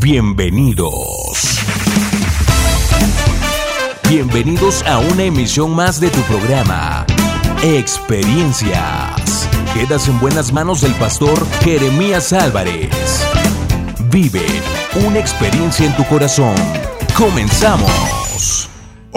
Bienvenidos. 0.00 1.60
Bienvenidos 4.08 4.82
a 4.82 4.98
una 4.98 5.24
emisión 5.24 5.74
más 5.74 6.00
de 6.00 6.10
tu 6.10 6.20
programa, 6.22 7.06
Experiencias. 7.62 9.48
Quedas 9.72 10.08
en 10.08 10.20
buenas 10.20 10.52
manos 10.52 10.82
del 10.82 10.92
pastor 10.94 11.46
Jeremías 11.62 12.32
Álvarez. 12.32 13.24
Vive 14.10 14.44
una 15.06 15.18
experiencia 15.18 15.86
en 15.86 15.96
tu 15.96 16.04
corazón. 16.04 16.54
Comenzamos. 17.16 18.68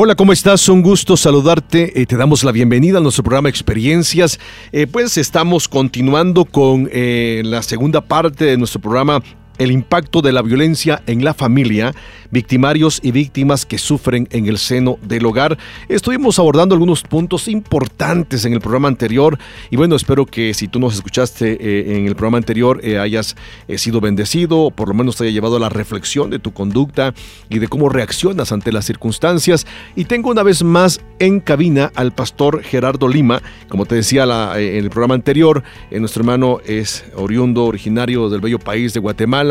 Hola, 0.01 0.15
¿cómo 0.15 0.31
estás? 0.31 0.69
Un 0.69 0.81
gusto 0.81 1.17
saludarte. 1.17 2.01
Eh, 2.01 2.05
te 2.05 2.15
damos 2.15 2.45
la 2.45 2.53
bienvenida 2.53 2.99
a 2.99 3.01
nuestro 3.01 3.21
programa 3.21 3.49
Experiencias. 3.49 4.39
Eh, 4.71 4.87
pues 4.87 5.17
estamos 5.17 5.67
continuando 5.67 6.45
con 6.45 6.89
eh, 6.93 7.41
la 7.43 7.61
segunda 7.63 7.99
parte 7.99 8.45
de 8.45 8.55
nuestro 8.55 8.79
programa 8.79 9.21
el 9.59 9.71
impacto 9.71 10.21
de 10.21 10.31
la 10.31 10.41
violencia 10.41 11.03
en 11.05 11.23
la 11.23 11.35
familia, 11.35 11.93
victimarios 12.31 12.99
y 13.03 13.11
víctimas 13.11 13.65
que 13.65 13.77
sufren 13.77 14.27
en 14.31 14.47
el 14.47 14.57
seno 14.57 14.97
del 15.01 15.25
hogar. 15.25 15.57
Estuvimos 15.89 16.39
abordando 16.39 16.73
algunos 16.73 17.03
puntos 17.03 17.47
importantes 17.47 18.45
en 18.45 18.53
el 18.53 18.61
programa 18.61 18.87
anterior 18.87 19.37
y 19.69 19.75
bueno, 19.75 19.95
espero 19.95 20.25
que 20.25 20.53
si 20.53 20.67
tú 20.67 20.79
nos 20.79 20.95
escuchaste 20.95 21.57
eh, 21.59 21.97
en 21.97 22.07
el 22.07 22.15
programa 22.15 22.37
anterior 22.37 22.79
eh, 22.83 22.97
hayas 22.97 23.35
eh, 23.67 23.77
sido 23.77 23.99
bendecido, 23.99 24.59
o 24.59 24.71
por 24.71 24.87
lo 24.87 24.93
menos 24.93 25.17
te 25.17 25.25
haya 25.25 25.33
llevado 25.33 25.57
a 25.57 25.59
la 25.59 25.69
reflexión 25.69 26.29
de 26.29 26.39
tu 26.39 26.53
conducta 26.53 27.13
y 27.49 27.59
de 27.59 27.67
cómo 27.67 27.89
reaccionas 27.89 28.51
ante 28.51 28.71
las 28.71 28.85
circunstancias. 28.85 29.67
Y 29.95 30.05
tengo 30.05 30.29
una 30.29 30.43
vez 30.43 30.63
más 30.63 31.01
en 31.19 31.41
cabina 31.41 31.91
al 31.95 32.13
pastor 32.13 32.63
Gerardo 32.63 33.09
Lima, 33.09 33.41
como 33.67 33.85
te 33.85 33.95
decía 33.95 34.23
en 34.23 34.83
el 34.83 34.89
programa 34.89 35.15
anterior, 35.15 35.63
nuestro 35.91 36.21
hermano 36.21 36.59
es 36.65 37.03
oriundo, 37.15 37.65
originario 37.65 38.29
del 38.29 38.39
bello 38.39 38.59
país 38.59 38.93
de 38.93 39.01
Guatemala, 39.01 39.48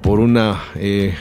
por 0.00 0.20
una 0.20 0.60
eh, 0.76 1.14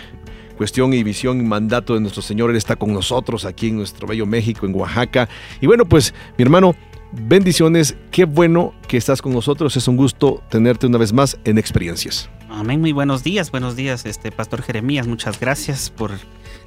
cuestión 0.60 0.94
y 0.94 1.04
visión 1.04 1.40
y 1.40 1.44
mandato 1.44 1.94
de 1.94 2.02
nuestro 2.02 2.22
Señor. 2.22 2.50
Él 2.50 2.58
está 2.58 2.76
con 2.76 2.92
nosotros 2.92 3.46
aquí 3.46 3.70
en 3.70 3.78
nuestro 3.78 4.08
bello 4.08 4.26
México, 4.26 4.66
en 4.66 4.76
Oaxaca. 4.76 5.30
Y 5.62 5.68
bueno, 5.68 5.86
pues 5.86 6.14
mi 6.38 6.44
hermano, 6.44 6.76
bendiciones. 7.14 7.96
Qué 8.12 8.26
bueno 8.26 8.74
que 8.90 8.98
estás 8.98 9.22
con 9.22 9.32
nosotros. 9.32 9.78
Es 9.78 9.88
un 9.88 9.96
gusto 9.96 10.44
tenerte 10.50 10.86
una 10.86 10.98
vez 10.98 11.14
más 11.14 11.40
en 11.46 11.58
experiencias. 11.58 12.30
Amén, 12.50 12.82
muy 12.82 12.92
buenos 12.92 13.24
días, 13.24 13.52
buenos 13.52 13.78
días, 13.78 14.06
este 14.06 14.32
Pastor 14.34 14.62
Jeremías. 14.62 15.08
Muchas 15.08 15.40
gracias 15.40 15.92
por 15.92 16.12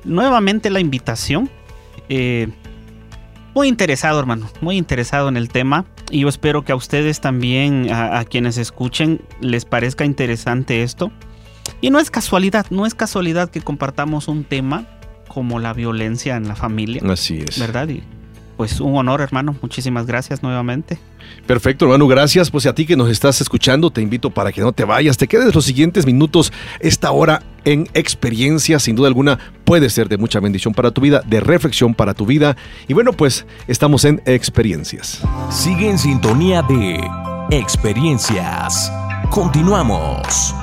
nuevamente 0.05 0.71
la 0.71 0.81
invitación. 0.81 1.51
Eh, 2.09 2.49
muy 3.55 3.69
interesado, 3.69 4.19
hermano, 4.19 4.49
muy 4.63 4.79
interesado 4.79 5.29
en 5.29 5.37
el 5.37 5.51
tema. 5.51 5.85
Y 6.11 6.21
yo 6.21 6.29
espero 6.29 6.65
que 6.65 6.73
a 6.73 6.77
ustedes 6.77 7.21
también, 7.21 7.93
a 7.93 8.25
quienes 8.25 8.57
escuchen, 8.57 9.21
les 9.41 9.67
parezca 9.67 10.07
interesante 10.07 10.83
esto. 10.83 11.13
Y 11.81 11.91
no 11.91 11.99
es 11.99 12.11
casualidad, 12.11 12.67
no 12.71 12.87
es 12.87 12.95
casualidad 12.95 13.51
que 13.51 13.61
compartamos 13.61 14.29
un 14.29 14.45
tema 14.45 14.87
como 15.29 15.59
la 15.59 15.73
violencia 15.73 16.37
en 16.37 16.49
la 16.49 16.55
familia. 16.55 17.03
Así 17.11 17.43
es. 17.47 17.59
¿Verdad? 17.59 17.89
Y 17.89 18.03
pues 18.57 18.81
un 18.81 18.97
honor, 18.97 19.21
hermano. 19.21 19.57
Muchísimas 19.61 20.07
gracias 20.07 20.43
nuevamente. 20.43 20.99
Perfecto, 21.47 21.87
hermano. 21.87 22.07
Gracias. 22.07 22.51
Pues 22.51 22.67
a 22.67 22.75
ti 22.75 22.87
que 22.87 22.97
nos 22.97 23.09
estás 23.09 23.41
escuchando, 23.41 23.91
te 23.91 24.03
invito 24.03 24.31
para 24.31 24.53
que 24.53 24.61
no 24.61 24.73
te 24.73 24.85
vayas, 24.85 25.17
te 25.17 25.27
quedes 25.27 25.55
los 25.55 25.65
siguientes 25.65 26.07
minutos. 26.07 26.53
Esta 26.81 27.11
hora 27.11 27.43
en 27.65 27.89
experiencia, 27.95 28.79
sin 28.79 28.95
duda 28.95 29.09
alguna, 29.09 29.39
puede 29.65 29.91
ser 29.91 30.09
de 30.09 30.19
mucha 30.19 30.39
bendición 30.41 30.75
para 30.75 30.91
tu 30.91 31.01
vida, 31.01 31.23
de 31.27 31.41
reflexión 31.41 31.95
para 31.95 32.15
tu 32.15 32.27
vida. 32.27 32.57
Y 32.87 32.95
bueno, 32.95 33.13
pues 33.13 33.47
estamos 33.67 34.05
en 34.05 34.23
experiencias. 34.27 35.23
Sigue 35.51 35.91
en 35.91 35.99
sintonía 35.99 36.63
de 36.63 37.01
experiencias. 37.51 38.93
Continuamos. 39.31 40.55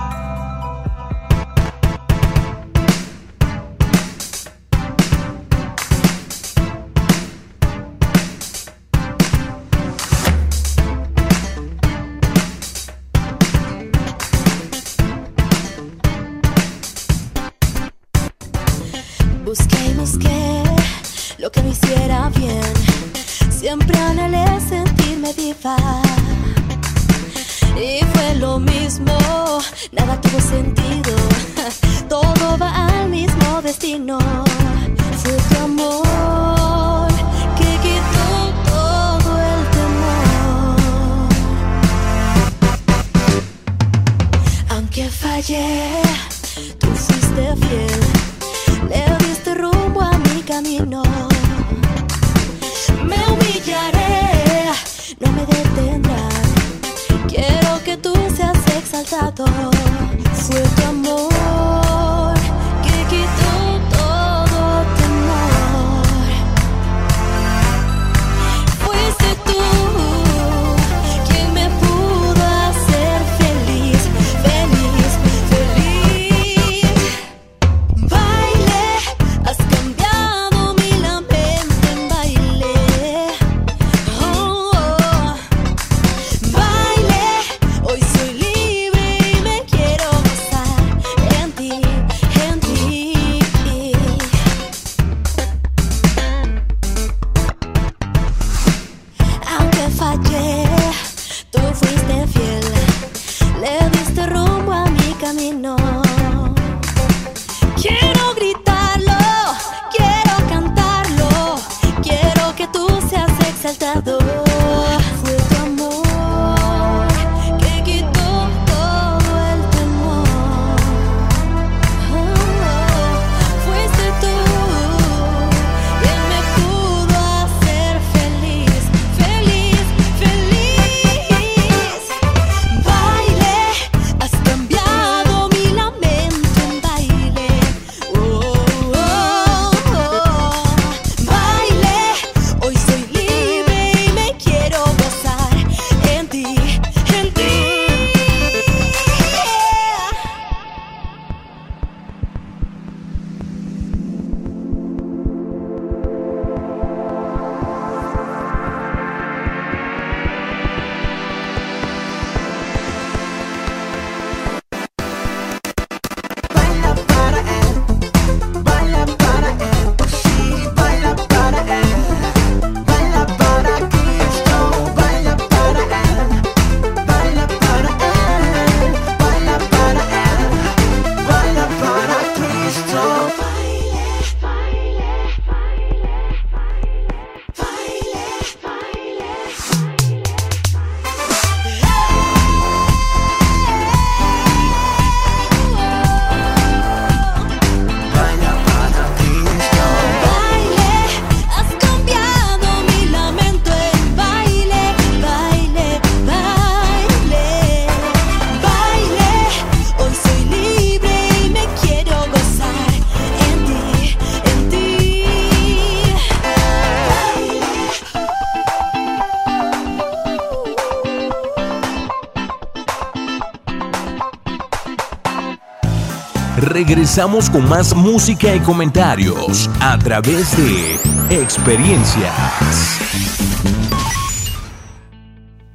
Regresamos 226.90 227.52
con 227.52 227.70
más 227.70 227.96
música 227.96 228.56
y 228.56 228.60
comentarios 228.62 229.70
a 229.80 230.00
través 230.00 230.58
de 230.58 230.96
experiencias. 231.40 232.34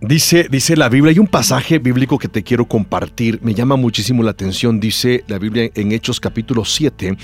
Dice, 0.00 0.49
dice 0.50 0.76
la 0.76 0.88
Biblia, 0.88 1.12
hay 1.12 1.20
un 1.20 1.28
pasaje 1.28 1.78
bíblico 1.78 2.19
que 2.19 2.26
te 2.26 2.43
quiero 2.43 2.64
compartir, 2.64 3.38
me 3.44 3.55
llama 3.55 3.76
muchísimo 3.76 4.25
la 4.25 4.32
atención, 4.32 4.81
dice 4.81 5.22
la 5.28 5.38
Biblia 5.38 5.70
en 5.76 5.93
Hechos 5.93 6.19
capítulo 6.19 6.64
7, 6.64 7.17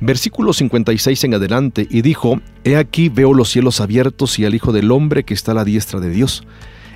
versículo 0.00 0.52
56 0.52 1.22
en 1.22 1.34
adelante, 1.34 1.86
y 1.88 2.02
dijo, 2.02 2.40
He 2.64 2.74
aquí 2.74 3.08
veo 3.08 3.32
los 3.34 3.50
cielos 3.50 3.80
abiertos 3.80 4.36
y 4.40 4.46
al 4.46 4.56
Hijo 4.56 4.72
del 4.72 4.90
Hombre 4.90 5.22
que 5.22 5.34
está 5.34 5.52
a 5.52 5.54
la 5.54 5.64
diestra 5.64 6.00
de 6.00 6.10
Dios. 6.10 6.44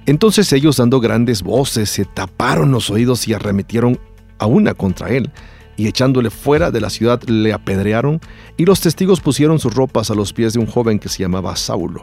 Entonces 0.07 0.53
ellos 0.53 0.79
dando 0.79 0.99
grandes 0.99 1.45
voces 1.45 1.89
se 1.89 2.05
taparon 2.05 2.73
los 2.73 2.91
oídos 2.91 3.29
y 3.29 3.33
arremetieron 3.33 4.01
a 4.41 4.47
una 4.47 4.75
contra 4.75 5.11
él, 5.11 5.31
y 5.77 5.87
echándole 5.87 6.31
fuera 6.31 6.71
de 6.71 6.81
la 6.81 6.91
ciudad 6.91 7.23
le 7.25 7.53
apedrearon, 7.53 8.21
y 8.57 8.65
los 8.65 8.81
testigos 8.81 9.21
pusieron 9.21 9.59
sus 9.59 9.75
ropas 9.75 10.11
a 10.11 10.15
los 10.15 10.33
pies 10.33 10.53
de 10.53 10.59
un 10.61 10.67
joven 10.67 10.99
que 10.99 11.09
se 11.09 11.23
llamaba 11.23 11.57
Saulo 11.57 12.03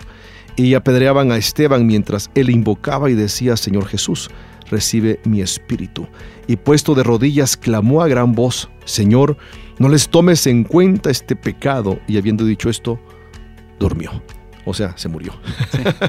y 0.60 0.74
apedreaban 0.74 1.32
a 1.32 1.38
Esteban 1.38 1.88
mientras 1.88 2.30
él 2.36 2.50
invocaba 2.50 3.10
y 3.10 3.14
decía, 3.14 3.56
Señor 3.56 3.86
Jesús, 3.88 4.30
recibe 4.70 5.22
mi 5.24 5.42
espíritu. 5.42 6.08
Y 6.48 6.58
puesto 6.58 6.96
de 6.96 7.04
rodillas, 7.04 7.56
clamó 7.56 8.02
a 8.02 8.10
gran 8.10 8.34
voz, 8.34 8.70
Señor, 8.84 9.38
no 9.78 9.88
les 9.88 10.10
tomes 10.10 10.46
en 10.48 10.66
cuenta 10.66 11.12
este 11.12 11.38
pecado. 11.38 12.00
Y 12.08 12.18
habiendo 12.18 12.44
dicho 12.44 12.70
esto, 12.70 13.00
durmió. 13.80 14.22
O 14.70 14.74
sea, 14.76 14.96
se 14.98 15.10
murió. 15.10 15.34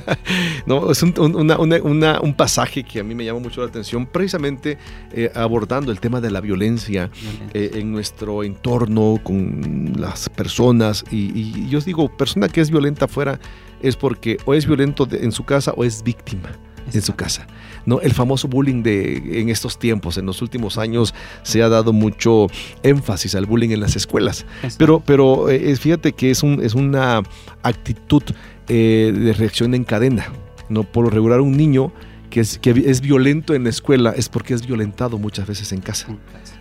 no, 0.67 0.91
es 0.91 1.03
un, 1.03 1.15
una, 1.19 1.59
una, 1.59 2.21
un, 2.21 2.35
pasaje 2.35 2.83
que 2.85 3.01
a 3.01 3.03
mí 3.03 3.15
me 3.15 3.25
llama 3.25 3.41
mucho 3.41 3.63
la 3.63 3.69
atención, 3.69 4.05
precisamente 4.05 4.77
eh, 5.13 5.33
abordando 5.35 5.91
el 5.91 5.99
tema 5.99 6.21
de 6.21 6.31
la 6.31 6.43
violencia, 6.43 7.11
eh, 7.55 7.71
en 7.75 7.91
nuestro 7.91 8.45
entorno, 8.45 9.19
con 9.23 9.95
las 9.97 10.29
personas. 10.29 11.05
Y, 11.11 11.33
y 11.35 11.69
yo 11.71 11.81
digo, 11.81 12.15
persona 12.15 12.49
que 12.49 12.61
es 12.61 12.71
violenta 12.71 13.07
afuera 13.07 13.41
es 13.81 13.97
porque 13.97 14.37
o 14.45 14.53
es 14.53 14.67
violento 14.67 15.09
en 15.11 15.33
su 15.33 15.45
casa 15.45 15.73
o 15.75 15.85
es 15.85 16.03
víctima 16.03 16.51
en 16.93 17.03
su 17.03 17.15
casa. 17.15 17.47
¿no? 17.87 18.01
El 18.01 18.13
famoso 18.13 18.49
bullying 18.49 18.83
de 18.83 19.41
en 19.41 19.49
estos 19.49 19.79
tiempos, 19.79 20.19
en 20.19 20.27
los 20.27 20.43
últimos 20.43 20.79
años, 20.79 21.15
se 21.43 21.63
ha 21.63 21.69
dado 21.69 21.93
mucho 21.93 22.47
énfasis 22.83 23.35
al 23.35 23.47
bullying 23.47 23.71
en 23.71 23.81
las 23.81 23.97
escuelas. 23.97 24.47
Pero, 24.79 25.01
pero 25.01 25.49
eh, 25.49 25.75
fíjate 25.77 26.13
que 26.13 26.31
es, 26.31 26.43
un, 26.43 26.63
es 26.63 26.75
una 26.75 27.23
actitud 27.63 28.23
eh, 28.69 29.13
de 29.15 29.33
reacción 29.33 29.75
en 29.75 29.85
cadena. 29.85 30.29
¿no? 30.69 30.85
Por 30.85 31.05
lo 31.05 31.11
regular, 31.11 31.41
un 31.41 31.57
niño 31.57 31.93
que 32.31 32.41
es, 32.41 32.59
que 32.59 32.71
es 32.71 33.01
violento 33.01 33.55
en 33.55 33.65
la 33.65 33.71
escuela 33.71 34.15
es 34.17 34.29
porque 34.29 34.55
es 34.55 34.67
violentado 34.67 35.19
muchas 35.19 35.47
veces 35.47 35.73
en 35.73 35.81
casa, 35.81 36.07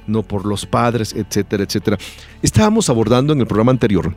no 0.08 0.24
por 0.24 0.46
los 0.46 0.66
padres, 0.66 1.14
etcétera, 1.14 1.64
etcétera. 1.64 1.98
Estábamos 2.42 2.90
abordando 2.90 3.34
en 3.34 3.40
el 3.40 3.48
programa 3.48 3.72
anterior 3.72 4.16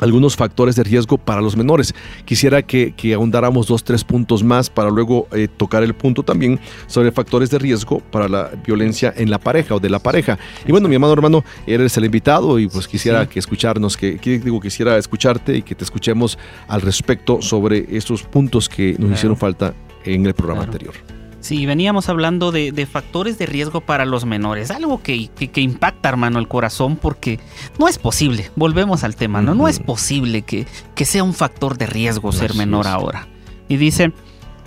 algunos 0.00 0.36
factores 0.36 0.76
de 0.76 0.82
riesgo 0.82 1.18
para 1.18 1.40
los 1.40 1.56
menores. 1.56 1.94
Quisiera 2.24 2.62
que, 2.62 2.94
ahondáramos 3.14 3.66
dos, 3.66 3.84
tres 3.84 4.04
puntos 4.04 4.42
más 4.42 4.70
para 4.70 4.90
luego 4.90 5.28
eh, 5.32 5.48
tocar 5.48 5.82
el 5.82 5.94
punto 5.94 6.22
también 6.22 6.58
sobre 6.86 7.12
factores 7.12 7.50
de 7.50 7.58
riesgo 7.58 8.00
para 8.00 8.28
la 8.28 8.50
violencia 8.66 9.12
en 9.16 9.30
la 9.30 9.38
pareja 9.38 9.74
o 9.74 9.80
de 9.80 9.90
la 9.90 9.98
pareja. 9.98 10.38
Y 10.66 10.72
bueno, 10.72 10.88
mi 10.88 10.94
hermano 10.94 11.12
hermano, 11.12 11.44
eres 11.66 11.96
el 11.96 12.04
invitado 12.04 12.58
y 12.58 12.68
pues 12.68 12.88
quisiera 12.88 13.28
que 13.28 13.38
escucharnos, 13.38 13.96
que, 13.96 14.18
digo, 14.22 14.60
quisiera 14.60 14.96
escucharte 14.98 15.56
y 15.56 15.62
que 15.62 15.74
te 15.74 15.84
escuchemos 15.84 16.38
al 16.68 16.80
respecto 16.80 17.42
sobre 17.42 17.86
estos 17.96 18.22
puntos 18.22 18.68
que 18.68 18.96
nos 18.98 19.12
hicieron 19.12 19.36
falta 19.36 19.74
en 20.04 20.26
el 20.26 20.34
programa 20.34 20.64
anterior. 20.64 21.19
Sí, 21.40 21.64
veníamos 21.64 22.10
hablando 22.10 22.52
de, 22.52 22.86
factores 22.90 23.38
de 23.38 23.46
riesgo 23.46 23.80
para 23.80 24.04
los 24.04 24.26
menores, 24.26 24.70
algo 24.70 25.02
que, 25.02 25.28
que, 25.28 25.60
impacta, 25.60 26.10
hermano, 26.10 26.38
el 26.38 26.48
corazón, 26.48 26.96
porque 26.96 27.40
no 27.78 27.88
es 27.88 27.98
posible, 27.98 28.50
volvemos 28.56 29.04
al 29.04 29.16
tema, 29.16 29.40
¿no? 29.40 29.54
No 29.54 29.66
es 29.66 29.80
posible 29.80 30.42
que, 30.42 30.66
que 30.94 31.06
sea 31.06 31.24
un 31.24 31.32
factor 31.32 31.78
de 31.78 31.86
riesgo 31.86 32.30
ser 32.32 32.54
menor 32.54 32.86
ahora. 32.86 33.26
Y 33.68 33.78
dice, 33.78 34.12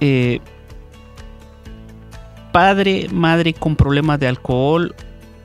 eh, 0.02 0.40
padre, 2.52 3.08
madre 3.12 3.54
con 3.54 3.76
problemas 3.76 4.20
de 4.20 4.28
alcohol 4.28 4.96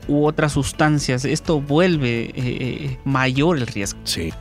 u 0.07 0.25
otras 0.25 0.53
sustancias, 0.53 1.25
esto 1.25 1.61
vuelve 1.61 2.23
eh, 2.23 2.31
eh, 2.35 2.97
mayor 3.05 3.57
el 3.57 3.67
riesgo. 3.67 3.99
Sí. 4.03 4.33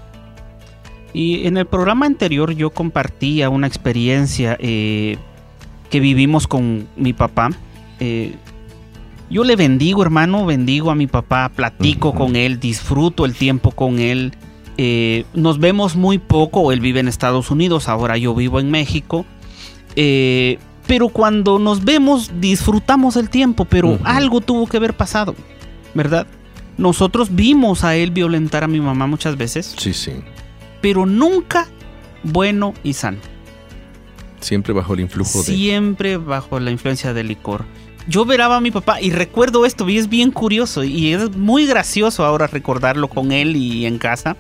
Y 1.13 1.47
en 1.47 1.59
el 1.59 1.67
programa 1.67 2.07
anterior 2.07 2.53
yo 2.53 2.71
compartía 2.71 3.51
una 3.51 3.67
experiencia 3.67 4.57
que 5.91 6.01
vivimos 6.01 6.47
con 6.47 6.89
mi 6.97 7.13
papá. 7.13 7.51
Eh, 8.01 8.35
yo 9.31 9.45
le 9.45 9.57
bendigo, 9.57 10.03
hermano, 10.03 10.47
bendigo 10.47 10.91
a 10.91 10.95
mi 10.95 11.07
papá, 11.07 11.51
platico 11.55 12.15
con 12.15 12.35
él, 12.35 12.61
disfruto 12.61 13.25
el 13.25 13.35
tiempo 13.35 13.73
con 13.73 13.99
él. 13.99 14.33
Eh, 14.79 15.25
nos 15.35 15.59
vemos 15.59 15.97
muy 15.97 16.19
poco, 16.19 16.73
él 16.73 16.81
vive 16.81 17.01
en 17.01 17.09
Estados 17.09 17.51
Unidos, 17.51 17.89
ahora 17.89 18.17
yo 18.17 18.35
vivo 18.35 18.59
en 18.59 18.71
México. 18.71 19.27
Eh, 19.97 20.59
pero 20.87 21.11
cuando 21.11 21.59
nos 21.59 21.85
vemos 21.85 22.41
disfrutamos 22.41 23.17
el 23.17 23.29
tiempo, 23.29 23.67
pero 23.67 23.99
algo 24.05 24.41
tuvo 24.41 24.67
que 24.67 24.79
haber 24.79 24.95
pasado, 24.95 25.35
¿verdad? 25.93 26.27
Nosotros 26.79 27.35
vimos 27.35 27.85
a 27.85 27.97
él 27.97 28.13
violentar 28.13 28.65
a 28.65 28.69
mi 28.69 28.81
mamá 28.81 29.07
muchas 29.07 29.37
veces. 29.37 29.75
Sí, 29.77 29.93
sí. 29.93 30.13
Pero 30.81 31.05
nunca 31.05 31.67
bueno 32.23 32.73
y 32.83 32.95
sano. 32.95 33.19
Siempre 34.41 34.73
bajo 34.73 34.95
el 34.95 35.01
influjo 35.01 35.39
de... 35.39 35.45
Siempre 35.45 36.17
bajo 36.17 36.61
la 36.61 36.71
influencia 36.71 37.13
del 37.13 37.29
licor. 37.29 37.65
Yo 38.09 38.25
veraba 38.25 38.57
a 38.57 38.61
mi 38.61 38.71
papá 38.71 39.01
y 39.01 39.11
recuerdo 39.11 39.67
esto 39.67 39.89
y 39.89 39.99
es 39.99 40.09
bien 40.09 40.31
curioso 40.31 40.83
y 40.83 41.13
es 41.13 41.37
muy 41.37 41.67
gracioso 41.67 42.25
ahora 42.25 42.47
recordarlo 42.47 43.09
con 43.09 43.33
él 43.33 43.55
y 43.55 43.85
en 43.85 43.99
casa 43.99 44.37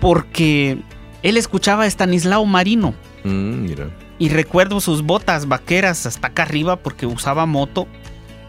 porque 0.00 0.78
él 1.22 1.36
escuchaba 1.36 1.84
a 1.84 1.86
Stanislao 1.86 2.44
Marino. 2.46 2.94
Mm, 3.22 3.62
mira. 3.62 3.90
Y 4.18 4.28
recuerdo 4.28 4.80
sus 4.80 5.02
botas 5.02 5.46
vaqueras 5.46 6.04
hasta 6.04 6.28
acá 6.28 6.42
arriba 6.42 6.76
porque 6.76 7.06
usaba 7.06 7.46
moto 7.46 7.86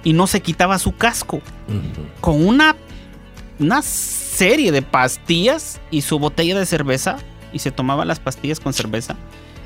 y 0.03 0.13
no 0.13 0.25
se 0.25 0.41
quitaba 0.41 0.79
su 0.79 0.95
casco. 0.95 1.41
Con 2.19 2.45
una, 2.45 2.75
una 3.59 3.81
serie 3.81 4.71
de 4.71 4.81
pastillas 4.81 5.79
y 5.91 6.01
su 6.01 6.17
botella 6.17 6.57
de 6.57 6.65
cerveza 6.65 7.17
y 7.53 7.59
se 7.59 7.71
tomaba 7.71 8.05
las 8.05 8.19
pastillas 8.19 8.59
con 8.59 8.73
cerveza 8.73 9.15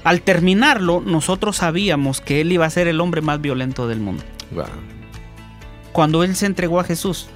al 0.06 0.22
terminarlo, 0.22 1.02
nosotros 1.04 1.58
sabíamos 1.58 2.22
que 2.22 2.40
él 2.40 2.52
iba 2.52 2.64
a 2.64 2.70
ser 2.70 2.88
el 2.88 3.02
hombre 3.02 3.22
más 3.22 3.42
violento 3.42 3.88
del 3.88 4.00
mundo. 4.00 4.24
Cuando 5.92 6.24
él 6.24 6.36
se 6.36 6.46
entregó 6.46 6.80
a 6.80 6.84
Jesús, 6.84 7.28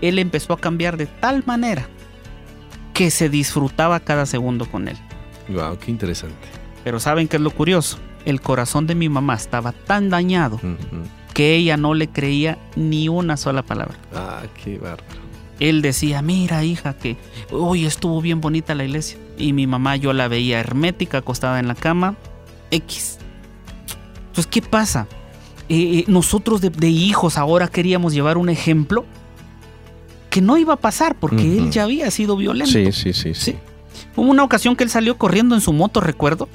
él 0.00 0.18
empezó 0.18 0.54
a 0.54 0.58
cambiar 0.58 0.96
de 0.96 1.04
tal 1.04 1.44
manera 1.44 1.86
que 2.94 3.10
se 3.10 3.28
disfrutaba 3.28 4.00
cada 4.00 4.24
segundo 4.24 4.64
con 4.70 4.88
él. 4.88 4.96
Wow, 5.50 5.78
qué 5.78 5.90
interesante. 5.90 6.48
Pero 6.82 6.98
¿saben 6.98 7.28
qué 7.28 7.36
es 7.36 7.42
lo 7.42 7.50
curioso? 7.50 7.98
El 8.24 8.40
corazón 8.40 8.86
de 8.86 8.94
mi 8.94 9.10
mamá 9.10 9.34
estaba 9.34 9.72
tan 9.72 10.08
dañado 10.08 10.60
que 11.34 11.56
ella 11.56 11.76
no 11.76 11.92
le 11.92 12.08
creía 12.08 12.56
ni 12.74 13.10
una 13.10 13.36
sola 13.36 13.62
palabra. 13.62 13.98
Ah, 14.14 14.44
qué 14.64 14.78
bárbaro. 14.78 15.20
Él 15.60 15.82
decía, 15.82 16.22
mira 16.22 16.64
hija, 16.64 16.96
que 16.96 17.18
hoy 17.50 17.84
estuvo 17.84 18.22
bien 18.22 18.40
bonita 18.40 18.74
la 18.74 18.84
iglesia 18.84 19.18
y 19.36 19.52
mi 19.52 19.66
mamá 19.66 19.96
yo 19.96 20.12
la 20.12 20.28
veía 20.28 20.60
hermética 20.60 21.18
acostada 21.18 21.58
en 21.58 21.68
la 21.68 21.74
cama. 21.74 22.16
X. 22.70 23.18
Entonces, 24.28 24.46
¿qué 24.46 24.62
pasa? 24.62 25.06
Eh, 25.68 25.98
eh, 26.00 26.04
nosotros 26.08 26.60
de, 26.60 26.88
hijos 26.88 27.38
ahora 27.38 27.68
queríamos 27.68 28.12
llevar 28.12 28.38
un 28.38 28.48
ejemplo 28.48 29.04
que 30.30 30.40
no 30.40 30.56
iba 30.56 30.74
a 30.74 30.76
pasar 30.76 31.16
porque 31.18 31.58
él 31.58 31.70
ya 31.70 31.84
había 31.84 32.10
sido 32.10 32.36
violento. 32.36 32.72
Sí, 32.72 32.92
sí, 32.92 33.12
sí, 33.12 33.34
sí, 33.34 33.56
Hubo 34.16 34.30
una 34.30 34.44
ocasión 34.44 34.76
que 34.76 34.84
él 34.84 34.90
salió 34.90 35.18
corriendo 35.18 35.54
en 35.54 35.60
su 35.60 35.72
moto, 35.72 36.00
recuerdo. 36.00 36.48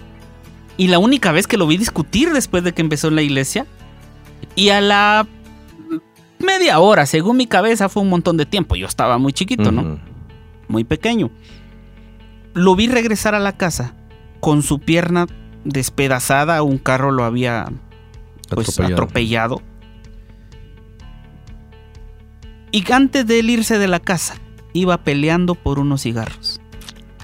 Y 0.78 0.88
la 0.88 0.98
única 0.98 1.32
vez 1.32 1.46
que 1.46 1.58
lo 1.58 1.68
vi 1.68 1.78
discutir 1.78 2.32
después 2.34 2.64
de 2.64 2.74
que 2.74 2.82
empezó 2.82 3.08
en 3.10 3.16
la 3.16 3.22
iglesia. 3.22 3.68
Y 4.56 4.70
a 4.70 4.82
la 4.82 5.28
media 6.40 6.80
hora, 6.80 7.06
según 7.06 7.38
mi 7.38 7.46
cabeza, 7.46 7.90
fue 7.90 8.02
un 8.02 8.10
montón 8.10 8.38
de 8.38 8.48
tiempo. 8.48 8.76
Yo 8.76 8.88
estaba 8.88 9.20
muy 9.20 9.34
chiquito, 9.34 9.72
¿no? 9.72 10.00
Muy 10.68 10.84
pequeño 10.84 11.30
lo 12.58 12.76
vi 12.76 12.88
regresar 12.88 13.36
a 13.36 13.40
la 13.40 13.56
casa 13.56 13.94
con 14.40 14.64
su 14.64 14.80
pierna 14.80 15.28
despedazada, 15.64 16.62
un 16.64 16.78
carro 16.78 17.12
lo 17.12 17.24
había 17.24 17.72
pues, 18.50 18.80
atropellado. 18.80 19.62
Y 22.72 22.92
antes 22.92 23.26
de 23.26 23.40
él 23.40 23.50
irse 23.50 23.78
de 23.78 23.88
la 23.88 24.00
casa, 24.00 24.36
iba 24.74 25.04
peleando 25.04 25.56
por 25.56 25.80
unos 25.80 26.02
cigarros. 26.04 26.60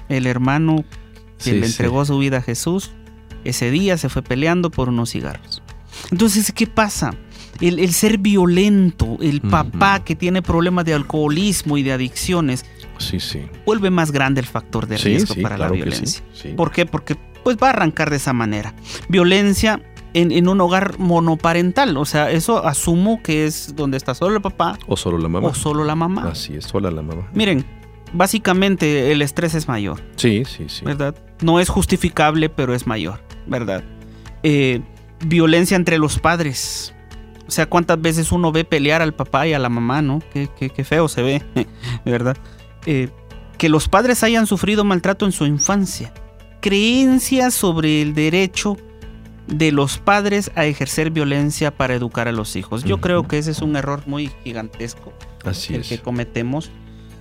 El 0.08 0.26
hermano 0.26 0.84
que 1.42 1.52
le 1.52 1.66
entregó 1.66 2.04
su 2.04 2.18
vida 2.18 2.38
a 2.38 2.42
Jesús, 2.42 2.92
ese 3.44 3.70
día 3.70 3.98
se 3.98 4.08
fue 4.08 4.22
peleando 4.22 4.70
por 4.70 4.88
unos 4.88 5.10
cigarros. 5.10 5.62
Entonces, 6.10 6.52
¿qué 6.52 6.66
pasa? 6.66 7.14
El, 7.60 7.92
ser 7.92 8.18
violento, 8.18 9.18
el 9.20 9.40
papá 9.40 10.04
que 10.04 10.14
tiene 10.16 10.42
problemas 10.42 10.84
de 10.84 10.94
alcoholismo 10.94 11.78
y 11.78 11.82
de 11.82 11.92
adicciones, 11.92 12.64
sí, 12.98 13.20
sí. 13.20 13.42
vuelve 13.64 13.90
más 13.90 14.10
grande 14.10 14.40
el 14.40 14.46
factor 14.46 14.86
de 14.86 14.96
riesgo 14.98 15.34
para 15.42 15.56
la 15.58 15.68
violencia. 15.68 16.22
¿Por 16.56 16.70
qué? 16.72 16.86
Porque 16.86 17.16
pues 17.42 17.56
va 17.62 17.68
a 17.68 17.70
arrancar 17.70 18.10
de 18.10 18.16
esa 18.16 18.32
manera. 18.32 18.74
Violencia 19.08 19.82
en, 20.14 20.32
en 20.32 20.48
un 20.48 20.60
hogar 20.60 20.98
monoparental. 20.98 21.96
O 21.96 22.04
sea, 22.04 22.30
eso 22.30 22.64
asumo 22.66 23.22
que 23.22 23.46
es 23.46 23.76
donde 23.76 23.96
está 23.96 24.14
solo 24.14 24.36
el 24.36 24.42
papá 24.42 24.78
O 24.86 24.96
solo 24.96 25.18
la 25.18 25.28
mamá. 25.28 25.48
o 25.48 25.54
solo 25.54 25.84
la 25.84 25.94
mamá. 25.94 26.28
Así 26.30 26.54
es, 26.54 26.64
sola 26.64 26.90
la 26.90 27.02
mamá. 27.02 27.28
Miren, 27.34 27.64
básicamente 28.14 29.12
el 29.12 29.20
estrés 29.22 29.54
es 29.54 29.68
mayor, 29.68 30.00
Sí, 30.16 30.44
sí, 30.46 30.64
sí. 30.68 30.84
¿verdad? 30.84 31.14
No 31.42 31.60
es 31.60 31.68
justificable, 31.68 32.48
pero 32.48 32.74
es 32.74 32.86
mayor, 32.86 33.20
¿verdad? 33.46 33.84
Eh, 34.42 34.80
violencia 35.26 35.76
entre 35.76 35.98
los 35.98 36.18
padres. 36.18 36.93
O 37.46 37.50
sea, 37.50 37.66
cuántas 37.66 38.00
veces 38.00 38.32
uno 38.32 38.52
ve 38.52 38.64
pelear 38.64 39.02
al 39.02 39.12
papá 39.14 39.46
y 39.46 39.52
a 39.52 39.58
la 39.58 39.68
mamá, 39.68 40.00
¿no? 40.02 40.20
Qué, 40.32 40.48
qué- 40.58 40.70
qué 40.70 40.84
feo 40.84 41.08
se 41.08 41.22
ve, 41.22 41.42
¿verdad? 42.04 42.36
Eh, 42.86 43.10
que 43.58 43.68
los 43.68 43.88
padres 43.88 44.22
hayan 44.22 44.46
sufrido 44.46 44.82
maltrato 44.84 45.24
en 45.26 45.32
su 45.32 45.44
infancia. 45.46 46.12
Creencias 46.60 47.52
sobre 47.54 48.00
el 48.00 48.14
derecho 48.14 48.76
de 49.46 49.70
los 49.72 49.98
padres 49.98 50.50
a 50.54 50.64
ejercer 50.64 51.10
violencia 51.10 51.70
para 51.70 51.94
educar 51.94 52.26
a 52.28 52.32
los 52.32 52.56
hijos. 52.56 52.82
Yo 52.84 53.00
creo 53.02 53.28
que 53.28 53.36
ese 53.38 53.50
es 53.50 53.60
un 53.60 53.76
error 53.76 54.02
muy 54.06 54.30
gigantesco 54.42 55.12
Así 55.44 55.74
el 55.74 55.82
es. 55.82 55.88
que 55.88 55.98
cometemos 55.98 56.70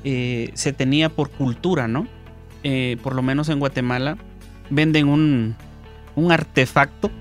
eh, 0.06 0.50
se 0.54 0.72
tenía 0.72 1.10
por 1.10 1.30
cultura, 1.30 1.90
¿no? 1.90 2.08
Eh, 2.64 2.96
por 3.04 3.14
lo 3.16 3.22
menos 3.22 3.50
en 3.50 3.60
Guatemala 3.60 4.18
venden 4.70 5.10
un, 5.10 5.56
un 6.16 6.32
artefacto 6.32 7.12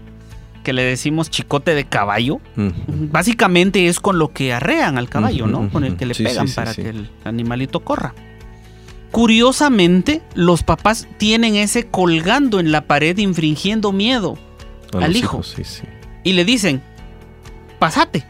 que 0.63 0.73
le 0.73 0.83
decimos 0.83 1.29
chicote 1.31 1.75
de 1.75 1.85
caballo. 1.85 2.37
Ujú. 2.57 2.73
Básicamente 3.11 3.87
es 3.89 4.01
con 4.01 4.19
lo 4.19 4.29
que 4.29 4.53
arrean 4.53 4.99
al 4.99 5.09
caballo, 5.09 5.47
¿no? 5.47 5.69
Con 5.71 5.85
el 5.85 5.97
que 5.97 6.07
le 6.07 6.15
Sí, 6.15 6.25
pegan 6.25 6.49
sí, 6.49 6.55
para 6.55 6.73
sí. 6.75 6.83
que 6.83 6.89
el 6.91 7.09
animalito 7.25 7.81
corra. 7.81 8.15
Curiosamente, 9.11 10.23
los 10.35 10.63
papás 10.63 11.07
tienen 11.19 11.55
ese 11.57 11.87
colgando 11.87 12.61
en 12.61 12.73
la 12.73 12.87
pared 12.87 13.17
infringiendo 13.19 13.93
miedo 13.93 14.39
A 14.99 15.05
al 15.05 15.17
hijo. 15.17 15.39
hijos, 15.45 15.83
y 16.25 16.33
le 16.33 16.45
dicen, 16.47 16.81
pasate. 17.79 18.25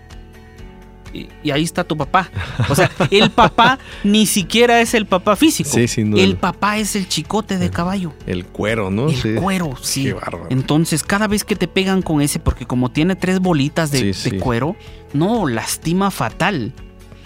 Y, 1.15 1.29
y 1.43 1.51
ahí 1.51 1.63
está 1.63 1.85
tu 1.85 1.97
papá. 1.97 2.31
O 2.71 2.75
sea, 2.75 2.91
el 3.11 3.31
papá 3.31 3.79
ni 4.03 4.25
siquiera 4.27 4.81
es 4.81 4.95
el 4.95 5.05
papá 5.07 5.37
físico. 5.37 5.69
Sí, 5.71 5.87
sin 5.87 6.11
duda. 6.11 6.23
El 6.23 6.37
papá 6.37 6.79
es 6.79 6.97
el 6.97 7.07
chicote 7.09 7.59
de 7.59 7.69
caballo. 7.71 8.15
El 8.27 8.47
cuero, 8.47 8.91
¿no? 8.91 9.09
El 9.09 9.17
Sí. 9.17 9.35
cuero, 9.35 9.75
sí. 9.83 10.05
Qué 10.05 10.13
bárbaro. 10.15 10.47
Entonces, 10.51 11.03
cada 11.03 11.29
vez 11.29 11.45
que 11.45 11.55
te 11.55 11.69
pegan 11.69 12.01
con 12.03 12.23
ese, 12.23 12.39
porque 12.39 12.65
como 12.67 12.91
tiene 12.91 13.15
tres 13.15 13.41
bolitas 13.41 13.91
de, 13.91 13.99
Sí, 13.99 14.07
de 14.07 14.15
sí. 14.15 14.31
cuero, 14.39 14.75
no, 15.13 15.47
lastima 15.47 16.11
fatal. 16.11 16.73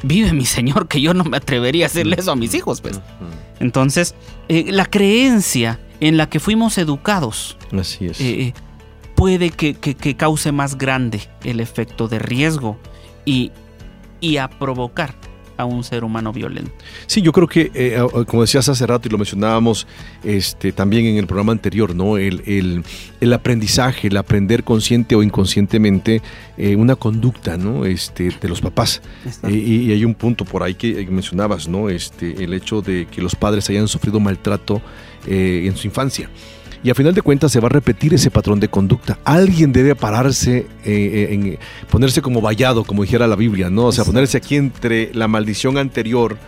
Vive 0.02 0.32
mi 0.32 0.44
señor, 0.44 0.88
que 0.88 1.00
yo 1.00 1.14
no 1.14 1.24
me 1.24 1.36
atrevería 1.36 1.84
a 1.84 1.86
hacerle 1.86 2.16
eso 2.18 2.32
a 2.32 2.36
mis 2.36 2.54
hijos, 2.54 2.80
pues. 2.80 3.00
Entonces, 3.60 4.14
eh, 4.48 4.66
la 4.70 4.84
creencia 4.86 5.80
en 6.00 6.16
la 6.16 6.28
que 6.28 6.40
fuimos 6.40 6.76
educados 6.76 7.56
Así 7.72 8.06
es. 8.06 8.20
eh, 8.20 8.42
eh, 8.42 8.54
puede 9.14 9.48
que, 9.50 9.74
que- 9.74 9.94
que 9.94 10.14
cause 10.16 10.52
más 10.52 10.76
grande 10.76 11.20
el 11.44 11.60
efecto 11.60 12.08
de 12.08 12.18
riesgo 12.18 12.76
y, 13.24 13.52
y 14.26 14.36
a 14.38 14.48
provocar 14.48 15.14
a 15.58 15.64
un 15.64 15.82
ser 15.84 16.04
humano 16.04 16.34
violento. 16.34 16.70
Sí, 17.06 17.22
yo 17.22 17.32
creo 17.32 17.48
que, 17.48 17.70
eh, 17.72 17.96
eh, 17.98 18.24
como 18.26 18.42
decías 18.42 18.68
hace 18.68 18.86
rato 18.86 19.08
y 19.08 19.10
lo 19.10 19.16
mencionábamos 19.16 19.86
este, 20.22 20.70
también 20.70 21.06
en 21.06 21.16
el 21.16 21.26
programa 21.26 21.52
anterior, 21.52 21.94
¿no? 21.94 22.18
El, 22.18 22.42
el- 22.44 22.84
el 23.22 23.32
aprendizaje, 23.32 24.08
el 24.08 24.18
aprender 24.18 24.64
consciente 24.64 25.14
o 25.14 25.22
inconscientemente 25.22 26.20
eh, 26.58 26.76
una 26.76 26.94
conducta, 26.94 27.56
¿no? 27.56 27.86
Este, 27.86 28.28
de 28.38 28.48
los 28.48 28.60
papás. 28.60 29.00
Eh, 29.44 29.52
y, 29.52 29.92
hay 29.92 30.04
un 30.04 30.14
punto 30.14 30.44
por 30.44 30.62
ahí 30.62 30.74
que 30.74 31.06
mencionabas, 31.10 31.68
¿no? 31.68 31.88
Este, 31.88 32.44
el 32.44 32.52
hecho 32.52 32.82
de 32.82 33.06
que 33.06 33.22
los 33.22 33.34
padres 33.34 33.70
hayan 33.70 33.88
sufrido 33.88 34.20
maltrato 34.20 34.82
en 35.26 35.74
su 35.76 35.86
infancia. 35.86 36.28
Y 36.86 36.90
a 36.90 36.94
final 36.94 37.14
de 37.14 37.20
cuentas 37.22 37.50
se 37.50 37.58
va 37.58 37.66
a 37.66 37.68
repetir 37.68 38.14
ese 38.14 38.30
patrón 38.30 38.60
de 38.60 38.68
conducta. 38.68 39.18
Alguien 39.24 39.72
debe 39.72 39.96
pararse, 39.96 40.58
eh, 40.58 40.66
eh, 40.84 41.28
en, 41.34 41.58
ponerse 41.90 42.22
como 42.22 42.40
vallado, 42.40 42.84
como 42.84 43.02
dijera 43.02 43.26
la 43.26 43.34
Biblia, 43.34 43.68
¿no? 43.70 43.86
O 43.86 43.90
sea, 43.92 44.02
Exacto. 44.02 44.12
ponerse 44.12 44.36
aquí 44.36 44.54
entre 44.54 45.12
la 45.12 45.26
maldición 45.26 45.78
anterior 45.78 46.38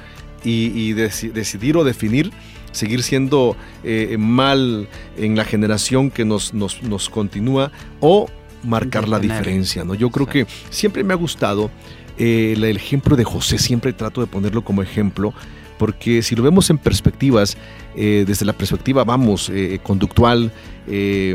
y, 0.45 0.66
y 0.66 0.95
deci- 0.95 1.33
decidir 1.33 1.76
o 1.76 1.83
definir 1.83 2.30
seguir 2.71 3.02
siendo 3.02 3.57
eh, 3.83 4.14
mal 4.16 4.87
en 5.16 5.35
la 5.35 5.45
generación 5.45 6.09
que 6.12 6.25
nos, 6.25 6.54
nos, 6.54 6.85
nos 6.85 7.09
continúa 7.11 7.73
o 7.99 8.28
marcar 8.62 9.09
la 9.09 9.18
diferencia, 9.18 9.83
¿no? 9.83 9.97
Yo 9.97 10.11
creo 10.11 10.26
que 10.28 10.47
siempre 10.71 11.02
me 11.02 11.14
ha 11.14 11.16
gustado 11.16 11.68
eh, 12.16 12.54
el 12.57 12.62
ejemplo 12.76 13.16
de 13.16 13.25
José, 13.25 13.59
siempre 13.59 13.92
trato 13.92 14.21
de 14.21 14.28
ponerlo 14.28 14.62
como 14.62 14.83
ejemplo, 14.83 15.35
porque 15.78 16.23
si 16.23 16.37
lo 16.37 16.42
vemos 16.42 16.71
en 16.71 16.78
perspectivas, 16.78 17.57
eh, 18.00 18.25
desde 18.25 18.47
la 18.47 18.52
perspectiva, 18.52 19.02
vamos, 19.02 19.50
eh, 19.52 19.81
conductual, 19.83 20.52
eh, 20.87 21.35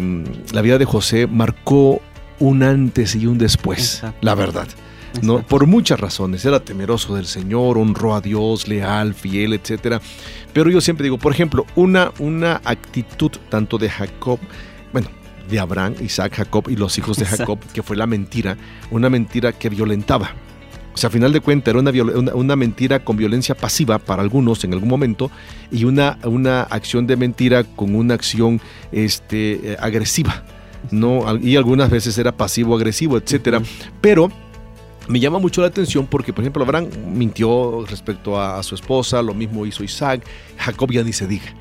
la 0.54 0.62
vida 0.62 0.78
de 0.78 0.86
José 0.86 1.28
marcó 1.28 2.02
un 2.40 2.64
antes 2.64 3.16
y 3.16 3.28
un 3.28 3.38
después, 3.38 3.96
Exacto. 3.96 4.20
la 4.22 4.34
verdad. 4.34 4.68
¿no? 5.22 5.34
Exacto. 5.34 5.50
Por 5.50 5.68
muchas 5.68 6.00
razones. 6.00 6.46
Era 6.46 6.62
temeroso 6.62 7.16
del 7.16 7.26
Señor, 7.26 7.78
honró 7.78 8.16
a 8.16 8.22
Dios, 8.22 8.70
leal, 8.70 9.14
fiel, 9.14 9.52
etcétera. 9.52 10.00
Pero 10.54 10.70
yo 10.70 10.80
siempre 10.80 11.04
digo, 11.04 11.18
por 11.18 11.34
ejemplo, 11.34 11.66
una, 11.76 12.14
una 12.20 12.62
actitud 12.64 13.32
tanto 13.50 13.78
de 13.78 13.90
Jacob, 13.90 14.40
bueno, 14.94 15.10
de 15.50 15.60
Abraham, 15.60 15.96
Isaac, 16.00 16.36
Jacob 16.36 16.70
y 16.70 16.78
los 16.78 16.98
hijos 16.98 17.18
de 17.18 17.26
Exacto. 17.26 17.58
Jacob, 17.58 17.74
que 17.74 17.84
fue 17.84 17.98
la 17.98 18.08
mentira, 18.08 18.56
una 18.90 19.10
mentira 19.10 19.52
que 19.52 19.68
violentaba. 19.68 20.32
O 20.94 20.98
sea, 20.98 21.08
a 21.08 21.12
final 21.12 21.34
de 21.34 21.40
cuentas 21.40 21.74
era 21.74 21.80
una, 21.80 21.92
una, 21.92 22.36
una 22.36 22.56
mentira 22.56 23.04
con 23.04 23.18
violencia 23.18 23.56
pasiva 23.56 23.98
para 23.98 24.22
algunos 24.22 24.64
en 24.64 24.74
algún 24.74 24.90
momento 24.90 25.32
y 25.72 25.86
una, 25.86 26.20
una 26.24 26.62
acción 26.64 27.08
de 27.08 27.16
mentira 27.16 27.64
con 27.64 27.96
una 27.96 28.14
acción 28.14 28.62
este, 28.92 29.72
eh, 29.74 29.78
agresiva. 29.80 30.44
¿no? 30.92 31.24
Y 31.42 31.56
algunas 31.56 31.90
veces 31.90 32.18
era 32.18 32.32
pasivo-agresivo, 32.32 33.18
etcétera. 33.18 33.62
Pero 34.02 34.30
me 35.08 35.20
llama 35.20 35.40
mucho 35.40 35.62
la 35.62 35.68
atención 35.68 36.06
porque, 36.08 36.32
por 36.34 36.44
ejemplo, 36.44 36.64
Abraham 36.64 36.88
mintió 37.14 37.86
respecto 37.90 38.38
a, 38.40 38.60
a 38.60 38.64
su 38.64 38.76
esposa, 38.76 39.22
lo 39.22 39.34
mismo 39.34 39.66
hizo 39.66 39.84
Isaac, 39.84 40.24
Jacob 40.58 40.92
ya 40.92 41.02
ni 41.04 41.14
se 41.14 41.26
diga. 41.26 41.54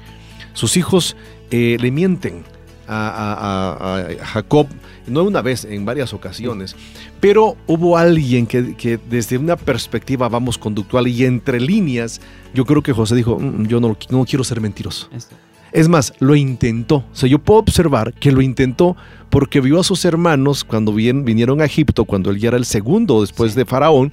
Sus 0.54 0.76
hijos 0.76 1.16
eh, 1.50 1.76
le 1.80 1.90
mienten 1.90 2.42
a- 2.88 4.04
a 4.20 4.24
Jacob, 4.26 4.66
no 5.06 5.22
una 5.22 5.40
vez, 5.40 5.64
en 5.64 5.84
varias 5.84 6.12
ocasiones, 6.12 6.76
pero 7.22 7.56
hubo 7.68 7.96
alguien 7.96 8.48
que, 8.48 8.74
que 8.74 8.98
desde 9.08 9.38
una 9.38 9.54
perspectiva, 9.56 10.28
vamos, 10.28 10.58
conductual 10.58 11.06
y 11.06 11.24
entre 11.24 11.60
líneas, 11.60 12.20
yo 12.52 12.64
creo 12.64 12.82
que 12.82 12.92
José 12.92 13.14
dijo, 13.14 13.38
"Mm, 13.38 13.68
yo 13.68 13.78
no, 13.80 13.96
no 14.10 14.24
quiero 14.24 14.42
ser 14.42 14.60
mentiroso. 14.60 15.08
Esto. 15.14 15.36
Es 15.70 15.88
más, 15.88 16.12
lo 16.18 16.34
intentó. 16.34 16.96
O 16.96 17.14
sea, 17.14 17.28
yo 17.28 17.38
puedo 17.38 17.60
observar 17.60 18.12
que 18.14 18.32
lo 18.32 18.42
intentó 18.42 18.96
porque 19.30 19.60
vio 19.60 19.78
a 19.78 19.84
sus 19.84 20.04
hermanos 20.04 20.64
cuando 20.64 20.92
vien- 20.92 21.24
vinieron 21.24 21.60
a 21.60 21.64
Egipto, 21.64 22.04
cuando 22.06 22.30
él 22.30 22.38
ya 22.40 22.48
era 22.48 22.56
el 22.56 22.64
segundo 22.64 23.20
después 23.20 23.52
Sí. 23.52 23.58
de 23.58 23.66
Faraón, 23.66 24.10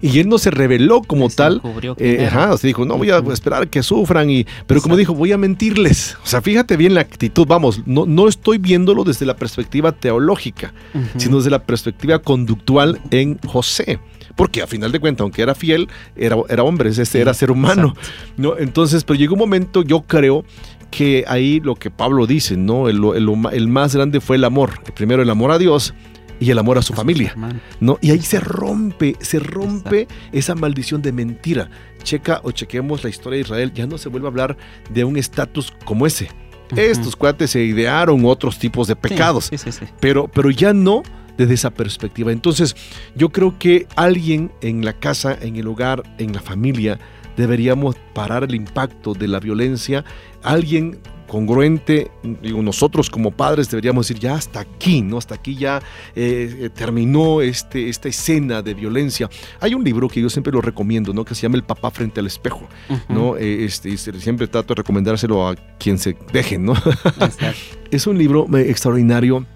y 0.00 0.18
él 0.20 0.28
no 0.28 0.38
se 0.38 0.50
reveló 0.50 1.02
como 1.02 1.28
Se 1.30 1.36
tal. 1.36 1.62
Eh, 1.98 2.26
ajá, 2.28 2.52
o 2.52 2.58
sea, 2.58 2.68
dijo, 2.68 2.84
no 2.84 2.96
voy 2.96 3.10
a 3.10 3.18
esperar 3.32 3.68
que 3.68 3.82
sufran, 3.82 4.30
y, 4.30 4.46
pero 4.66 4.80
como 4.80 4.96
dijo, 4.96 5.14
voy 5.14 5.32
a 5.32 5.38
mentirles. 5.38 6.16
O 6.24 6.26
sea, 6.26 6.40
fíjate 6.42 6.76
bien 6.76 6.94
la 6.94 7.00
actitud, 7.00 7.46
vamos, 7.46 7.82
no, 7.86 8.06
no 8.06 8.28
estoy 8.28 8.58
viéndolo 8.58 9.04
desde 9.04 9.26
la 9.26 9.36
perspectiva 9.36 9.92
teológica, 9.92 10.72
sino 11.16 11.38
desde 11.38 11.50
la 11.50 11.62
perspectiva 11.64 12.18
conductual 12.18 13.00
en 13.10 13.38
José. 13.46 13.98
Porque 14.36 14.62
a 14.62 14.68
final 14.68 14.92
de 14.92 15.00
cuentas, 15.00 15.22
aunque 15.22 15.42
era 15.42 15.54
fiel, 15.54 15.88
era, 16.14 16.36
era 16.48 16.62
hombre, 16.62 16.90
este 16.90 17.04
Sí, 17.04 17.18
era 17.18 17.34
ser 17.34 17.50
humano. 17.50 17.94
exacto. 17.98 18.32
¿no? 18.36 18.56
Entonces, 18.58 19.02
pero 19.02 19.18
llegó 19.18 19.32
un 19.34 19.40
momento, 19.40 19.82
yo 19.82 20.02
creo 20.02 20.44
que 20.92 21.24
ahí 21.26 21.58
lo 21.60 21.74
que 21.74 21.90
Pablo 21.90 22.26
dice, 22.26 22.56
¿no? 22.56 22.88
El, 22.88 23.02
el- 23.16 23.28
el 23.52 23.68
más 23.68 23.94
grande 23.96 24.20
fue 24.20 24.36
el 24.36 24.44
amor. 24.44 24.80
Primero 24.94 25.22
el 25.22 25.30
amor 25.30 25.50
a 25.50 25.58
Dios 25.58 25.92
y 26.40 26.50
el 26.50 26.58
amor 26.58 26.78
a 26.78 26.82
su 26.82 26.94
familia. 26.94 27.34
¿no? 27.80 27.98
Y 28.00 28.10
ahí 28.10 28.22
se 28.22 28.40
rompe, 28.40 29.16
se 29.20 29.38
rompe 29.38 30.08
esa 30.32 30.54
maldición 30.54 31.02
de 31.02 31.12
mentira. 31.12 31.70
Checa 32.02 32.40
o 32.44 32.52
chequemos 32.52 33.02
la 33.04 33.10
historia 33.10 33.36
de 33.36 33.42
Israel, 33.42 33.72
ya 33.74 33.86
no 33.86 33.98
se 33.98 34.08
vuelve 34.08 34.26
a 34.26 34.30
hablar 34.30 34.56
de 34.90 35.04
un 35.04 35.16
estatus 35.16 35.72
como 35.84 36.06
ese. 36.06 36.30
Estos 36.76 37.16
cuates 37.16 37.50
se 37.50 37.62
idearon 37.62 38.24
otros 38.26 38.58
tipos 38.58 38.86
de 38.88 38.94
pecados 38.94 39.46
Sí, 39.46 39.56
sí, 39.56 39.72
sí. 39.72 39.86
pero, 40.00 40.28
pero 40.28 40.50
ya 40.50 40.74
no 40.74 41.02
desde 41.38 41.54
esa 41.54 41.70
perspectiva. 41.70 42.32
Entonces, 42.32 42.76
yo 43.14 43.30
creo 43.30 43.58
que 43.58 43.86
alguien 43.96 44.52
en 44.60 44.84
la 44.84 44.92
casa, 44.92 45.38
en 45.40 45.56
el 45.56 45.66
hogar, 45.68 46.02
en 46.18 46.32
la 46.32 46.40
familia, 46.40 46.98
deberíamos 47.36 47.96
parar 48.12 48.44
el 48.44 48.54
impacto 48.54 49.14
de 49.14 49.28
la 49.28 49.40
violencia. 49.40 50.04
Alguien 50.42 50.98
congruente, 51.28 52.10
digo, 52.42 52.60
nosotros 52.62 53.08
como 53.10 53.30
padres 53.30 53.70
deberíamos 53.70 54.08
decir 54.08 54.20
ya 54.20 54.34
hasta 54.34 54.60
aquí, 54.60 55.02
¿no? 55.02 55.18
Hasta 55.18 55.36
aquí 55.36 55.54
ya 55.54 55.80
eh, 56.16 56.56
eh, 56.62 56.70
terminó 56.70 57.40
este, 57.40 57.88
esta 57.88 58.08
escena 58.08 58.62
de 58.62 58.74
violencia. 58.74 59.28
Hay 59.60 59.74
un 59.74 59.84
libro 59.84 60.08
que 60.08 60.20
yo 60.20 60.28
siempre 60.28 60.52
lo 60.52 60.60
recomiendo, 60.60 61.12
¿no? 61.12 61.24
Que 61.24 61.34
se 61.34 61.42
llama 61.42 61.56
El 61.56 61.64
papá 61.64 61.90
frente 61.90 62.18
al 62.18 62.26
espejo. 62.26 62.66
¿no? 63.08 63.36
Eh, 63.36 63.64
este, 63.64 63.96
siempre 63.96 64.48
trato 64.48 64.74
de 64.74 64.78
recomendárselo 64.78 65.46
a 65.46 65.54
quien 65.78 65.98
se 65.98 66.16
deje, 66.32 66.58
¿no? 66.58 66.74
Es 67.90 68.06
un 68.06 68.18
libro 68.18 68.46
extraordinario. 68.58 69.46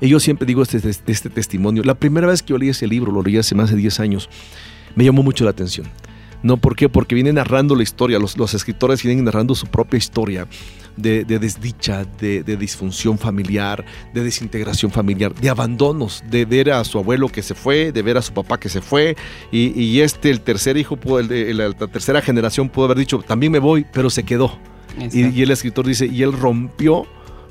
Y 0.00 0.08
yo 0.08 0.20
siempre 0.20 0.46
digo 0.46 0.62
este, 0.62 0.78
este, 0.78 1.12
este 1.12 1.30
testimonio. 1.30 1.82
La 1.82 1.94
primera 1.94 2.26
vez 2.26 2.42
que 2.42 2.50
yo 2.50 2.58
leí 2.58 2.68
ese 2.68 2.86
libro, 2.86 3.12
lo 3.12 3.22
leí 3.22 3.36
hace 3.36 3.54
más 3.54 3.70
de 3.70 3.76
10 3.76 4.00
años, 4.00 4.28
me 4.94 5.04
llamó 5.04 5.22
mucho 5.22 5.44
la 5.44 5.50
atención. 5.50 5.86
¿No? 6.44 6.58
¿Por 6.58 6.76
qué? 6.76 6.90
Porque 6.90 7.14
viene 7.14 7.32
narrando 7.32 7.74
la 7.74 7.82
historia, 7.82 8.18
los, 8.18 8.36
los 8.36 8.52
escritores 8.52 9.02
vienen 9.02 9.24
narrando 9.24 9.54
su 9.54 9.66
propia 9.66 9.96
historia 9.96 10.46
de, 10.94 11.24
de 11.24 11.38
desdicha, 11.38 12.04
de, 12.04 12.42
de 12.42 12.56
disfunción 12.58 13.18
familiar, 13.18 13.82
de 14.12 14.22
desintegración 14.22 14.90
familiar, 14.90 15.34
de 15.34 15.48
abandonos, 15.48 16.22
de 16.30 16.44
ver 16.44 16.70
a 16.70 16.84
su 16.84 16.98
abuelo 16.98 17.28
que 17.28 17.42
se 17.42 17.54
fue, 17.54 17.92
de 17.92 18.02
ver 18.02 18.18
a 18.18 18.22
su 18.22 18.34
papá 18.34 18.60
que 18.60 18.68
se 18.68 18.82
fue, 18.82 19.16
y, 19.50 19.80
y 19.80 20.02
este, 20.02 20.28
el 20.30 20.42
tercer 20.42 20.76
hijo, 20.76 20.98
la, 21.18 21.72
tercera 21.72 22.20
generación 22.20 22.68
pudo 22.68 22.84
haber 22.84 22.98
dicho, 22.98 23.18
también 23.26 23.50
me 23.50 23.58
voy, 23.58 23.86
pero 23.90 24.10
se 24.10 24.22
quedó. 24.22 24.58
Y, 25.12 25.42
el 25.42 25.50
escritor 25.50 25.86
dice, 25.86 26.06
y 26.06 26.22
él 26.22 26.32
rompió, 26.32 27.06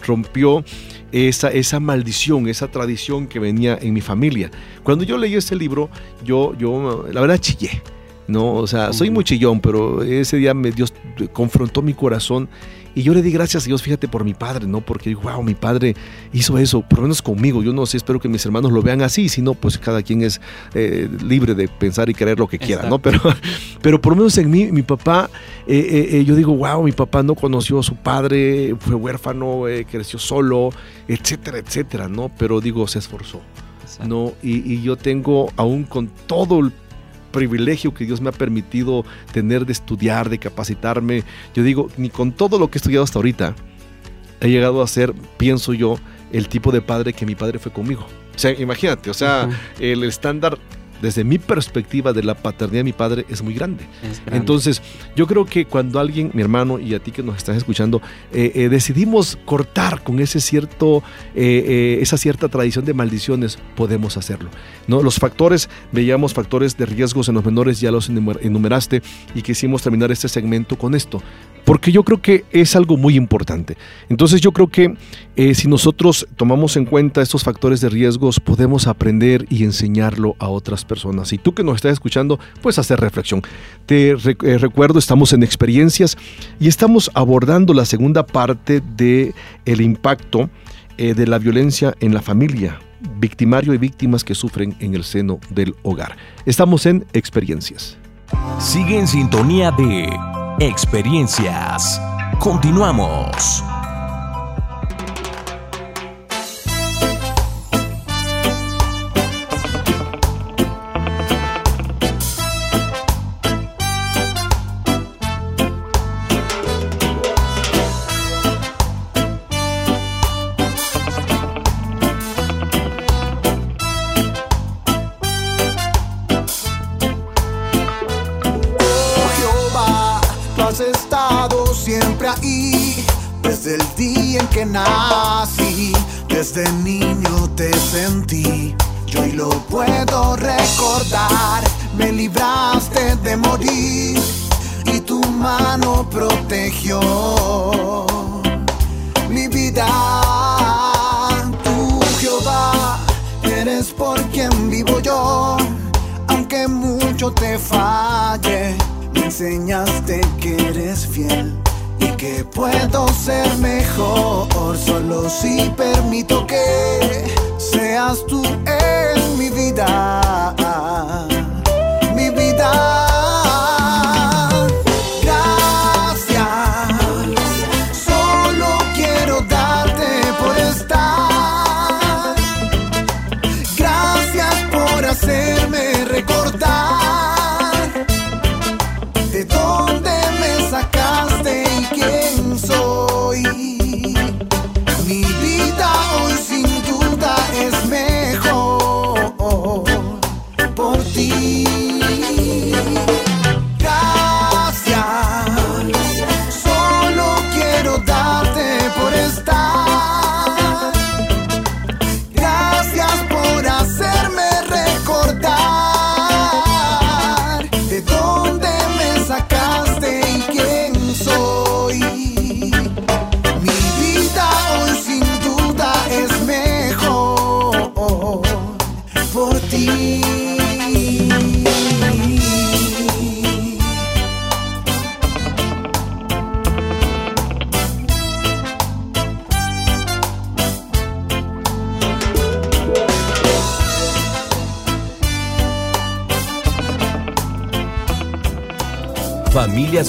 rompió 0.06 0.64
esa, 1.12 1.50
esa 1.50 1.80
maldición, 1.82 2.48
esa 2.48 2.70
tradición 2.70 3.28
que 3.28 3.40
venía 3.40 3.78
en 3.82 3.92
mi 3.94 4.02
familia. 4.02 4.50
Cuando 4.84 5.04
yo 5.04 5.18
leí 5.18 5.36
este 5.36 5.56
libro, 5.56 5.90
yo, 6.24 6.56
yo 6.58 7.06
la 7.12 7.20
verdad 7.20 7.40
chillé. 7.40 7.82
No, 8.28 8.54
o 8.54 8.68
sea, 8.68 8.94
soy 8.94 9.10
muy 9.10 9.24
chillón, 9.24 9.60
pero 9.60 10.02
ese 10.02 10.38
día 10.38 10.54
me, 10.54 10.72
Dios 10.72 10.94
confrontó 11.34 11.82
mi 11.82 11.94
corazón 11.94 12.48
y 12.96 13.02
yo 13.02 13.14
le 13.14 13.24
di 13.24 13.32
gracias 13.32 13.64
a 13.64 13.66
Dios, 13.66 13.82
fíjate, 13.82 14.08
por 14.08 14.24
mi 14.24 14.34
padre, 14.36 14.68
¿no? 14.68 14.82
Porque 14.82 15.16
wow, 15.16 15.42
mi 15.42 15.56
padre 15.56 15.96
hizo 16.32 16.60
eso, 16.60 16.82
por 16.82 17.00
lo 17.00 17.04
menos 17.04 17.24
conmigo. 17.24 17.64
Yo 17.64 17.74
no 17.74 17.86
sé, 17.88 17.98
espero 17.98 18.20
que 18.20 18.30
mis 18.30 18.46
hermanos 18.46 18.72
lo 18.72 18.84
vean 18.84 19.02
así, 19.02 19.30
si 19.30 19.42
no, 19.42 19.56
pues 19.56 19.80
cada 19.80 20.04
quien 20.04 20.22
es 20.22 20.40
eh, 20.76 21.10
libre 21.24 21.56
de 21.56 21.68
pensar 21.68 22.10
y 22.10 22.14
creer 22.14 22.38
lo 22.38 22.48
que 22.48 22.60
quiera, 22.60 22.88
¿no? 22.88 23.00
Pero, 23.00 23.20
pero 23.82 24.00
por 24.00 24.14
lo 24.14 24.18
menos 24.18 24.38
en 24.38 24.52
mí, 24.52 24.72
mi 24.72 24.84
papá, 24.84 25.30
eh, 25.66 26.10
eh, 26.12 26.24
yo 26.24 26.36
digo, 26.36 26.56
wow, 26.56 26.84
mi 26.84 26.92
papá 26.92 27.24
no 27.24 27.34
conoció 27.34 27.80
a 27.80 27.84
su 27.84 27.96
padre, 27.96 28.76
fue 28.80 28.94
huérfano, 28.94 29.64
creció 29.90 30.20
solo, 30.20 30.70
etcétera, 31.08 31.58
etcétera, 31.58 32.08
¿no? 32.08 32.30
Pero 32.38 32.62
digo, 32.62 32.88
se 32.88 33.00
esforzó. 33.00 33.42
Exacto. 33.82 34.08
¿no? 34.08 34.34
Y, 34.44 34.72
y 34.72 34.82
yo 34.84 34.98
tengo, 34.98 35.52
aún 35.56 35.84
con 35.84 36.10
todo 36.28 36.60
el 36.60 36.72
privilegio 37.34 37.94
que 37.94 38.06
Dios 38.06 38.22
me 38.22 38.30
ha 38.30 38.32
permitido 38.32 39.04
tener 39.34 39.66
de 39.66 39.74
estudiar, 39.74 40.30
de 40.30 40.40
capacitarme, 40.40 41.26
yo 41.54 41.64
digo, 41.64 41.90
ni 41.98 42.10
con 42.10 42.32
todo 42.32 42.58
lo 42.58 42.72
que 42.72 42.78
he 42.78 42.80
estudiado 42.80 43.04
hasta 43.04 43.20
ahorita, 43.20 43.56
he 44.40 44.48
llegado 44.48 44.82
a 44.82 44.88
ser, 44.88 45.14
pienso 45.38 45.74
yo, 45.74 45.98
el 46.32 46.48
tipo 46.48 46.72
de 46.72 46.82
padre 46.82 47.12
que 47.12 47.26
mi 47.26 47.36
padre 47.36 47.60
fue 47.60 47.74
conmigo. 47.74 48.08
O 48.36 48.40
sea, 48.40 48.52
imagínate, 48.52 49.10
o 49.10 49.14
sea, 49.14 49.50
el 49.80 50.04
estándar 50.04 50.58
desde 51.04 51.24
mi 51.24 51.38
perspectiva 51.38 52.14
de 52.14 52.24
la 52.24 52.34
paternidad 52.34 52.80
de 52.80 52.84
mi 52.86 52.94
padre 52.94 53.26
es 53.30 53.44
muy 53.44 53.54
grande. 53.54 53.84
Es 54.02 54.20
grande. 54.22 54.38
Entonces, 54.38 54.82
yo 55.16 55.28
creo 55.28 55.46
que 55.46 55.66
cuando 55.66 56.00
alguien, 56.00 56.32
mi 56.34 56.42
hermano 56.42 56.80
y 56.80 56.96
a 56.96 57.00
ti 57.00 57.12
que 57.12 57.22
nos 57.22 57.38
estás 57.38 57.58
escuchando, 57.58 58.02
eh, 58.32 58.52
eh, 58.56 58.70
decidimos 58.70 59.38
cortar 59.46 60.02
con 60.02 60.20
ese 60.20 60.40
cierto, 60.40 61.04
eh, 61.36 62.00
esa 62.02 62.18
cierta 62.18 62.48
tradición 62.48 62.86
de 62.86 62.94
maldiciones, 62.94 63.60
podemos 63.76 64.18
hacerlo. 64.18 64.50
¿no? 64.88 65.04
Los 65.04 65.18
factores, 65.20 65.70
veíamos 65.92 66.34
factores 66.34 66.78
de 66.78 66.86
riesgos 66.86 67.28
en 67.30 67.36
los 67.36 67.46
menores, 67.46 67.80
ya 67.82 67.92
los 67.92 68.10
enumer- 68.10 68.40
enumeraste 68.42 69.02
y 69.36 69.42
quisimos 69.42 69.82
terminar 69.84 70.12
este 70.12 70.30
segmento 70.30 70.78
con 70.78 70.96
esto, 70.96 71.22
porque 71.66 71.92
yo 71.92 72.04
creo 72.04 72.22
que 72.22 72.46
es 72.52 72.76
algo 72.76 72.98
muy 72.98 73.16
importante. 73.16 73.78
Entonces, 74.10 74.42
yo 74.42 74.52
creo 74.52 74.68
que 74.68 74.96
eh, 75.36 75.56
si 75.56 75.68
nosotros 75.68 76.28
tomamos 76.36 76.78
en 76.78 76.86
cuenta 76.86 77.22
estos 77.22 77.44
factores 77.44 77.82
de 77.82 77.90
riesgos, 77.90 78.40
podemos 78.40 78.88
aprender 78.88 79.46
y 79.50 79.64
enseñarlo 79.64 80.36
a 80.40 80.50
otras 80.50 80.86
personas. 80.86 81.34
Y 81.34 81.38
tú 81.38 81.54
que 81.54 81.64
nos 81.64 81.76
estás 81.76 81.94
escuchando, 81.94 82.40
pues 82.62 82.80
hacer 82.80 83.00
reflexión. 83.00 83.42
Te 83.86 84.12
eh, 84.12 84.58
recuerdo, 84.58 85.00
estamos 85.00 85.34
en 85.34 85.44
experiencias 85.44 86.18
y 86.60 86.68
estamos 86.68 87.10
abordando 87.14 87.74
la 87.74 87.86
segunda 87.86 88.26
parte 88.26 88.82
de 88.96 89.34
el 89.66 89.82
impacto 89.82 90.50
eh, 90.98 91.14
de 91.14 91.28
la 91.28 91.40
violencia 91.40 91.96
en 92.00 92.14
la 92.14 92.22
familia, 92.22 92.80
victimario 93.20 93.74
y 93.74 93.78
víctimas 93.78 94.24
que 94.24 94.36
sufren 94.36 94.76
en 94.80 94.94
el 94.94 95.04
seno 95.04 95.40
del 95.50 95.76
hogar. 95.82 96.18
Estamos 96.46 96.86
en 96.86 97.06
experiencias. 97.14 97.98
Sigue 98.60 99.00
en 99.00 99.08
sintonía 99.08 99.72
de 99.72 100.10
Experiencias. 100.66 102.00
Continuamos. 102.40 103.62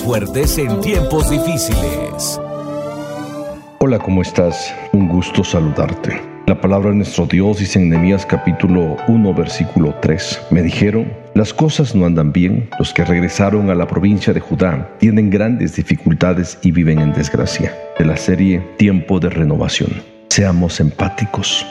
Fuertes 0.04 0.58
en 0.58 0.80
tiempos 0.82 1.30
difíciles. 1.30 2.38
Hola, 3.78 3.98
¿cómo 3.98 4.20
estás? 4.20 4.74
Un 4.92 5.08
gusto 5.08 5.42
saludarte. 5.42 6.20
La 6.46 6.60
palabra 6.60 6.90
de 6.90 6.96
nuestro 6.96 7.24
Dios 7.24 7.58
dice 7.58 7.78
en 7.78 7.88
Nehemías 7.88 8.26
capítulo 8.26 8.98
1 9.08 9.34
versículo 9.34 9.94
3. 10.02 10.48
Me 10.50 10.62
dijeron, 10.62 11.10
las 11.34 11.54
cosas 11.54 11.94
no 11.94 12.04
andan 12.04 12.32
bien. 12.32 12.68
Los 12.78 12.92
que 12.92 13.02
regresaron 13.04 13.70
a 13.70 13.74
la 13.74 13.86
provincia 13.86 14.34
de 14.34 14.40
Judá 14.40 14.90
tienen 14.98 15.30
grandes 15.30 15.76
dificultades 15.76 16.58
y 16.60 16.70
viven 16.70 17.00
en 17.00 17.14
desgracia. 17.14 17.74
De 17.98 18.04
la 18.04 18.18
serie 18.18 18.60
Tiempo 18.76 19.20
de 19.20 19.30
Renovación. 19.30 19.90
Seamos 20.28 20.80
empáticos. 20.80 21.64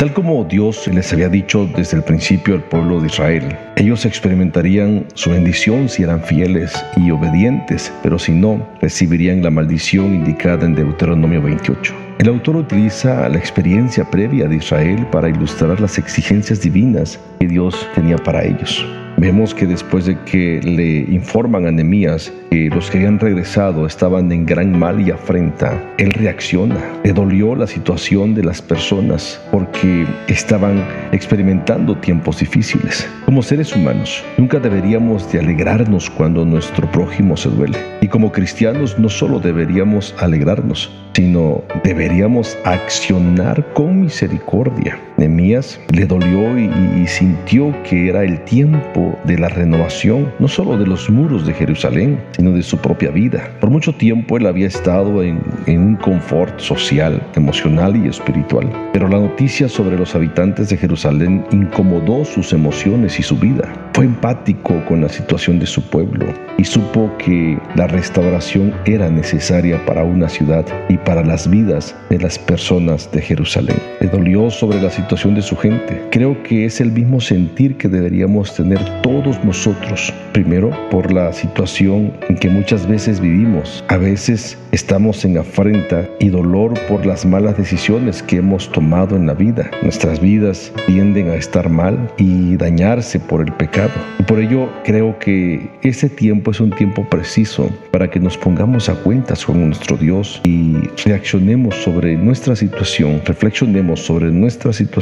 Tal 0.00 0.14
como 0.14 0.44
Dios 0.44 0.88
les 0.88 1.12
había 1.12 1.28
dicho 1.28 1.68
desde 1.76 1.98
el 1.98 2.02
principio 2.02 2.54
al 2.54 2.62
pueblo 2.62 3.00
de 3.00 3.08
Israel, 3.08 3.54
ellos 3.76 4.06
experimentarían 4.06 5.04
su 5.12 5.28
bendición 5.28 5.90
si 5.90 6.04
eran 6.04 6.22
fieles 6.22 6.72
y 6.96 7.10
obedientes, 7.10 7.92
pero 8.02 8.18
si 8.18 8.32
no, 8.32 8.66
recibirían 8.80 9.42
la 9.42 9.50
maldición 9.50 10.14
indicada 10.14 10.64
en 10.64 10.74
Deuteronomio 10.74 11.42
28. 11.42 12.09
El 12.20 12.28
autor 12.28 12.56
utiliza 12.56 13.26
la 13.30 13.38
experiencia 13.38 14.04
previa 14.04 14.46
de 14.46 14.56
Israel 14.56 15.06
para 15.10 15.30
ilustrar 15.30 15.80
las 15.80 15.96
exigencias 15.96 16.60
divinas 16.60 17.18
que 17.38 17.48
Dios 17.48 17.88
tenía 17.94 18.18
para 18.18 18.44
ellos. 18.44 18.84
Vemos 19.16 19.54
que 19.54 19.66
después 19.66 20.04
de 20.04 20.18
que 20.24 20.60
le 20.62 21.14
informan 21.14 21.64
a 21.64 21.70
Nehemías 21.70 22.30
que 22.50 22.68
los 22.68 22.90
que 22.90 22.98
habían 22.98 23.18
regresado 23.18 23.86
estaban 23.86 24.30
en 24.32 24.44
gran 24.44 24.78
mal 24.78 25.00
y 25.00 25.10
afrenta, 25.10 25.82
él 25.96 26.10
reacciona. 26.10 26.76
Le 27.04 27.14
dolió 27.14 27.56
la 27.56 27.66
situación 27.66 28.34
de 28.34 28.44
las 28.44 28.60
personas 28.60 29.40
porque 29.50 30.06
estaban 30.28 30.84
experimentando 31.12 31.96
tiempos 31.96 32.40
difíciles. 32.40 33.08
Como 33.24 33.42
seres 33.42 33.74
humanos, 33.74 34.22
nunca 34.36 34.58
deberíamos 34.58 35.32
de 35.32 35.38
alegrarnos 35.38 36.10
cuando 36.10 36.44
nuestro 36.44 36.90
prójimo 36.90 37.34
se 37.38 37.48
duele. 37.48 37.78
Y 38.02 38.08
como 38.08 38.30
cristianos 38.30 38.98
no 38.98 39.08
solo 39.08 39.40
deberíamos 39.40 40.14
alegrarnos, 40.18 40.90
sino 41.14 41.62
deberíamos 41.84 42.56
accionar 42.64 43.72
con 43.74 44.02
misericordia. 44.02 44.98
Nehemías 45.20 45.78
le 45.92 46.06
dolió 46.06 46.58
y, 46.58 46.70
y, 46.96 47.06
sintió 47.06 47.74
que 47.84 48.08
era 48.08 48.24
el 48.24 48.42
tiempo 48.44 49.18
de 49.24 49.38
la 49.38 49.50
renovación, 49.50 50.32
no 50.38 50.48
solo 50.48 50.78
de 50.78 50.86
los 50.86 51.10
muros 51.10 51.46
de 51.46 51.52
Jerusalén, 51.52 52.18
sino 52.34 52.52
de 52.52 52.62
su 52.62 52.78
propia 52.78 53.10
vida. 53.10 53.52
Por 53.60 53.68
mucho 53.68 53.94
tiempo 53.94 54.38
él 54.38 54.46
había 54.46 54.66
estado 54.66 55.22
en, 55.22 55.42
en 55.66 55.80
un 55.82 55.96
confort 55.96 56.58
social, 56.58 57.22
emocional 57.34 57.96
y 57.96 58.08
espiritual, 58.08 58.72
pero 58.94 59.08
la 59.08 59.18
noticia 59.18 59.68
sobre 59.68 59.98
los 59.98 60.14
habitantes 60.14 60.70
de 60.70 60.78
Jerusalén 60.78 61.44
incomodó 61.52 62.24
sus 62.24 62.54
emociones 62.54 63.18
y 63.18 63.22
su 63.22 63.36
vida. 63.36 63.70
Fue 63.92 64.06
empático 64.06 64.82
con 64.86 65.02
la 65.02 65.10
situación 65.10 65.58
de 65.58 65.66
su 65.66 65.82
pueblo 65.90 66.24
y 66.56 66.64
supo 66.64 67.10
que 67.18 67.58
la 67.74 67.86
restauración 67.88 68.72
era 68.86 69.10
necesaria 69.10 69.84
para 69.84 70.02
una 70.02 70.30
ciudad 70.30 70.64
y 70.88 70.96
para 70.96 71.22
las 71.22 71.50
vidas 71.50 71.94
de 72.08 72.18
las 72.18 72.38
personas 72.38 73.10
de 73.12 73.20
Jerusalén. 73.20 73.76
Le 74.00 74.08
dolió 74.08 74.48
sobre 74.48 74.80
la 74.80 74.88
situación 74.88 75.09
de 75.10 75.42
su 75.42 75.56
gente. 75.56 76.00
Creo 76.12 76.40
que 76.44 76.64
es 76.64 76.80
el 76.80 76.92
mismo 76.92 77.20
sentir 77.20 77.76
que 77.76 77.88
deberíamos 77.88 78.54
tener 78.54 78.78
todos 79.02 79.44
nosotros. 79.44 80.14
Primero, 80.32 80.70
por 80.88 81.12
la 81.12 81.32
situación 81.32 82.12
en 82.28 82.36
que 82.36 82.48
muchas 82.48 82.86
veces 82.86 83.18
vivimos. 83.18 83.84
A 83.88 83.96
veces 83.96 84.56
estamos 84.70 85.24
en 85.24 85.36
afrenta 85.36 86.08
y 86.20 86.28
dolor 86.28 86.74
por 86.86 87.04
las 87.04 87.26
malas 87.26 87.56
decisiones 87.56 88.22
que 88.22 88.36
hemos 88.36 88.70
tomado 88.70 89.16
en 89.16 89.26
la 89.26 89.34
vida. 89.34 89.68
Nuestras 89.82 90.20
vidas 90.20 90.72
tienden 90.86 91.30
a 91.30 91.34
estar 91.34 91.68
mal 91.68 91.98
y 92.16 92.56
dañarse 92.56 93.18
por 93.18 93.40
el 93.40 93.52
pecado. 93.54 93.90
Y 94.20 94.22
por 94.22 94.38
ello 94.38 94.68
creo 94.84 95.18
que 95.18 95.68
ese 95.82 96.08
tiempo 96.08 96.52
es 96.52 96.60
un 96.60 96.70
tiempo 96.70 97.04
preciso 97.08 97.68
para 97.90 98.08
que 98.08 98.20
nos 98.20 98.38
pongamos 98.38 98.88
a 98.88 98.94
cuentas 98.94 99.44
con 99.44 99.66
nuestro 99.66 99.96
Dios 99.96 100.40
y 100.44 100.76
reaccionemos 101.04 101.74
sobre 101.74 102.16
nuestra 102.16 102.54
situación, 102.54 103.20
reflexionemos 103.24 104.00
sobre 104.00 104.30
nuestra 104.30 104.72
situación, 104.72 104.99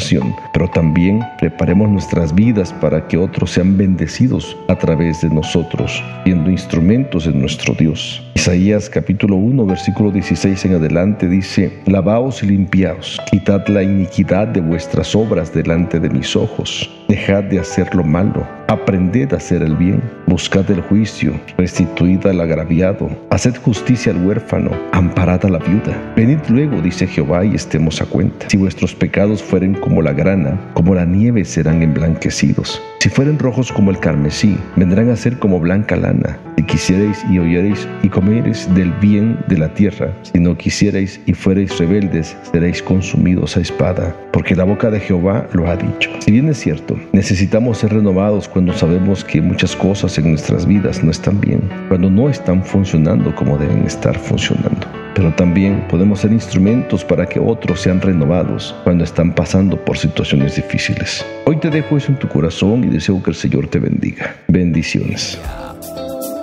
pero 0.52 0.68
también 0.68 1.20
preparemos 1.38 1.88
nuestras 1.88 2.34
vidas 2.34 2.72
para 2.74 3.06
que 3.08 3.16
otros 3.16 3.50
sean 3.50 3.76
bendecidos 3.76 4.56
a 4.68 4.76
través 4.76 5.22
de 5.22 5.30
nosotros, 5.30 6.02
siendo 6.24 6.50
instrumentos 6.50 7.24
de 7.24 7.32
nuestro 7.32 7.74
Dios. 7.74 8.22
Isaías 8.38 8.88
capítulo 8.88 9.34
1, 9.34 9.66
versículo 9.66 10.12
16 10.12 10.66
en 10.66 10.74
adelante 10.76 11.28
dice, 11.28 11.72
Lavaos 11.86 12.44
y 12.44 12.46
limpiaos, 12.46 13.20
quitad 13.28 13.66
la 13.66 13.82
iniquidad 13.82 14.46
de 14.46 14.60
vuestras 14.60 15.16
obras 15.16 15.52
delante 15.52 15.98
de 15.98 16.08
mis 16.08 16.36
ojos, 16.36 16.88
dejad 17.08 17.42
de 17.42 17.58
hacer 17.58 17.92
lo 17.96 18.04
malo, 18.04 18.46
aprended 18.68 19.32
a 19.32 19.38
hacer 19.38 19.62
el 19.62 19.74
bien, 19.74 20.00
buscad 20.28 20.70
el 20.70 20.82
juicio, 20.82 21.32
restituid 21.56 22.24
al 22.26 22.40
agraviado, 22.40 23.10
haced 23.30 23.56
justicia 23.56 24.12
al 24.12 24.24
huérfano, 24.24 24.70
amparad 24.92 25.44
a 25.44 25.48
la 25.48 25.58
viuda. 25.58 26.14
Venid 26.14 26.38
luego, 26.48 26.80
dice 26.80 27.08
Jehová, 27.08 27.44
y 27.44 27.56
estemos 27.56 28.00
a 28.00 28.06
cuenta. 28.06 28.48
Si 28.50 28.56
vuestros 28.56 28.94
pecados 28.94 29.42
fueren 29.42 29.74
como 29.74 30.00
la 30.00 30.12
grana, 30.12 30.60
como 30.74 30.94
la 30.94 31.04
nieve 31.04 31.44
serán 31.44 31.82
emblanquecidos. 31.82 32.80
Si 33.00 33.08
fueren 33.08 33.38
rojos 33.38 33.70
como 33.70 33.92
el 33.92 34.00
carmesí, 34.00 34.58
vendrán 34.74 35.08
a 35.08 35.14
ser 35.14 35.38
como 35.38 35.60
blanca 35.60 35.94
lana. 35.94 36.36
Si 36.56 36.64
quisierais 36.64 37.24
y 37.30 37.38
oyereis 37.38 37.86
y 38.02 38.08
comiereis 38.08 38.68
del 38.74 38.90
bien 38.94 39.38
de 39.46 39.56
la 39.56 39.72
tierra, 39.72 40.12
si 40.22 40.40
no 40.40 40.56
quisierais 40.56 41.20
y 41.24 41.32
fuereis 41.32 41.78
rebeldes, 41.78 42.36
seréis 42.50 42.82
consumidos 42.82 43.56
a 43.56 43.60
espada, 43.60 44.16
porque 44.32 44.56
la 44.56 44.64
boca 44.64 44.90
de 44.90 44.98
Jehová 44.98 45.46
lo 45.52 45.70
ha 45.70 45.76
dicho. 45.76 46.10
Si 46.18 46.32
bien 46.32 46.48
es 46.48 46.58
cierto, 46.58 46.98
necesitamos 47.12 47.78
ser 47.78 47.92
renovados 47.92 48.48
cuando 48.48 48.72
sabemos 48.72 49.24
que 49.24 49.40
muchas 49.40 49.76
cosas 49.76 50.18
en 50.18 50.30
nuestras 50.30 50.66
vidas 50.66 51.04
no 51.04 51.12
están 51.12 51.40
bien, 51.40 51.60
cuando 51.86 52.10
no 52.10 52.28
están 52.28 52.64
funcionando 52.64 53.32
como 53.36 53.58
deben 53.58 53.86
estar 53.86 54.18
funcionando 54.18 54.77
pero 55.18 55.34
también 55.34 55.84
podemos 55.88 56.20
ser 56.20 56.30
instrumentos 56.32 57.04
para 57.04 57.26
que 57.26 57.40
otros 57.40 57.80
sean 57.80 58.00
renovados 58.00 58.72
cuando 58.84 59.02
están 59.02 59.34
pasando 59.34 59.76
por 59.84 59.98
situaciones 59.98 60.54
difíciles. 60.54 61.26
Hoy 61.44 61.56
te 61.56 61.70
dejo 61.70 61.96
eso 61.96 62.12
en 62.12 62.20
tu 62.20 62.28
corazón 62.28 62.84
y 62.84 62.86
deseo 62.86 63.20
que 63.20 63.30
el 63.30 63.36
Señor 63.36 63.66
te 63.66 63.80
bendiga. 63.80 64.36
Bendiciones. 64.46 65.36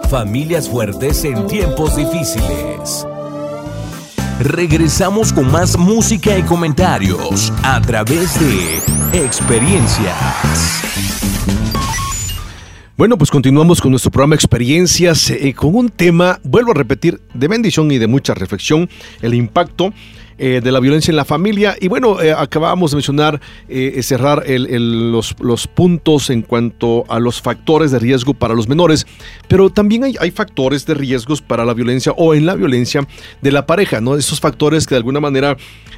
Familias 0.09 0.67
fuertes 0.67 1.23
en 1.23 1.47
tiempos 1.47 1.95
difíciles. 1.95 3.07
Regresamos 4.41 5.31
con 5.31 5.49
más 5.49 5.77
música 5.77 6.37
y 6.37 6.43
comentarios 6.43 7.53
a 7.63 7.79
través 7.79 8.37
de 8.41 9.23
experiencias. 9.25 10.75
Bueno, 12.97 13.17
pues 13.17 13.29
continuamos 13.29 13.81
con 13.81 13.91
nuestro 13.91 14.09
programa 14.09 14.35
Experiencias 14.35 15.29
eh, 15.29 15.53
con 15.53 15.75
un 15.75 15.89
tema, 15.89 16.39
vuelvo 16.43 16.71
a 16.71 16.75
repetir, 16.75 17.19
de 17.33 17.49
bendición 17.49 17.91
y 17.91 17.97
de 17.97 18.07
mucha 18.07 18.33
reflexión, 18.33 18.89
el 19.21 19.33
impacto 19.33 19.91
eh, 20.37 20.59
de 20.61 20.69
la 20.69 20.81
violencia 20.81 21.13
en 21.13 21.15
la 21.15 21.23
familia. 21.23 21.77
Y 21.79 21.87
bueno, 21.87 22.21
eh, 22.21 22.33
acabábamos 22.33 22.91
de 22.91 22.95
mencionar, 22.95 23.39
eh, 23.69 24.03
cerrar 24.03 24.43
el, 24.45 25.11
los, 25.11 25.33
los, 25.39 25.65
puntos 25.65 26.29
en 26.29 26.41
cuanto 26.41 27.05
a 27.07 27.19
los 27.19 27.41
factores 27.41 27.91
de 27.91 27.99
riesgo 27.99 28.33
para 28.33 28.53
los 28.53 28.67
menores, 28.67 29.07
pero 29.47 29.69
también 29.69 30.03
hay, 30.03 30.15
hay, 30.19 30.31
factores 30.31 30.85
de 30.85 30.93
riesgos 30.93 31.41
para 31.41 31.63
la 31.63 31.73
violencia 31.73 32.13
o 32.17 32.33
en 32.33 32.45
la 32.45 32.55
violencia 32.55 33.07
de 33.41 33.51
la 33.53 33.65
pareja, 33.65 34.01
¿no? 34.01 34.15
Esos 34.15 34.41
factores 34.41 34.87
que 34.87 34.95
de 34.95 34.97
alguna 34.97 35.21
manera 35.21 35.55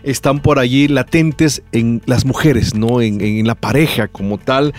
están 0.10 0.41
por 0.41 0.60
allí 0.60 0.88
latentes 0.88 1.63
en 1.72 2.02
las 2.06 2.26
mujeres, 2.26 2.76
¿no? 2.76 3.02
En, 3.02 3.22
en 3.22 3.46
la 3.48 3.56
pareja 3.56 4.08
como 4.08 4.38
tal, 4.38 4.74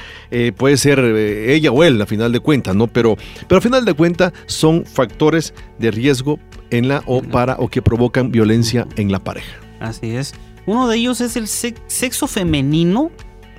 puede 0.56 0.76
ser 0.76 0.98
ella 0.98 1.70
o 1.70 1.84
él, 1.84 2.00
a 2.00 2.06
final 2.06 2.32
de 2.32 2.40
cuentas, 2.40 2.74
¿no? 2.74 2.86
Pero, 2.86 3.16
pero 3.46 3.58
a 3.58 3.62
final 3.62 3.84
de 3.84 3.94
cuentas 3.94 4.32
son 4.46 4.84
factores 4.84 5.54
de 5.78 5.90
riesgo 5.90 6.38
en 6.70 6.88
la 6.88 7.02
o 7.06 7.22
para 7.22 7.56
o 7.58 7.68
que 7.68 7.82
provocan 7.82 8.30
violencia 8.30 8.86
en 8.96 9.12
la 9.12 9.18
pareja. 9.18 9.56
Así 9.80 10.10
es. 10.10 10.34
Uno 10.66 10.88
de 10.88 10.96
ellos 10.96 11.20
es 11.20 11.36
el 11.36 11.48
sexo 11.48 12.26
femenino 12.26 13.10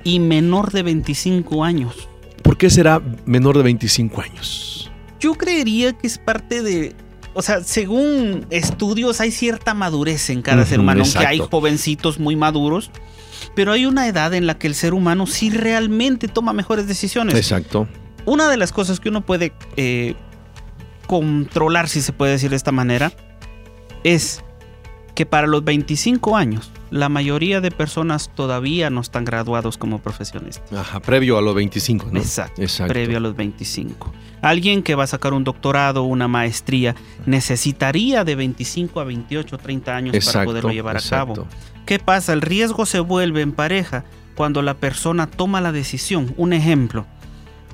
y 0.04 0.20
menor 0.20 0.70
de 0.72 0.82
25 0.82 1.64
años. 1.64 2.08
¿Por 2.42 2.56
qué 2.56 2.70
será 2.70 3.02
menor 3.26 3.56
de 3.56 3.64
25 3.64 4.20
años? 4.20 4.90
Yo 5.18 5.34
creería 5.34 5.92
que 5.92 6.06
es 6.06 6.18
parte 6.18 6.62
de... 6.62 6.94
O 7.40 7.42
sea, 7.42 7.64
según 7.64 8.44
estudios 8.50 9.18
hay 9.22 9.30
cierta 9.30 9.72
madurez 9.72 10.28
en 10.28 10.42
cada 10.42 10.60
uh 10.60 10.64
-huh, 10.66 10.68
ser 10.68 10.80
humano, 10.80 11.00
exacto. 11.00 11.26
aunque 11.26 11.42
hay 11.42 11.48
jovencitos 11.50 12.18
muy 12.18 12.36
maduros, 12.36 12.90
pero 13.54 13.72
hay 13.72 13.86
una 13.86 14.06
edad 14.06 14.34
en 14.34 14.46
la 14.46 14.58
que 14.58 14.66
el 14.66 14.74
ser 14.74 14.92
humano 14.92 15.26
sí 15.26 15.48
realmente 15.48 16.28
toma 16.28 16.52
mejores 16.52 16.86
decisiones. 16.86 17.34
Exacto. 17.34 17.88
Una 18.26 18.50
de 18.50 18.58
las 18.58 18.72
cosas 18.72 19.00
que 19.00 19.08
uno 19.08 19.24
puede 19.24 19.54
eh, 19.78 20.16
controlar, 21.06 21.88
si 21.88 22.02
se 22.02 22.12
puede 22.12 22.32
decir 22.32 22.50
de 22.50 22.56
esta 22.56 22.72
manera, 22.72 23.10
es 24.04 24.44
que 25.14 25.24
para 25.24 25.46
los 25.46 25.64
25 25.64 26.36
años 26.36 26.70
la 26.90 27.08
mayoría 27.08 27.60
de 27.60 27.70
personas 27.70 28.30
todavía 28.34 28.90
no 28.90 29.00
están 29.00 29.24
graduados 29.24 29.78
como 29.78 29.98
profesionistas. 29.98 30.72
Ajá, 30.72 31.00
previo 31.00 31.38
a 31.38 31.42
los 31.42 31.54
25, 31.54 32.08
¿no? 32.12 32.18
Exacto, 32.18 32.60
Exacto, 32.62 32.92
previo 32.92 33.18
a 33.18 33.20
los 33.20 33.36
25. 33.36 34.12
Alguien 34.42 34.82
que 34.82 34.94
va 34.94 35.04
a 35.04 35.06
sacar 35.06 35.32
un 35.32 35.44
doctorado, 35.44 36.02
una 36.02 36.26
maestría, 36.26 36.96
necesitaría 37.26 38.24
de 38.24 38.34
25 38.34 39.00
a 39.00 39.04
28, 39.04 39.58
30 39.58 39.96
años 39.96 40.14
exacto, 40.14 40.38
para 40.38 40.44
poderlo 40.46 40.70
llevar 40.70 40.96
exacto. 40.96 41.32
a 41.32 41.34
cabo. 41.36 41.48
¿Qué 41.86 41.98
pasa? 41.98 42.32
El 42.32 42.40
riesgo 42.40 42.86
se 42.86 43.00
vuelve 43.00 43.42
en 43.42 43.52
pareja 43.52 44.04
cuando 44.34 44.62
la 44.62 44.74
persona 44.74 45.28
toma 45.28 45.60
la 45.60 45.72
decisión. 45.72 46.34
Un 46.36 46.52
ejemplo 46.52 47.06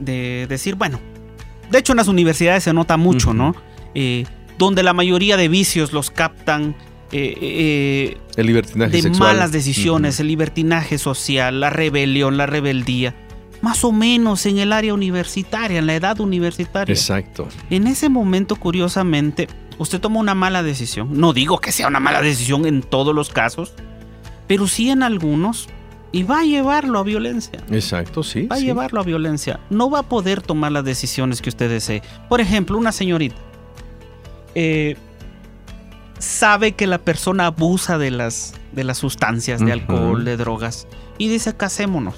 de 0.00 0.46
decir, 0.48 0.74
bueno, 0.74 1.00
de 1.70 1.78
hecho 1.78 1.92
en 1.92 1.98
las 1.98 2.08
universidades 2.08 2.64
se 2.64 2.72
nota 2.72 2.96
mucho, 2.96 3.30
uh 3.30 3.32
-huh. 3.32 3.36
¿no? 3.36 3.56
Eh, 3.94 4.26
donde 4.58 4.82
la 4.82 4.92
mayoría 4.92 5.36
de 5.36 5.48
vicios 5.48 5.92
los 5.92 6.10
captan 6.10 6.74
eh, 7.12 7.38
eh, 7.40 8.18
el 8.36 8.46
libertinaje 8.46 8.92
de 8.92 9.02
sexual. 9.02 9.34
malas 9.34 9.52
decisiones, 9.52 10.16
uh 10.16 10.18
-huh. 10.18 10.20
el 10.22 10.28
libertinaje 10.28 10.98
social, 10.98 11.60
la 11.60 11.70
rebelión, 11.70 12.36
la 12.36 12.46
rebeldía. 12.46 13.14
Más 13.62 13.84
o 13.84 13.92
menos 13.92 14.44
en 14.46 14.58
el 14.58 14.72
área 14.72 14.92
universitaria, 14.92 15.78
en 15.78 15.86
la 15.86 15.94
edad 15.94 16.20
universitaria. 16.20 16.92
Exacto. 16.92 17.48
En 17.70 17.86
ese 17.86 18.08
momento, 18.08 18.56
curiosamente, 18.56 19.48
usted 19.78 20.00
toma 20.00 20.20
una 20.20 20.34
mala 20.34 20.62
decisión. 20.62 21.18
No 21.18 21.32
digo 21.32 21.58
que 21.58 21.72
sea 21.72 21.88
una 21.88 22.00
mala 22.00 22.20
decisión 22.20 22.66
en 22.66 22.82
todos 22.82 23.14
los 23.14 23.30
casos, 23.30 23.72
pero 24.46 24.66
sí 24.66 24.90
en 24.90 25.02
algunos. 25.02 25.68
y 26.12 26.22
va 26.22 26.40
a 26.40 26.44
llevarlo 26.44 26.98
a 26.98 27.02
violencia. 27.02 27.58
Exacto, 27.70 28.22
sí. 28.22 28.46
Va 28.46 28.56
a 28.56 28.58
sí. 28.58 28.64
llevarlo 28.64 29.00
a 29.00 29.02
violencia. 29.02 29.60
No 29.68 29.90
va 29.90 29.98
a 29.98 30.02
poder 30.02 30.40
tomar 30.40 30.72
las 30.72 30.84
decisiones 30.84 31.42
que 31.42 31.50
usted 31.50 31.68
desee. 31.68 32.00
Por 32.28 32.40
ejemplo, 32.40 32.78
una 32.78 32.92
señorita 32.92 33.36
eh, 34.54 34.96
sabe 36.18 36.72
que 36.72 36.86
la 36.86 36.98
persona 36.98 37.46
abusa 37.46 37.98
de 37.98 38.10
las, 38.10 38.54
de 38.72 38.84
las 38.84 38.98
sustancias, 38.98 39.60
de 39.60 39.72
alcohol, 39.72 40.24
de 40.24 40.36
drogas, 40.36 40.86
y 41.18 41.28
dice 41.28 41.56
casémonos. 41.56 42.14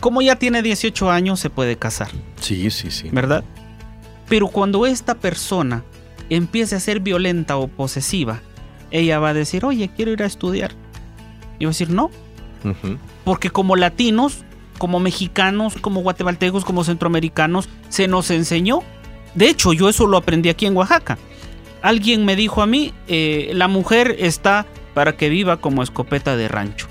Como 0.00 0.22
ya 0.22 0.36
tiene 0.36 0.62
18 0.62 1.10
años, 1.10 1.40
se 1.40 1.50
puede 1.50 1.76
casar, 1.76 2.10
Sí, 2.40 2.70
sí, 2.70 2.90
sí. 2.90 3.08
¿verdad? 3.10 3.42
Pero 4.28 4.48
cuando 4.48 4.86
esta 4.86 5.14
persona 5.16 5.82
empiece 6.30 6.76
a 6.76 6.80
ser 6.80 7.00
violenta 7.00 7.56
o 7.56 7.66
posesiva, 7.66 8.40
ella 8.90 9.18
va 9.18 9.30
a 9.30 9.34
decir, 9.34 9.64
oye, 9.64 9.90
quiero 9.94 10.12
ir 10.12 10.22
a 10.22 10.26
estudiar. 10.26 10.72
Y 11.58 11.64
va 11.64 11.70
a 11.70 11.72
decir, 11.72 11.90
no, 11.90 12.10
porque 13.24 13.50
como 13.50 13.74
latinos, 13.76 14.44
como 14.78 15.00
mexicanos, 15.00 15.74
como 15.80 16.02
guatemaltecos, 16.02 16.64
como 16.64 16.84
centroamericanos, 16.84 17.68
se 17.88 18.06
nos 18.06 18.30
enseñó. 18.30 18.80
De 19.34 19.48
hecho, 19.48 19.72
yo 19.72 19.88
eso 19.88 20.06
lo 20.06 20.16
aprendí 20.16 20.48
aquí 20.48 20.66
en 20.66 20.76
Oaxaca. 20.76 21.18
Alguien 21.82 22.24
me 22.24 22.36
dijo 22.36 22.62
a 22.62 22.66
mí, 22.66 22.92
eh, 23.06 23.50
la 23.54 23.68
mujer 23.68 24.16
está 24.18 24.66
para 24.94 25.16
que 25.16 25.28
viva 25.28 25.58
como 25.58 25.82
escopeta 25.82 26.36
de 26.36 26.48
rancho, 26.48 26.88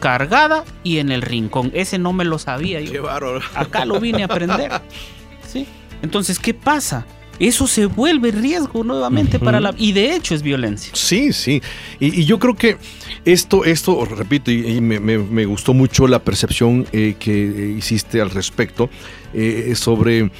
cargada 0.00 0.64
y 0.84 0.98
en 0.98 1.10
el 1.10 1.22
rincón. 1.22 1.70
Ese 1.74 1.98
no 1.98 2.12
me 2.12 2.24
lo 2.24 2.38
sabía 2.38 2.80
yo. 2.80 2.92
Qué 2.92 3.00
bárbaro. 3.00 3.40
Acá 3.54 3.84
lo 3.84 3.98
vine 4.00 4.22
a 4.22 4.26
aprender. 4.26 4.70
¿Sí? 5.46 5.66
Entonces, 6.02 6.38
¿qué 6.38 6.52
pasa? 6.54 7.06
Eso 7.38 7.66
se 7.66 7.84
vuelve 7.84 8.30
riesgo 8.30 8.82
nuevamente 8.82 9.38
para 9.38 9.60
la... 9.60 9.74
Y 9.76 9.92
de 9.92 10.14
hecho 10.14 10.34
es 10.34 10.40
violencia. 10.42 10.90
Sí, 10.94 11.34
sí. 11.34 11.60
Y, 12.00 12.20
y 12.22 12.24
yo 12.24 12.38
creo 12.38 12.54
que 12.54 12.78
esto, 13.26 13.66
esto, 13.66 14.06
repito, 14.06 14.50
y, 14.50 14.66
y 14.66 14.80
me, 14.80 15.00
me- 15.00 15.18
me 15.18 15.44
gustó 15.44 15.74
mucho 15.74 16.06
la 16.08 16.18
percepción 16.20 16.86
eh, 16.92 17.14
que 17.18 17.74
hiciste 17.76 18.22
al 18.22 18.30
respecto 18.30 18.88
eh, 19.34 19.74
sobre 19.76 20.30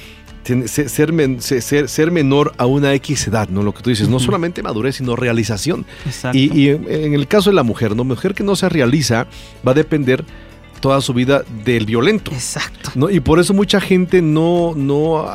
ser, 0.67 1.13
men- 1.13 1.41
se- 1.41 1.61
ser, 1.61 1.89
ser 1.89 2.11
menor 2.11 2.53
a 2.57 2.65
una 2.65 2.93
X 2.95 3.27
edad, 3.27 3.49
¿no? 3.49 3.63
Lo 3.63 3.73
que 3.73 3.81
tú 3.81 3.89
dices, 3.89 4.07
no 4.09 4.19
solamente 4.19 4.63
madurez, 4.63 4.95
sino 4.95 5.15
realización. 5.15 5.85
Exacto. 6.05 6.37
Y, 6.37 6.51
y 6.53 6.69
en, 6.69 7.13
el 7.13 7.27
caso 7.27 7.49
de 7.49 7.55
la 7.55 7.63
mujer, 7.63 7.95
¿no? 7.95 8.03
Mujer 8.03 8.33
que 8.33 8.43
no 8.43 8.55
se 8.55 8.69
realiza 8.69 9.27
va 9.67 9.71
a 9.71 9.75
depender 9.75 10.23
toda 10.79 11.01
su 11.01 11.13
vida 11.13 11.43
del 11.65 11.85
violento. 11.85 12.31
Exacto. 12.31 12.91
¿no? 12.95 13.09
Y 13.09 13.19
por 13.19 13.39
eso 13.39 13.53
mucha 13.53 13.81
gente 13.81 14.21
no, 14.21 14.73
no 14.75 15.25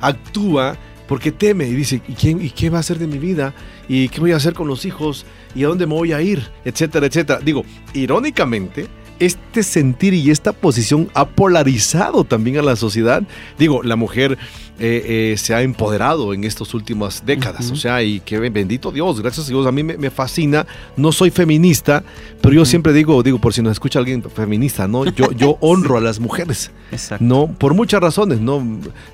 actúa 0.00 0.76
porque 1.06 1.30
teme 1.30 1.68
y 1.68 1.74
dice, 1.74 2.00
¿y, 2.08 2.14
quién, 2.14 2.44
¿y 2.44 2.50
qué 2.50 2.68
va 2.70 2.78
a 2.78 2.80
hacer 2.80 2.98
de 2.98 3.06
mi 3.06 3.18
vida? 3.18 3.54
¿Y 3.88 4.08
qué 4.08 4.18
voy 4.20 4.32
a 4.32 4.36
hacer 4.36 4.54
con 4.54 4.66
los 4.66 4.84
hijos? 4.84 5.24
¿Y 5.54 5.62
a 5.64 5.68
dónde 5.68 5.86
me 5.86 5.94
voy 5.94 6.12
a 6.12 6.20
ir? 6.20 6.50
Etcétera, 6.64 7.06
etcétera. 7.06 7.38
Digo, 7.44 7.64
irónicamente, 7.94 8.86
este 9.20 9.62
sentir 9.62 10.14
y 10.14 10.30
esta 10.30 10.52
posición 10.52 11.08
ha 11.14 11.26
polarizado 11.26 12.24
también 12.24 12.58
a 12.58 12.62
la 12.62 12.76
sociedad. 12.76 13.22
Digo, 13.58 13.82
la 13.82 13.96
mujer 13.96 14.38
eh, 14.78 15.32
eh, 15.32 15.38
se 15.38 15.54
ha 15.54 15.62
empoderado 15.62 16.34
en 16.34 16.44
estas 16.44 16.74
últimas 16.74 17.24
décadas. 17.24 17.66
Ujú. 17.66 17.74
O 17.74 17.76
sea, 17.76 18.02
y 18.02 18.20
que 18.20 18.38
bendito 18.38 18.92
Dios, 18.92 19.20
gracias 19.20 19.46
a 19.46 19.48
Dios, 19.48 19.66
a 19.66 19.72
mí 19.72 19.82
me, 19.82 19.96
me 19.96 20.10
fascina. 20.10 20.66
No 20.96 21.12
soy 21.12 21.30
feminista, 21.30 22.04
pero 22.42 22.54
yo 22.54 22.62
Ujú. 22.62 22.70
siempre 22.70 22.92
digo, 22.92 23.22
digo, 23.22 23.38
por 23.38 23.54
si 23.54 23.62
nos 23.62 23.72
escucha 23.72 23.98
alguien 23.98 24.22
feminista, 24.22 24.86
¿no? 24.86 25.06
Yo, 25.06 25.32
yo 25.32 25.56
honro 25.60 25.96
a 25.96 26.00
las 26.00 26.20
mujeres. 26.20 26.70
Exacto. 26.92 27.24
No, 27.24 27.46
por 27.46 27.72
muchas 27.74 28.00
razones, 28.00 28.40
no. 28.40 28.62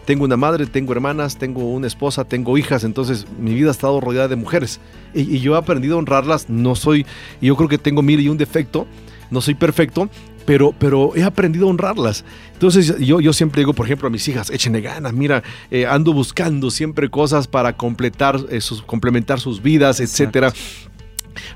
Tengo 0.04 0.24
una 0.24 0.36
madre, 0.36 0.66
tengo 0.66 0.92
hermanas, 0.92 1.38
tengo 1.38 1.64
una 1.70 1.86
esposa, 1.86 2.24
tengo 2.24 2.58
hijas, 2.58 2.82
entonces 2.82 3.26
mi 3.38 3.54
vida 3.54 3.68
ha 3.68 3.72
estado 3.72 4.00
rodeada 4.00 4.28
de 4.28 4.36
mujeres. 4.36 4.80
Y, 5.14 5.36
y 5.36 5.40
yo 5.40 5.54
he 5.54 5.58
aprendido 5.58 5.94
a 5.94 5.98
honrarlas, 5.98 6.48
no 6.48 6.74
soy, 6.74 7.06
y 7.40 7.46
yo 7.46 7.56
creo 7.56 7.68
que 7.68 7.78
tengo 7.78 8.02
mil 8.02 8.18
y 8.20 8.28
un 8.28 8.36
defecto, 8.36 8.86
no 9.32 9.40
soy 9.40 9.54
perfecto, 9.54 10.08
pero, 10.44 10.72
pero 10.78 11.16
he 11.16 11.24
aprendido 11.24 11.66
a 11.66 11.70
honrarlas. 11.70 12.24
Entonces 12.52 12.98
yo, 12.98 13.20
yo 13.20 13.32
siempre 13.32 13.60
digo, 13.60 13.72
por 13.72 13.86
ejemplo, 13.86 14.06
a 14.06 14.10
mis 14.10 14.26
hijas, 14.28 14.50
échenle 14.50 14.80
ganas, 14.80 15.12
mira, 15.12 15.42
eh, 15.70 15.86
ando 15.86 16.12
buscando 16.12 16.70
siempre 16.70 17.10
cosas 17.10 17.48
para 17.48 17.76
completar, 17.76 18.38
eh, 18.50 18.60
sus, 18.60 18.82
complementar 18.82 19.40
sus 19.40 19.62
vidas, 19.62 19.98
etcétera. 20.00 20.52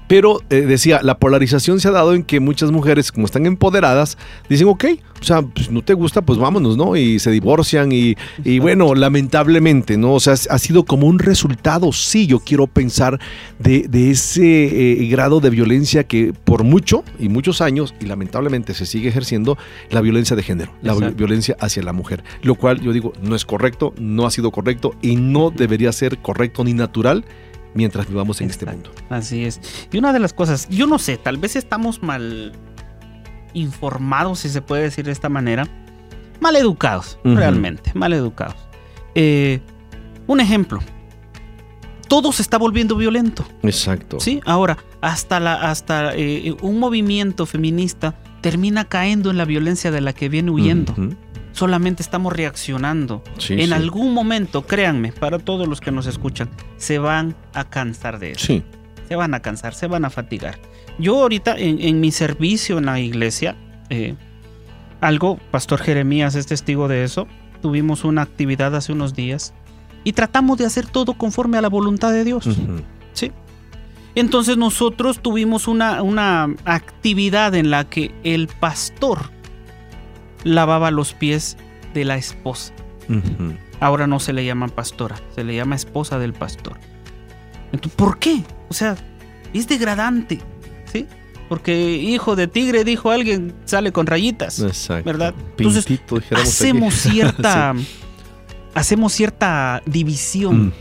Pero 0.08 0.40
eh, 0.50 0.62
decía, 0.62 1.00
la 1.02 1.18
polarización 1.18 1.80
se 1.80 1.88
ha 1.88 1.92
dado 1.92 2.14
en 2.14 2.22
que 2.22 2.40
muchas 2.40 2.70
mujeres, 2.70 3.12
como 3.12 3.26
están 3.26 3.46
empoderadas, 3.46 4.18
dicen, 4.48 4.68
ok, 4.68 4.84
o 5.20 5.24
sea, 5.24 5.42
pues 5.42 5.70
no 5.70 5.82
te 5.82 5.94
gusta, 5.94 6.22
pues 6.22 6.38
vámonos, 6.38 6.76
¿no? 6.76 6.96
Y 6.96 7.18
se 7.18 7.30
divorcian 7.30 7.90
y, 7.92 8.14
y 8.44 8.58
bueno, 8.58 8.94
lamentablemente, 8.94 9.96
¿no? 9.96 10.14
O 10.14 10.20
sea, 10.20 10.34
ha 10.34 10.58
sido 10.58 10.84
como 10.84 11.06
un 11.06 11.18
resultado, 11.18 11.92
sí, 11.92 12.26
yo 12.26 12.40
quiero 12.40 12.66
pensar, 12.66 13.18
de, 13.58 13.86
de 13.88 14.10
ese 14.10 15.02
eh, 15.02 15.08
grado 15.08 15.40
de 15.40 15.50
violencia 15.50 16.04
que 16.04 16.32
por 16.44 16.64
mucho 16.64 17.02
y 17.18 17.28
muchos 17.28 17.60
años, 17.60 17.94
y 18.00 18.06
lamentablemente 18.06 18.74
se 18.74 18.86
sigue 18.86 19.08
ejerciendo, 19.08 19.56
la 19.90 20.00
violencia 20.00 20.36
de 20.36 20.42
género, 20.42 20.72
la 20.82 20.94
violencia 20.94 21.56
hacia 21.60 21.82
la 21.82 21.92
mujer. 21.92 22.22
Lo 22.42 22.54
cual 22.54 22.80
yo 22.80 22.92
digo, 22.92 23.12
no 23.22 23.34
es 23.34 23.44
correcto, 23.44 23.94
no 23.98 24.26
ha 24.26 24.30
sido 24.30 24.50
correcto 24.50 24.94
y 25.02 25.16
no 25.16 25.50
debería 25.50 25.92
ser 25.92 26.18
correcto 26.18 26.64
ni 26.64 26.74
natural 26.74 27.24
mientras 27.76 28.08
vivamos 28.08 28.40
en 28.40 28.50
este 28.50 28.66
mundo. 28.66 28.90
Así 29.10 29.44
es. 29.44 29.60
Y 29.92 29.98
una 29.98 30.12
de 30.12 30.18
las 30.18 30.32
cosas, 30.32 30.68
yo 30.68 30.86
no 30.86 30.98
sé, 30.98 31.16
tal 31.16 31.36
vez 31.36 31.54
estamos 31.54 32.02
mal 32.02 32.52
informados, 33.52 34.40
si 34.40 34.48
se 34.48 34.62
puede 34.62 34.82
decir 34.82 35.04
de 35.04 35.12
esta 35.12 35.28
manera, 35.28 35.68
mal 36.40 36.56
educados, 36.56 37.18
realmente, 37.22 37.92
mal 37.94 38.12
educados. 38.12 38.56
Eh, 39.14 39.60
un 40.26 40.40
ejemplo, 40.40 40.80
todo 42.08 42.32
se 42.32 42.42
está 42.42 42.58
volviendo 42.58 42.96
violento. 42.96 43.46
Exacto. 43.62 44.20
Sí, 44.20 44.40
ahora, 44.44 44.78
hasta, 45.00 45.40
la, 45.40 45.70
hasta 45.70 46.14
eh, 46.14 46.54
un 46.60 46.78
movimiento 46.78 47.46
feminista 47.46 48.14
termina 48.40 48.84
cayendo 48.84 49.30
en 49.30 49.38
la 49.38 49.44
violencia 49.44 49.90
de 49.90 50.00
la 50.00 50.12
que 50.12 50.28
viene 50.28 50.50
huyendo. 50.50 50.92
Ujú. 50.92 51.14
Solamente 51.56 52.02
estamos 52.02 52.32
reaccionando. 52.34 53.24
Sí, 53.38 53.54
en 53.54 53.68
sí. 53.68 53.72
algún 53.72 54.12
momento, 54.12 54.66
créanme, 54.66 55.10
para 55.12 55.38
todos 55.38 55.66
los 55.66 55.80
que 55.80 55.90
nos 55.90 56.06
escuchan, 56.06 56.50
se 56.76 56.98
van 56.98 57.34
a 57.54 57.64
cansar 57.64 58.18
de 58.18 58.32
eso 58.32 58.44
Sí. 58.46 58.62
se 59.08 59.16
van 59.16 59.32
a 59.32 59.40
cansar, 59.40 59.72
se 59.74 59.86
van 59.86 60.04
a 60.04 60.10
fatigar. 60.10 60.58
Yo 60.98 61.20
ahorita 61.22 61.56
en, 61.56 61.80
en 61.80 61.98
mi 62.00 62.12
servicio 62.12 62.76
en 62.78 62.86
la 62.86 63.00
iglesia, 63.00 63.56
eh, 63.88 64.14
algo, 65.00 65.38
Pastor 65.50 65.80
Jeremías 65.80 66.34
es 66.34 66.46
testigo 66.46 66.88
de 66.88 67.04
eso, 67.04 67.26
tuvimos 67.62 68.04
una 68.04 68.20
actividad 68.22 68.74
hace 68.76 68.92
unos 68.92 69.14
días 69.14 69.54
y 70.04 70.12
tratamos 70.12 70.58
de 70.58 70.66
hacer 70.66 70.86
todo 70.86 71.14
conforme 71.14 71.56
a 71.58 71.62
la 71.62 71.68
voluntad 71.68 72.12
de 72.12 72.24
Dios. 72.24 72.46
¿sí? 73.14 73.32
Entonces 74.14 74.56
nosotros 74.56 75.20
tuvimos 75.20 75.68
una, 75.68 76.02
una 76.02 76.48
actividad 76.64 77.54
en 77.54 77.70
la 77.70 77.84
que 77.84 78.14
el 78.24 78.48
pastor 78.48 79.30
lavaba 80.44 80.90
los 80.90 81.12
pies 81.14 81.57
de 81.94 82.05
la 82.05 82.16
esposa. 82.16 82.72
Ahora 83.81 84.07
no 84.07 84.20
se 84.20 84.33
le 84.33 84.44
llama 84.44 84.68
pastora, 84.68 85.16
se 85.35 85.44
le 85.44 85.55
llama 85.55 85.77
esposa 85.77 86.18
del 86.18 86.33
pastor. 86.33 86.79
Entonces, 87.72 87.96
¿por 87.96 88.18
qué? 88.18 88.42
O 88.68 88.75
sea, 88.75 88.96
es 89.53 89.68
degradante, 89.68 90.40
¿sí? 90.92 91.07
Porque 91.49 91.96
hijo 91.96 92.35
de 92.35 92.49
tigre, 92.49 92.85
dijo 92.85 93.11
alguien, 93.11 93.55
sale 93.64 93.92
con 93.92 94.07
rayitas, 94.07 94.59
Exacto. 94.61 95.05
¿verdad? 95.05 95.35
Entonces, 95.57 95.87
Pintito, 95.87 96.20
hacemos 96.35 96.94
aquí. 96.94 97.11
cierta, 97.12 97.75
hacemos 98.75 99.12
cierta 99.12 99.83
división. 99.87 100.75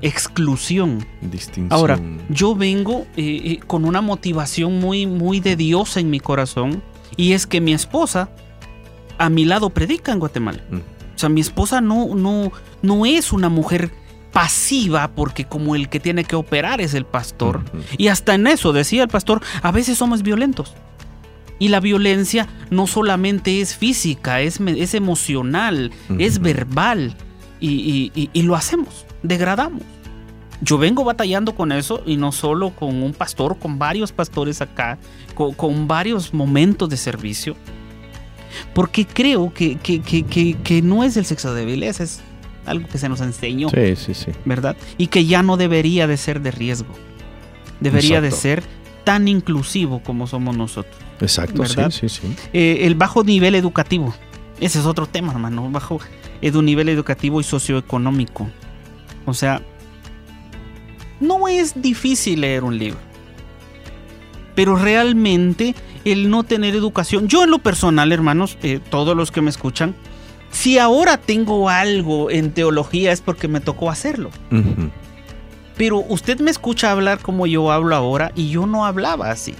Exclusión. 0.00 1.06
Distinción. 1.20 1.72
Ahora, 1.72 2.00
yo 2.30 2.54
vengo 2.54 3.06
eh, 3.16 3.40
eh, 3.44 3.60
con 3.66 3.84
una 3.84 4.00
motivación 4.00 4.78
muy, 4.78 5.06
muy 5.06 5.40
de 5.40 5.56
Dios 5.56 5.96
en 5.96 6.08
mi 6.08 6.20
corazón 6.20 6.82
y 7.16 7.32
es 7.32 7.46
que 7.46 7.60
mi 7.60 7.74
esposa 7.74 8.30
a 9.18 9.28
mi 9.28 9.44
lado 9.44 9.70
predica 9.70 10.12
en 10.12 10.18
Guatemala. 10.18 10.62
Mm. 10.70 10.76
O 10.76 11.18
sea, 11.18 11.28
mi 11.28 11.40
esposa 11.40 11.80
no, 11.80 12.14
no, 12.14 12.52
no 12.82 13.06
es 13.06 13.32
una 13.32 13.48
mujer 13.48 13.90
pasiva 14.32 15.08
porque 15.14 15.46
como 15.46 15.74
el 15.74 15.88
que 15.88 15.98
tiene 16.00 16.24
que 16.24 16.36
operar 16.36 16.80
es 16.82 16.92
el 16.94 17.06
pastor. 17.06 17.64
Ujú. 17.72 17.82
Y 17.96 18.08
hasta 18.08 18.34
en 18.34 18.46
eso, 18.46 18.72
decía 18.74 19.02
el 19.02 19.08
pastor, 19.08 19.40
a 19.62 19.72
veces 19.72 19.96
somos 19.96 20.22
violentos. 20.22 20.74
Y 21.58 21.68
la 21.68 21.80
violencia 21.80 22.46
no 22.68 22.86
solamente 22.86 23.62
es 23.62 23.74
física, 23.74 24.42
es, 24.42 24.60
es 24.60 24.92
emocional, 24.92 25.90
es 26.18 26.34
Ujú. 26.34 26.44
verbal. 26.44 27.16
Y, 27.60 27.70
y- 27.70 28.12
y- 28.14 28.30
y 28.34 28.42
lo 28.42 28.54
hacemos, 28.54 29.06
degradamos. 29.22 29.80
Yo 30.60 30.76
vengo 30.76 31.02
batallando 31.04 31.54
con 31.54 31.72
eso 31.72 32.02
y 32.04 32.16
no 32.18 32.30
solo 32.32 32.70
con 32.70 33.02
un 33.02 33.14
pastor, 33.14 33.58
con 33.58 33.78
varios 33.78 34.12
pastores 34.12 34.60
acá, 34.60 34.98
con, 35.34 35.54
con 35.54 35.88
varios 35.88 36.34
momentos 36.34 36.90
de 36.90 36.98
servicio. 36.98 37.56
Porque 38.74 39.06
creo 39.06 39.52
que, 39.52 39.76
que- 39.76 40.00
que- 40.00 40.56
que- 40.62 40.82
no 40.82 41.04
es 41.04 41.16
el 41.16 41.24
sexo 41.24 41.54
débil, 41.54 41.82
es, 41.82 42.00
es 42.00 42.20
algo 42.64 42.88
que 42.88 42.98
se 42.98 43.08
nos 43.08 43.20
enseñó. 43.20 43.68
Sí, 43.70 43.96
sí, 43.96 44.14
sí. 44.14 44.32
¿verdad? 44.44 44.76
Y 44.98 45.06
que 45.08 45.24
ya 45.26 45.42
no 45.42 45.56
debería 45.56 46.06
de 46.06 46.16
ser 46.16 46.40
de 46.40 46.50
riesgo. 46.50 46.92
Debería 47.80 48.20
de 48.20 48.30
ser 48.30 48.62
tan 49.04 49.28
inclusivo 49.28 50.02
como 50.02 50.26
somos 50.26 50.56
nosotros. 50.56 50.96
Exacto, 51.20 51.62
¿Verdad? 51.62 51.90
sí, 51.90 52.08
sí, 52.08 52.20
sí. 52.22 52.36
Eh, 52.52 52.78
el 52.82 52.94
bajo 52.94 53.22
nivel 53.24 53.54
educativo. 53.54 54.14
Ese 54.60 54.78
es 54.80 54.86
otro 54.86 55.06
tema, 55.06 55.32
hermano. 55.32 55.70
Bajo 55.70 56.00
edu 56.42 56.62
nivel 56.62 56.88
educativo 56.88 57.40
y 57.40 57.44
socioeconómico. 57.44 58.48
O 59.26 59.34
sea, 59.34 59.60
no 61.20 61.48
es 61.48 61.80
difícil 61.80 62.40
leer 62.42 62.64
un 62.64 62.78
libro. 62.78 62.98
Pero 64.54 64.76
realmente 64.76 65.74
el 66.12 66.30
no 66.30 66.42
tener 66.44 66.74
educación. 66.74 67.28
Yo 67.28 67.44
en 67.44 67.50
lo 67.50 67.58
personal, 67.58 68.12
hermanos, 68.12 68.56
eh, 68.62 68.80
todos 68.90 69.16
los 69.16 69.30
que 69.30 69.42
me 69.42 69.50
escuchan, 69.50 69.94
si 70.50 70.78
ahora 70.78 71.18
tengo 71.18 71.68
algo 71.68 72.30
en 72.30 72.52
teología 72.52 73.12
es 73.12 73.20
porque 73.20 73.48
me 73.48 73.60
tocó 73.60 73.90
hacerlo. 73.90 74.30
Pero 75.76 75.98
usted 76.08 76.40
me 76.40 76.50
escucha 76.50 76.90
hablar 76.90 77.18
como 77.18 77.46
yo 77.46 77.70
hablo 77.70 77.94
ahora 77.94 78.32
y 78.34 78.48
yo 78.50 78.66
no 78.66 78.86
hablaba 78.86 79.30
así. 79.30 79.54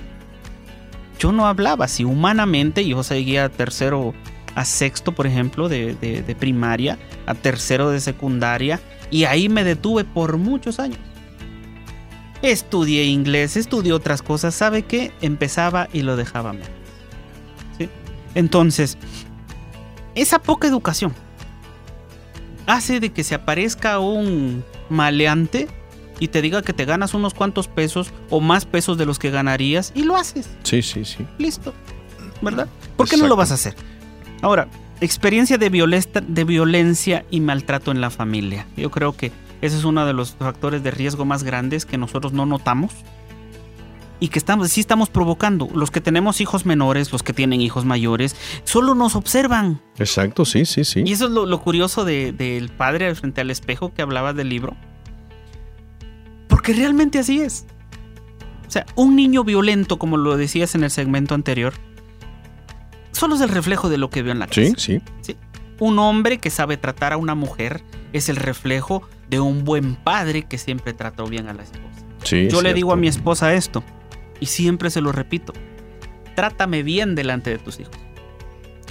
Yo 1.19 1.33
no 1.33 1.47
hablaba 1.47 1.85
así. 1.87 2.05
Humanamente 2.05 2.87
yo 2.87 3.03
seguía 3.03 3.49
tercero 3.49 4.15
a 4.55 4.65
sexto, 4.65 5.13
por 5.13 5.27
ejemplo, 5.27 5.69
de, 5.69 5.95
de- 5.97 6.23
de 6.23 6.35
primaria, 6.35 6.99
a 7.27 7.35
tercero 7.35 7.91
de 7.91 8.01
secundaria 8.01 8.81
y 9.11 9.25
ahí 9.25 9.49
me 9.49 9.65
detuve 9.65 10.05
por 10.05 10.39
muchos 10.39 10.79
años. 10.81 10.99
Estudié 12.43 13.05
inglés, 13.05 13.57
estudié 13.57 13.93
otras 13.93 14.23
cosas. 14.23 14.55
¿Sabe 14.55 14.83
qué? 14.83 15.13
Empezaba 15.21 15.89
y 15.93 16.03
lo 16.03 16.17
dejaba 16.17 16.53
mal. 16.53 16.69
¿Sí? 17.79 17.89
Entonces, 18.35 18.99
esa 20.15 20.39
poca 20.39 20.69
educación 20.69 21.15
hace 22.67 23.01
de 23.01 23.11
que 23.13 23.25
se 23.25 23.35
aparezca 23.35 23.99
un 23.99 24.65
maleante 24.89 25.69
y 26.19 26.29
te 26.29 26.43
diga 26.43 26.63
que 26.63 26.73
te 26.73 26.85
ganas 26.85 27.15
unos 27.15 27.35
cuantos 27.35 27.69
pesos 27.69 28.13
o 28.31 28.41
más 28.41 28.65
pesos 28.65 28.99
de 28.99 29.07
los 29.07 29.19
que 29.19 29.31
ganarías 29.31 29.93
y 29.95 30.05
lo 30.05 30.17
haces. 30.17 30.49
Sí, 30.63 30.83
sí, 30.83 31.05
sí. 31.05 31.27
Listo. 31.39 31.75
¿Verdad? 32.43 32.69
¿Por 32.97 33.09
qué 33.09 33.17
no 33.17 33.27
lo 33.27 33.37
vas 33.37 33.51
a 33.51 33.55
hacer? 33.55 33.75
Ahora, 34.43 34.69
experiencia 35.01 35.59
de 35.59 35.69
violencia 36.45 37.25
y 37.31 37.41
maltrato 37.41 37.91
en 37.91 38.01
la 38.01 38.11
familia. 38.11 38.67
Yo 38.77 38.91
creo 38.91 39.17
que 39.17 39.33
ese 39.63 39.77
es 39.79 39.85
uno 39.85 40.05
de 40.07 40.13
los 40.13 40.33
factores 40.37 40.83
de 40.83 40.91
riesgo 40.91 41.25
más 41.25 41.43
grandes 41.43 41.87
que 41.87 41.99
nosotros 41.99 42.33
no 42.33 42.47
notamos 42.47 42.93
y 44.19 44.29
que 44.29 44.39
estamos, 44.39 44.71
sí 44.71 44.81
estamos 44.81 45.11
provocando. 45.11 45.69
Los 45.75 45.91
que 45.91 46.01
tenemos 46.01 46.41
hijos 46.41 46.65
menores, 46.67 47.13
los 47.13 47.23
que 47.23 47.33
tienen 47.35 47.61
hijos 47.61 47.85
mayores, 47.85 48.35
solo 48.65 48.95
nos 48.95 49.15
observan. 49.15 49.81
Exacto, 49.99 50.45
sí, 50.45 50.65
sí, 50.65 50.85
sí. 50.85 51.03
Y 51.05 51.13
eso 51.13 51.27
es 51.27 51.33
lo, 51.33 51.45
lo 51.47 51.61
curioso 51.61 52.05
de- 52.05 52.33
del 52.33 52.71
padre 52.71 53.15
frente 53.15 53.41
al 53.43 53.51
espejo 53.51 53.93
que 53.93 54.03
hablaba 54.03 54.33
del 54.33 54.49
libro. 54.49 54.75
Porque 56.49 56.73
realmente 56.73 57.19
así 57.19 57.41
es. 57.41 57.67
O 58.67 58.71
sea, 58.71 58.87
un 58.95 59.17
niño 59.17 59.45
violento, 59.45 59.99
como 59.99 60.17
lo 60.17 60.37
decías 60.37 60.75
en 60.75 60.85
el 60.85 60.91
segmento 60.91 61.35
anterior, 61.35 61.75
solo 63.13 63.35
es 63.35 63.41
el 63.41 63.49
reflejo 63.49 63.89
de 63.89 63.99
lo 63.99 64.11
que 64.11 64.23
vio 64.23 64.33
en 64.33 64.39
la 64.39 64.47
casa. 64.47 64.63
Sí, 64.77 65.01
sí. 65.21 65.37
Un 65.79 65.99
hombre 65.99 66.39
que 66.39 66.49
sabe 66.51 66.77
tratar 66.79 67.13
a 67.13 67.17
una 67.19 67.35
mujer 67.35 67.83
es 68.13 68.29
el 68.29 68.37
reflejo 68.37 69.07
de 69.31 69.41
un 69.41 69.65
buen 69.65 69.97
padre 69.97 70.43
que 70.45 70.59
siempre 70.59 70.93
trató 70.93 71.27
bien 71.27 71.49
a 71.49 71.55
la 71.55 71.63
esposa. 71.63 71.83
sí 72.25 72.37
Yo 72.49 72.57
le 72.59 72.69
cierto. 72.69 72.75
digo 72.75 72.93
a 72.93 72.97
mi 72.97 73.09
esposa 73.09 73.55
esto, 73.55 73.83
y 74.41 74.47
siempre 74.47 74.91
se 74.91 75.01
lo 75.01 75.13
repito. 75.13 75.53
Trátame 76.35 76.83
bien 76.83 77.15
delante 77.15 77.51
de 77.51 77.59
tus 77.59 77.81
hijos. 77.81 77.95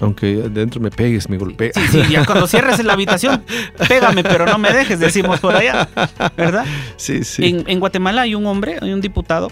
Aunque 0.02 0.28
dentro 0.50 0.82
me 0.82 0.89
pegues, 0.91 1.30
me 1.30 1.38
golpees. 1.38 1.71
Sí, 1.76 1.88
sí, 1.88 2.02
ya 2.12 2.26
cuando 2.26 2.48
cierres 2.48 2.80
en 2.80 2.88
la 2.88 2.93
habitación, 2.93 3.43
pégame, 3.88 4.24
pero 4.24 4.45
no 4.45 4.58
me 4.58 4.74
dejes, 4.74 5.00
decimos 5.00 5.39
por 5.39 5.56
allá, 5.56 5.88
¿verdad? 6.36 6.65
Sí, 6.98 7.24
sí. 7.24 7.45
En, 7.45 7.63
en 7.69 7.80
Guatemala 7.80 8.24
hay 8.24 8.36
un 8.36 8.45
hombre, 8.45 8.78
hay 8.82 8.91
un 8.91 9.00
diputado, 9.00 9.50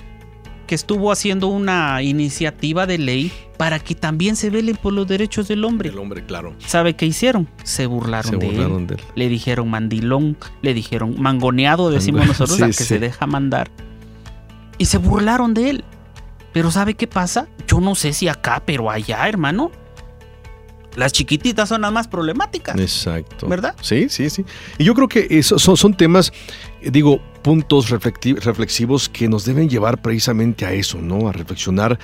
que 0.65 0.75
estuvo 0.75 1.11
haciendo 1.11 1.47
una 1.47 2.01
iniciativa 2.01 2.85
de 2.85 2.97
ley 2.97 3.31
para 3.57 3.79
que 3.79 3.95
también 3.95 4.35
se 4.35 4.49
velen 4.49 4.75
por 4.75 4.93
los 4.93 5.07
derechos 5.07 5.47
del 5.47 5.63
hombre. 5.65 5.89
El 5.89 5.99
hombre, 5.99 6.25
claro. 6.25 6.55
¿Sabe 6.65 6.95
qué 6.95 7.05
hicieron? 7.05 7.47
Se 7.63 7.85
burlaron, 7.85 8.31
Se 8.31 8.37
de 8.37 8.47
él. 8.47 8.53
burlaron 8.53 8.87
de 8.87 8.95
él. 8.95 9.01
Le 9.15 9.29
dijeron 9.29 9.69
mandilón, 9.69 10.37
le 10.61 10.73
dijeron 10.73 11.15
mangoneado, 11.19 11.89
decimos 11.89 12.25
nosotros, 12.25 12.57
sí, 12.57 12.63
al 12.63 12.69
que 12.69 12.73
sí. 12.77 12.85
se 12.85 12.99
deja 12.99 13.27
mandar. 13.27 13.69
Y 14.77 14.85
se 14.85 14.97
burlaron 14.97 15.53
de 15.53 15.69
él. 15.69 15.83
Pero 16.51 16.71
¿sabe 16.71 16.93
qué 16.93 17.07
pasa? 17.07 17.47
Yo 17.67 17.79
no 17.79 17.95
sé 17.95 18.13
si 18.13 18.27
acá, 18.27 18.61
pero 18.65 18.89
allá, 18.89 19.27
hermano. 19.27 19.71
Las 20.95 21.11
chiquititas 21.11 21.69
son 21.69 21.81
las 21.81 21.91
más 21.91 22.07
problemáticas. 22.07 22.79
Exacto. 22.79 23.47
¿Verdad? 23.47 23.75
Sí, 23.81 24.09
sí, 24.09 24.29
sí. 24.29 24.45
Y 24.77 24.83
yo 24.83 24.93
creo 24.93 25.07
que 25.07 25.25
eso 25.31 25.57
son, 25.57 25.75
son 25.75 25.95
temas, 25.95 26.31
digo, 26.91 27.19
puntos 27.41 27.89
reflexivos 27.89 29.09
que 29.09 29.27
nos 29.27 29.45
deben 29.45 29.69
llevar 29.69 30.01
precisamente 30.01 30.65
a 30.65 30.73
eso, 30.73 30.99
¿no? 31.01 31.27
A 31.27 31.31
reflexionar, 31.33 31.99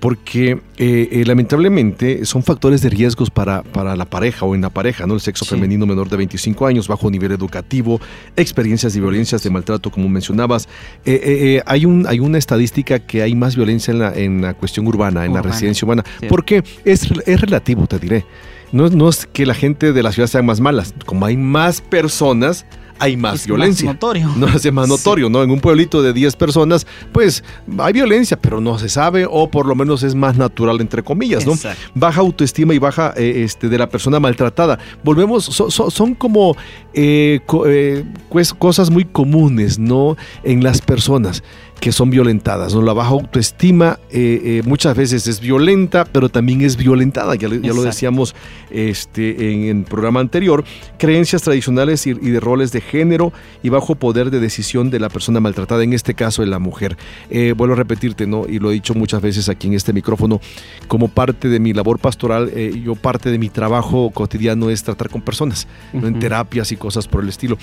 porque 0.00 0.52
eh, 0.76 1.08
eh, 1.10 1.24
lamentablemente 1.26 2.24
son 2.24 2.42
factores 2.42 2.80
de 2.82 2.90
riesgos 2.90 3.30
para, 3.30 3.62
para 3.62 3.96
la 3.96 4.04
pareja 4.04 4.44
o 4.46 4.54
en 4.54 4.60
la 4.60 4.70
pareja, 4.70 5.06
¿no? 5.06 5.14
El 5.14 5.20
sexo 5.20 5.44
Sí. 5.44 5.50
femenino 5.52 5.84
menor 5.86 6.08
de 6.08 6.16
25 6.16 6.66
años, 6.66 6.86
bajo 6.88 7.10
nivel 7.10 7.32
educativo, 7.32 8.00
experiencias 8.36 8.94
de 8.94 9.00
violencias, 9.00 9.42
de 9.42 9.50
maltrato, 9.50 9.90
como 9.90 10.08
mencionabas. 10.08 10.68
Eh, 11.04 11.60
hay, 11.66 11.84
un, 11.86 12.06
hay 12.06 12.20
una 12.20 12.38
estadística 12.38 12.98
que 13.00 13.22
hay 13.22 13.34
más 13.34 13.56
violencia 13.56 13.92
en 13.92 13.98
la, 13.98 14.14
en 14.14 14.42
la 14.42 14.54
cuestión 14.54 14.86
urbana, 14.86 15.24
en 15.24 15.34
la 15.34 15.42
residencia 15.42 15.84
urbana. 15.86 16.04
sí. 16.20 16.26
¿Por 16.26 16.44
qué? 16.44 16.62
Es, 16.84 17.08
es 17.26 17.40
relativo, 17.40 17.86
te 17.86 17.98
diré. 17.98 18.24
No, 18.72 18.86
es- 18.86 18.92
no 18.92 19.08
es 19.08 19.26
que 19.26 19.46
la 19.46 19.54
gente 19.54 19.92
de 19.92 20.02
la 20.02 20.12
ciudad 20.12 20.28
sean 20.28 20.46
más 20.46 20.60
malas. 20.60 20.94
Como 21.06 21.26
hay 21.26 21.36
más 21.36 21.80
personas, 21.80 22.66
hay 22.98 23.16
más 23.16 23.40
Es 23.40 23.46
violencia. 23.46 23.86
Más 23.86 23.94
notorio. 23.96 24.30
no 24.36 24.46
es 24.48 24.72
más 24.72 24.88
notorio, 24.88 25.28
¿no? 25.30 25.42
En 25.42 25.50
un 25.50 25.60
pueblito 25.60 26.02
de 26.02 26.12
10 26.12 26.36
personas, 26.36 26.86
pues 27.12 27.42
hay 27.78 27.92
violencia, 27.92 28.38
pero 28.40 28.60
no 28.60 28.78
se 28.78 28.88
sabe, 28.88 29.26
o 29.28 29.50
por 29.50 29.66
lo 29.66 29.74
menos 29.74 30.02
es 30.02 30.14
más 30.14 30.36
natural, 30.36 30.80
entre 30.80 31.02
comillas, 31.02 31.46
¿no? 31.46 31.52
Exacto. 31.52 31.80
Baja 31.94 32.20
autoestima 32.20 32.74
y 32.74 32.78
baja 32.78 33.12
eh, 33.16 33.42
este, 33.44 33.68
de 33.68 33.78
la 33.78 33.88
persona 33.88 34.20
maltratada. 34.20 34.78
Volvemos, 35.02 35.44
so- 35.44 35.70
so- 35.70 35.90
son 35.90 36.14
como 36.14 36.56
eh, 36.92 37.40
co- 37.46 37.66
eh, 37.66 38.04
pues, 38.30 38.52
cosas 38.54 38.90
muy 38.90 39.04
comunes, 39.04 39.78
¿no? 39.78 40.16
En 40.42 40.62
las 40.62 40.80
personas 40.80 41.42
que 41.80 41.92
son 41.92 42.10
violentadas, 42.10 42.74
¿no? 42.74 42.82
La 42.82 42.92
baja 42.92 43.10
autoestima 43.10 43.98
eh, 44.10 44.40
eh, 44.42 44.62
muchas 44.64 44.96
veces 44.96 45.26
es 45.26 45.40
violenta, 45.40 46.04
pero 46.04 46.28
también 46.28 46.62
es 46.62 46.76
violentada, 46.76 47.34
ya, 47.34 47.48
lo 47.48 47.82
decíamos 47.82 48.34
este, 48.70 49.52
en 49.52 49.78
el 49.78 49.84
programa 49.84 50.20
anterior, 50.20 50.64
creencias 50.98 51.42
tradicionales 51.42 52.06
y, 52.06 52.10
y 52.10 52.30
de 52.30 52.40
roles 52.40 52.72
de 52.72 52.80
género 52.80 53.32
y 53.62 53.68
bajo 53.68 53.94
poder 53.96 54.30
de 54.30 54.40
decisión 54.40 54.90
de 54.90 55.00
la 55.00 55.08
persona 55.08 55.40
maltratada, 55.40 55.82
en 55.82 55.92
este 55.92 56.14
caso 56.14 56.42
de 56.42 56.48
la 56.48 56.58
mujer. 56.58 56.96
Eh, 57.30 57.54
vuelvo 57.56 57.74
a 57.74 57.76
repetirte, 57.76 58.26
¿no? 58.26 58.46
Y 58.48 58.58
lo 58.58 58.70
he 58.70 58.74
dicho 58.74 58.94
muchas 58.94 59.20
veces 59.22 59.48
aquí 59.48 59.66
en 59.66 59.74
este 59.74 59.92
micrófono, 59.92 60.40
como 60.88 61.08
parte 61.08 61.48
de 61.48 61.60
mi 61.60 61.72
labor 61.72 61.98
pastoral, 61.98 62.50
eh, 62.54 62.80
yo 62.84 62.94
parte 62.94 63.30
de 63.30 63.38
mi 63.38 63.48
trabajo 63.48 64.10
cotidiano 64.10 64.70
es 64.70 64.82
tratar 64.82 65.10
con 65.10 65.22
personas, 65.22 65.66
¿no? 65.92 66.06
en 66.06 66.18
terapias 66.18 66.72
y 66.72 66.76
cosas 66.76 67.08
por 67.08 67.22
el 67.22 67.28
estilo. 67.28 67.58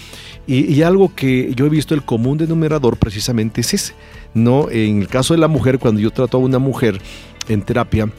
Y, 0.48 0.72
y 0.72 0.84
algo 0.84 1.14
que 1.16 1.54
yo 1.56 1.66
he 1.66 1.70
visto 1.70 1.94
el 1.94 2.04
común 2.04 2.38
denominador 2.38 2.98
precisamente 2.98 3.62
es 3.62 3.74
ese, 3.74 3.94
¿no? 4.34 4.70
En 4.70 5.02
el 5.02 5.08
caso 5.08 5.34
de 5.34 5.40
la 5.40 5.48
mujer, 5.48 5.80
cuando 5.80 6.02
yo 6.02 6.12
trato 6.12 6.38
a 6.38 6.40
una 6.40 6.60
mujer 6.60 7.02
en 7.48 7.62
terapia, 7.62 8.10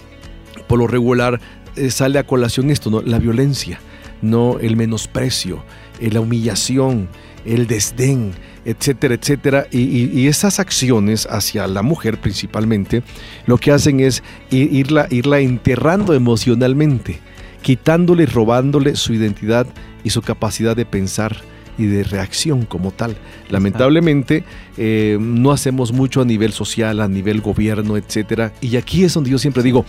por 0.67 0.79
lo 0.79 0.87
regular 0.87 1.41
eh, 1.77 1.91
sale 1.91 2.19
a 2.19 2.27
colación 2.27 2.71
esto, 2.71 2.91
¿no? 2.91 3.03
La 3.03 3.19
violencia, 3.19 3.81
¿no? 4.21 4.59
El 4.59 4.77
menosprecio, 4.77 5.65
eh, 6.01 6.11
la 6.11 6.21
humillación, 6.21 7.09
el 7.45 7.67
desdén, 7.67 8.33
etcétera, 8.65 9.15
etcétera. 9.15 9.67
Y, 9.71 10.27
esas 10.27 10.61
acciones 10.61 11.27
hacia 11.31 11.67
la 11.67 11.83
mujer 11.83 12.21
principalmente, 12.21 13.03
lo 13.47 13.59
que 13.59 13.73
hacen 13.73 14.01
es 14.01 14.23
irla, 14.51 15.07
irla 15.11 15.41
enterrando 15.41 16.15
emocionalmente, 16.15 17.21
quitándole, 17.63 18.27
robándole 18.27 18.97
su 18.97 19.15
identidad 19.15 19.67
y 20.05 20.11
su 20.11 20.23
capacidad 20.23 20.77
de 20.77 20.87
pensar 20.87 21.37
y 21.83 21.87
de 21.87 22.05
reacción 22.05 22.65
como 22.65 22.91
tal. 22.91 23.17
Lamentablemente 23.51 24.45
eh, 24.77 25.19
no 25.21 25.53
hacemos 25.53 25.93
mucho 25.93 26.21
a 26.21 26.25
nivel 26.25 26.53
social, 26.53 27.01
a 27.01 27.09
nivel 27.09 27.41
gobierno, 27.41 27.97
etcétera. 27.97 28.53
Y 28.61 28.77
aquí 28.77 29.05
es 29.05 29.15
donde 29.15 29.31
yo 29.31 29.39
siempre 29.39 29.63
digo, 29.63 29.85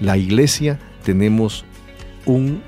la 0.00 0.16
iglesia 0.16 0.78
tenemos 1.04 1.64
un 2.26 2.62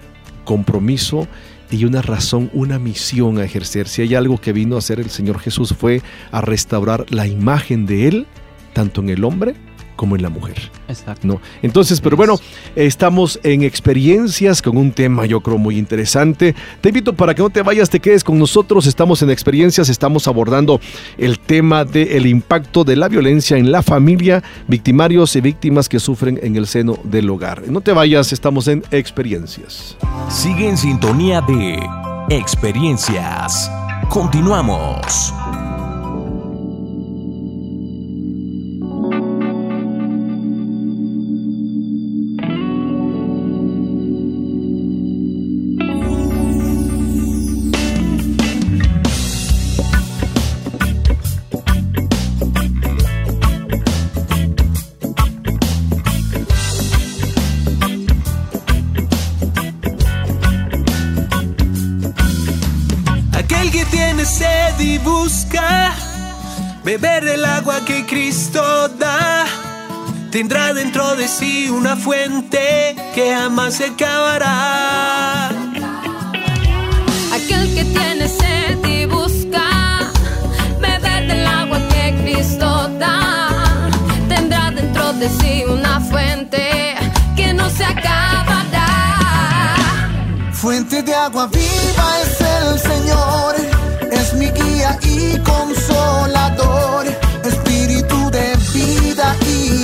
compromiso 0.44 1.26
y 1.70 1.84
una 1.84 2.02
razón, 2.02 2.50
una 2.52 2.78
misión 2.78 3.38
a 3.38 3.44
ejercer. 3.44 3.88
Si 3.88 4.02
hay 4.02 4.14
algo 4.14 4.38
que 4.38 4.52
vino 4.52 4.76
a 4.76 4.78
hacer 4.78 5.00
el 5.00 5.10
Señor 5.10 5.38
Jesús 5.38 5.74
fue 5.78 6.02
a 6.30 6.42
restaurar 6.42 7.06
la 7.10 7.26
imagen 7.26 7.86
de 7.86 8.08
Él, 8.08 8.26
tanto 8.74 9.00
en 9.00 9.08
el 9.08 9.24
hombre 9.24 9.54
como 10.02 10.16
en 10.16 10.22
la 10.22 10.30
mujer. 10.30 10.56
Exacto. 10.88 11.28
¿no? 11.28 11.40
Entonces, 11.62 12.00
pero 12.00 12.16
bueno, 12.16 12.34
estamos 12.74 13.38
en 13.44 13.62
experiencias 13.62 14.60
con 14.60 14.76
un 14.76 14.90
tema 14.90 15.26
yo 15.26 15.40
creo 15.40 15.58
muy 15.58 15.78
interesante. 15.78 16.56
Te 16.80 16.88
invito 16.88 17.12
para 17.12 17.36
que 17.36 17.42
no 17.42 17.50
te 17.50 17.62
vayas, 17.62 17.88
te 17.88 18.00
quedes 18.00 18.24
con 18.24 18.36
nosotros. 18.36 18.88
Estamos 18.88 19.22
en 19.22 19.30
experiencias, 19.30 19.88
estamos 19.88 20.26
abordando 20.26 20.80
el 21.18 21.38
tema 21.38 21.84
del 21.84 22.26
impacto 22.26 22.82
de 22.82 22.96
la 22.96 23.06
violencia 23.06 23.56
en 23.56 23.70
la 23.70 23.80
familia, 23.80 24.42
victimarios 24.66 25.36
y 25.36 25.40
víctimas 25.40 25.88
que 25.88 26.00
sufren 26.00 26.40
en 26.42 26.56
el 26.56 26.66
seno 26.66 26.98
del 27.04 27.30
hogar. 27.30 27.62
No 27.68 27.80
te 27.80 27.92
vayas, 27.92 28.32
estamos 28.32 28.66
en 28.66 28.82
experiencias. 28.90 29.96
Sigue 30.28 30.68
en 30.68 30.76
sintonía 30.76 31.42
de 31.42 31.78
Experiencias. 32.28 33.70
Continuamos. 34.08 35.32
Tiene 64.22 64.26
sed 64.26 64.80
y 64.80 64.98
busca 64.98 65.92
beber 66.84 67.24
del 67.24 67.44
agua 67.44 67.84
que 67.84 68.06
Cristo 68.06 68.88
da, 68.88 69.44
tendrá 70.30 70.72
dentro 70.72 71.16
de 71.16 71.26
sí 71.26 71.68
una 71.70 71.96
fuente 71.96 72.94
que 73.14 73.34
jamás 73.34 73.74
se 73.74 73.86
acabará. 73.86 75.48
Aquel 77.32 77.74
que 77.74 77.84
tiene 77.84 78.28
sed 78.28 78.84
y 78.86 79.06
busca 79.06 80.10
beber 80.80 81.26
del 81.26 81.46
agua 81.46 81.80
que 81.88 82.14
Cristo 82.22 82.88
da, 82.98 83.90
tendrá 84.28 84.70
dentro 84.70 85.12
de 85.14 85.28
sí 85.28 85.64
una 85.66 86.00
fuente 86.00 86.94
que 87.34 87.52
no 87.52 87.68
se 87.70 87.84
acabará. 87.84 88.88
Fuente 90.52 91.02
de 91.02 91.14
agua 91.14 91.48
viva 91.48 92.20
es 92.22 92.40
el 92.40 92.78
Señor, 92.78 93.71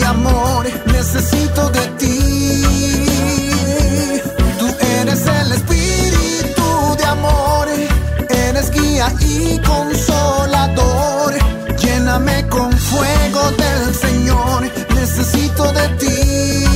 amor, 0.09 0.67
necesito 0.87 1.69
de 1.71 1.87
ti. 1.99 2.63
Tú 4.59 4.67
eres 5.01 5.27
el 5.27 5.53
espíritu 5.53 6.97
de 6.97 7.05
amor, 7.05 7.69
eres 8.29 8.71
guía 8.71 9.13
y 9.21 9.59
consolador, 9.59 11.35
lléname 11.77 12.47
con 12.49 12.73
fuego 12.73 13.51
del 13.63 13.95
Señor, 13.95 14.71
necesito 14.95 15.73
de 15.73 15.89
ti. 16.01 16.68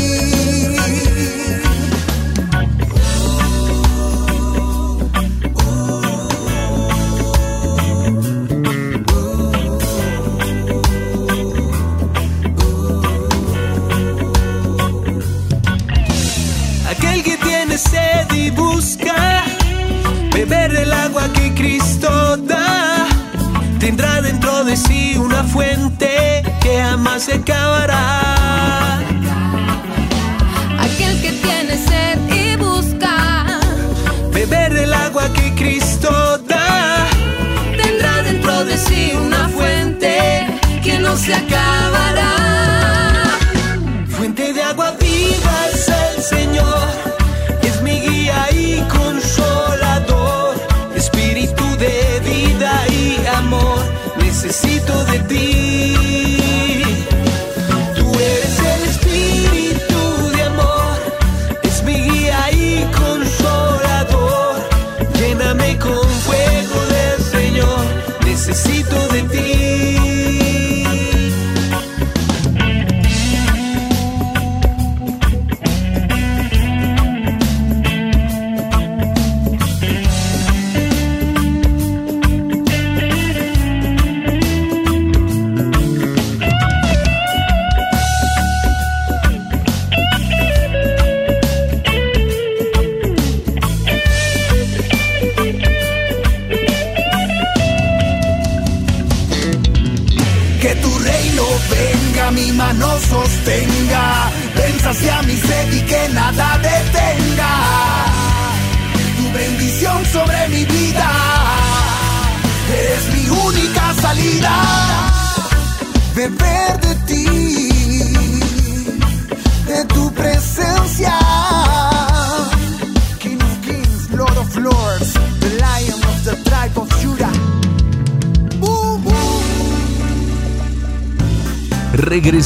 De 24.73 24.79
sí 24.79 25.19
una 25.19 25.45
fuente 25.45 26.43
que 26.63 26.81
jamás 26.81 27.25
se 27.25 27.35
acabará. 27.35 29.01
Aquel 30.87 31.21
que 31.21 31.33
tiene 31.45 31.77
sed 31.77 32.19
y 32.43 32.57
busca 32.57 33.61
Beber 34.33 34.73
del 34.73 34.95
agua 34.95 35.25
que 35.35 35.55
Cristo 35.57 36.39
da, 36.49 37.07
tendrá 37.83 38.23
dentro 38.23 38.65
de 38.65 38.79
sí 38.79 39.13
una 39.15 39.47
fuente 39.49 40.47
que 40.83 40.99
no 40.99 41.17
se 41.19 41.35
acabará. 41.35 42.33
fuente 44.09 44.55
de 44.55 44.63
agua 44.63 44.95
viva 44.99 45.57
es 45.75 45.87
el 45.89 46.23
Señor, 46.23 46.89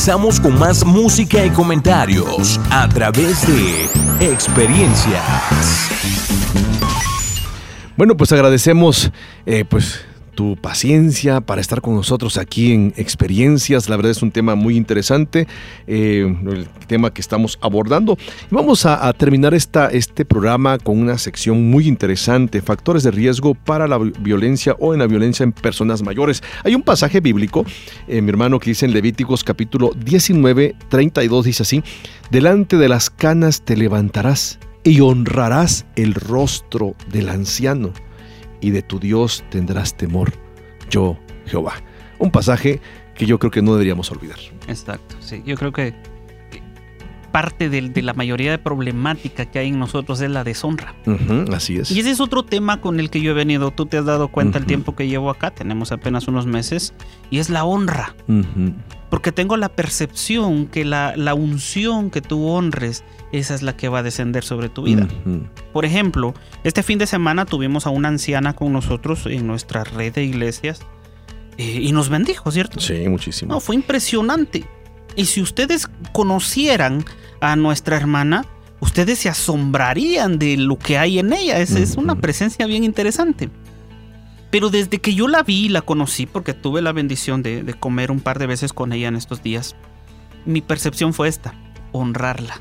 Regresamos 0.07 0.39
con 0.39 0.57
más 0.57 0.85
música 0.85 1.45
y 1.45 1.51
comentarios 1.51 2.61
a 2.71 2.89
través 2.89 3.45
de 3.45 3.91
experiencias. 4.25 5.21
Bueno, 7.97 8.17
pues 8.17 8.31
agradecemos 8.31 9.11
eh, 9.47 9.65
pues 9.69 10.06
tu 10.37 10.55
paciencia 10.55 11.41
para 11.41 11.61
estar 11.61 11.81
con 11.81 11.97
nosotros 11.97 12.37
aquí 12.37 12.73
en 12.73 12.95
Experiencias. 12.97 13.89
La 13.89 13.97
verdad 13.97 14.13
es 14.13 14.23
un 14.23 14.31
tema 14.31 14.55
muy 14.55 14.77
interesante, 14.77 15.49
eh, 15.89 16.33
el 16.47 16.69
tema 16.87 17.13
que 17.13 17.21
estamos 17.21 17.59
abordando. 17.61 18.17
Y 18.49 18.55
vamos 18.55 18.87
a, 18.87 19.13
terminar 19.15 19.55
esta, 19.55 19.89
este 19.89 20.25
programa 20.25 20.79
con 20.79 20.99
una 20.99 21.19
sección 21.19 21.69
muy 21.71 21.89
interesante, 21.89 22.61
factores 22.61 23.03
de 23.03 23.11
riesgo 23.11 23.55
para 23.55 23.89
la 23.89 23.99
vi- 23.99 24.13
violencia 24.21 24.77
o 24.79 24.93
en 24.93 25.01
la 25.01 25.07
violencia 25.07 25.43
en 25.43 25.53
personas 25.53 26.03
mayores. 26.03 26.43
Hay 26.63 26.75
un 26.75 26.83
pasaje 26.83 27.21
bíblico, 27.21 27.65
eh, 28.07 28.21
mi 28.21 28.29
hermano, 28.29 28.61
que 28.61 28.71
dice 28.71 28.87
en 28.87 28.93
Levíticos 28.93 29.43
capítulo 29.43 29.91
19, 30.05 30.77
32, 30.91 31.47
dice 31.47 31.63
así, 31.63 31.83
delante 32.31 32.77
de 32.77 32.89
las 32.89 33.09
canas 33.09 33.63
te 33.63 33.77
levantarás 33.77 34.59
y 34.85 35.01
honrarás 35.01 35.87
el 35.97 36.15
rostro 36.15 36.95
del 37.11 37.31
anciano 37.31 37.93
y 38.67 38.73
de 38.73 38.83
tu 38.83 38.99
Dios 38.99 39.45
tendrás 39.49 39.97
temor, 39.97 40.33
yo 40.91 41.17
Jehová. 41.47 41.75
Un 42.19 42.33
pasaje 42.33 42.81
que 43.15 43.25
yo 43.25 43.39
creo 43.39 43.53
que 43.53 43.63
no 43.63 43.75
deberíamos 43.75 44.11
olvidar. 44.11 44.39
Exacto, 44.67 45.15
sí. 45.21 45.41
Yo 45.47 45.57
creo 45.57 45.71
que 45.71 45.95
parte 47.37 47.69
del- 47.69 47.93
de, 47.93 48.01
la 48.01 48.15
mayoría 48.15 48.51
de 48.51 48.57
problemática 48.57 49.45
que 49.45 49.59
hay 49.59 49.69
en 49.69 49.79
nosotros 49.79 50.23
es 50.23 50.31
la 50.31 50.43
deshonra. 50.43 50.95
Ujú, 51.05 51.53
así 51.55 51.77
es. 51.77 51.91
Y 51.91 52.01
ese 52.01 52.11
es 52.11 52.19
otro 52.21 52.43
tema 52.45 52.81
con 52.81 52.99
el 52.99 53.11
que 53.11 53.21
yo 53.21 53.33
he 53.33 53.35
venido. 53.35 53.73
Tú 53.73 53.85
te 53.85 53.99
has 53.99 54.07
dado 54.07 54.29
cuenta 54.29 54.57
el 54.57 54.63
Ujú. 54.65 54.69
tiempo 54.69 54.97
que 54.97 55.07
llevo 55.07 55.29
acá, 55.29 55.51
tenemos 55.51 55.93
apenas 55.93 56.29
unos 56.29 56.47
meses, 56.47 56.95
y 57.31 57.39
es 57.39 57.51
la 57.51 57.65
honra. 57.67 58.15
Ujú, 58.27 58.73
Porque 59.11 59.33
tengo 59.33 59.59
la 59.59 59.69
percepción 59.69 60.67
que 60.67 60.87
la, 60.87 61.15
la 61.15 61.35
unción 61.35 62.11
que 62.11 62.23
tú 62.23 62.47
honres, 62.49 63.05
esa 63.33 63.55
es 63.55 63.61
la 63.63 63.77
que 63.77 63.89
va 63.91 63.99
a 63.99 64.03
descender 64.03 64.43
sobre 64.43 64.71
tu 64.71 64.85
vida. 64.85 65.07
Por 65.75 65.85
ejemplo, 65.85 66.33
este 66.65 66.83
fin 66.83 66.99
de 66.99 67.07
semana 67.07 67.45
tuvimos 67.45 67.87
a 67.87 67.91
una 67.91 68.09
anciana 68.09 68.55
con 68.55 68.73
nosotros 68.73 69.27
en 69.27 69.47
nuestra 69.47 69.85
red 69.85 70.15
de 70.15 70.25
iglesias 70.25 70.81
eh, 71.59 71.81
y 71.83 71.93
nos 71.93 72.09
bendijo, 72.09 72.51
¿cierto? 72.51 72.81
Sí, 72.81 73.07
muchísimo. 73.09 73.53
No, 73.53 73.61
fue 73.61 73.75
impresionante. 73.75 74.65
Y 75.17 75.27
si 75.27 75.43
ustedes 75.43 75.89
conocieran 76.13 77.05
a 77.41 77.57
nuestra 77.57 77.97
hermana, 77.97 78.45
ustedes 78.81 79.19
se 79.19 79.29
asombrarían 79.29 80.39
de 80.39 80.57
lo 80.57 80.79
que 80.79 80.99
hay 80.99 81.19
en 81.19 81.33
ella. 81.33 81.59
Es, 81.59 81.73
es 81.73 81.97
una 81.97 82.15
presencia 82.17 82.67
bien 82.67 82.85
interesante. 82.85 83.51
Pero 84.51 84.71
desde 84.71 84.99
que 84.99 85.15
yo 85.15 85.27
la 85.27 85.43
vi 85.43 85.67
y 85.67 85.69
la 85.69 85.83
conocí, 85.83 86.27
porque 86.27 86.55
tuve 86.55 86.83
la 86.83 86.93
bendición 86.93 87.43
de, 87.43 87.63
de 87.63 87.75
comer 87.75 88.11
un 88.11 88.21
par 88.21 88.39
de 88.39 88.47
veces 88.47 88.73
con 88.73 88.93
ella 88.93 89.09
en 89.09 89.17
estos 89.17 89.43
días, 89.43 89.75
mi 90.45 90.61
percepción 90.61 91.13
fue 91.13 91.29
esta, 91.29 91.55
honrarla. 91.93 92.61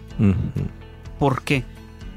¿Por 1.20 1.44
qué? 1.44 1.64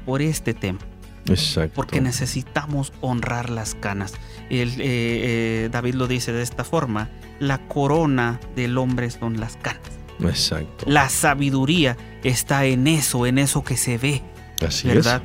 Por 0.05 0.21
este 0.21 0.53
tema. 0.53 0.79
Exacto. 1.27 1.75
Porque 1.75 2.01
necesitamos 2.01 2.91
honrar 3.01 3.49
las 3.49 3.75
canas. 3.75 4.13
El, 4.49 4.69
eh, 4.69 4.75
eh, 4.79 5.69
David 5.71 5.93
lo 5.93 6.07
dice 6.07 6.33
de 6.33 6.41
esta 6.41 6.63
forma, 6.63 7.09
la 7.39 7.59
corona 7.67 8.39
del 8.55 8.77
hombre 8.77 9.11
son 9.11 9.39
las 9.39 9.55
canas. 9.57 9.98
Exacto. 10.21 10.85
La 10.87 11.09
sabiduría 11.09 11.97
está 12.23 12.65
en 12.65 12.87
eso, 12.87 13.25
en 13.25 13.37
eso 13.37 13.63
que 13.63 13.77
se 13.77 13.97
ve, 13.97 14.21
Así 14.65 14.87
¿verdad? 14.87 15.21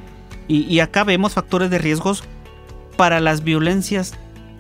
Y, 0.47 0.63
y 0.73 0.81
acá 0.81 1.05
vemos 1.05 1.33
factores 1.33 1.71
de 1.71 1.79
riesgos 1.79 2.23
para 2.97 3.21
las 3.21 3.43
violencias 3.43 4.15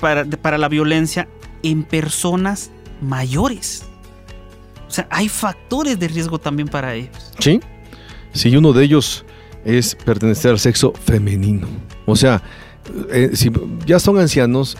para, 0.04 0.58
la 0.58 0.68
violencia 0.68 1.28
en 1.62 1.82
personas 1.82 2.70
mayores. 3.00 3.84
O 4.86 4.90
sea, 4.90 5.06
hay 5.10 5.28
factores 5.28 5.98
de 5.98 6.08
riesgo 6.08 6.38
también 6.38 6.68
para 6.68 6.94
ellos. 6.94 7.32
Sí. 7.38 7.60
Sí, 8.32 8.54
uno 8.56 8.72
de 8.72 8.84
ellos 8.84 9.24
es 9.64 9.94
pertenecer 9.94 10.50
al 10.50 10.58
sexo 10.58 10.92
femenino. 10.92 11.66
O 12.04 12.16
sea, 12.16 12.42
eh, 13.10 13.30
si 13.32 13.50
ya 13.86 13.98
son 13.98 14.18
ancianos, 14.18 14.76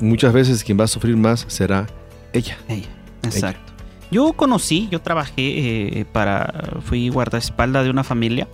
muchas 0.00 0.32
veces 0.32 0.62
quien 0.62 0.78
va 0.78 0.84
a 0.84 0.88
sufrir 0.88 1.16
más 1.16 1.44
será 1.48 1.86
ella. 2.32 2.56
Ella, 2.68 2.88
exacto. 3.22 3.67
Yo 4.10 4.32
conocí, 4.32 4.88
yo 4.90 5.00
trabajé 5.00 6.00
eh, 6.00 6.04
para, 6.04 6.80
fui 6.82 7.08
guardaespaldas 7.08 7.84
de 7.84 7.90
una 7.90 8.04
familia 8.04 8.48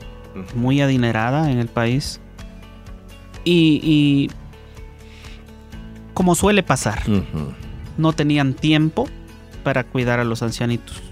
muy 0.55 0.81
adinerada 0.81 1.51
en 1.51 1.59
el 1.59 1.69
país. 1.69 2.21
Y, 3.45 3.81
y 3.83 4.31
como 6.15 6.35
suele 6.35 6.63
pasar, 6.63 7.03
no 7.99 8.13
tenían 8.13 8.55
tiempo 8.55 9.09
para 9.63 9.85
cuidar 9.85 10.21
a 10.21 10.25
los 10.25 10.43
ancianitos. 10.43 11.03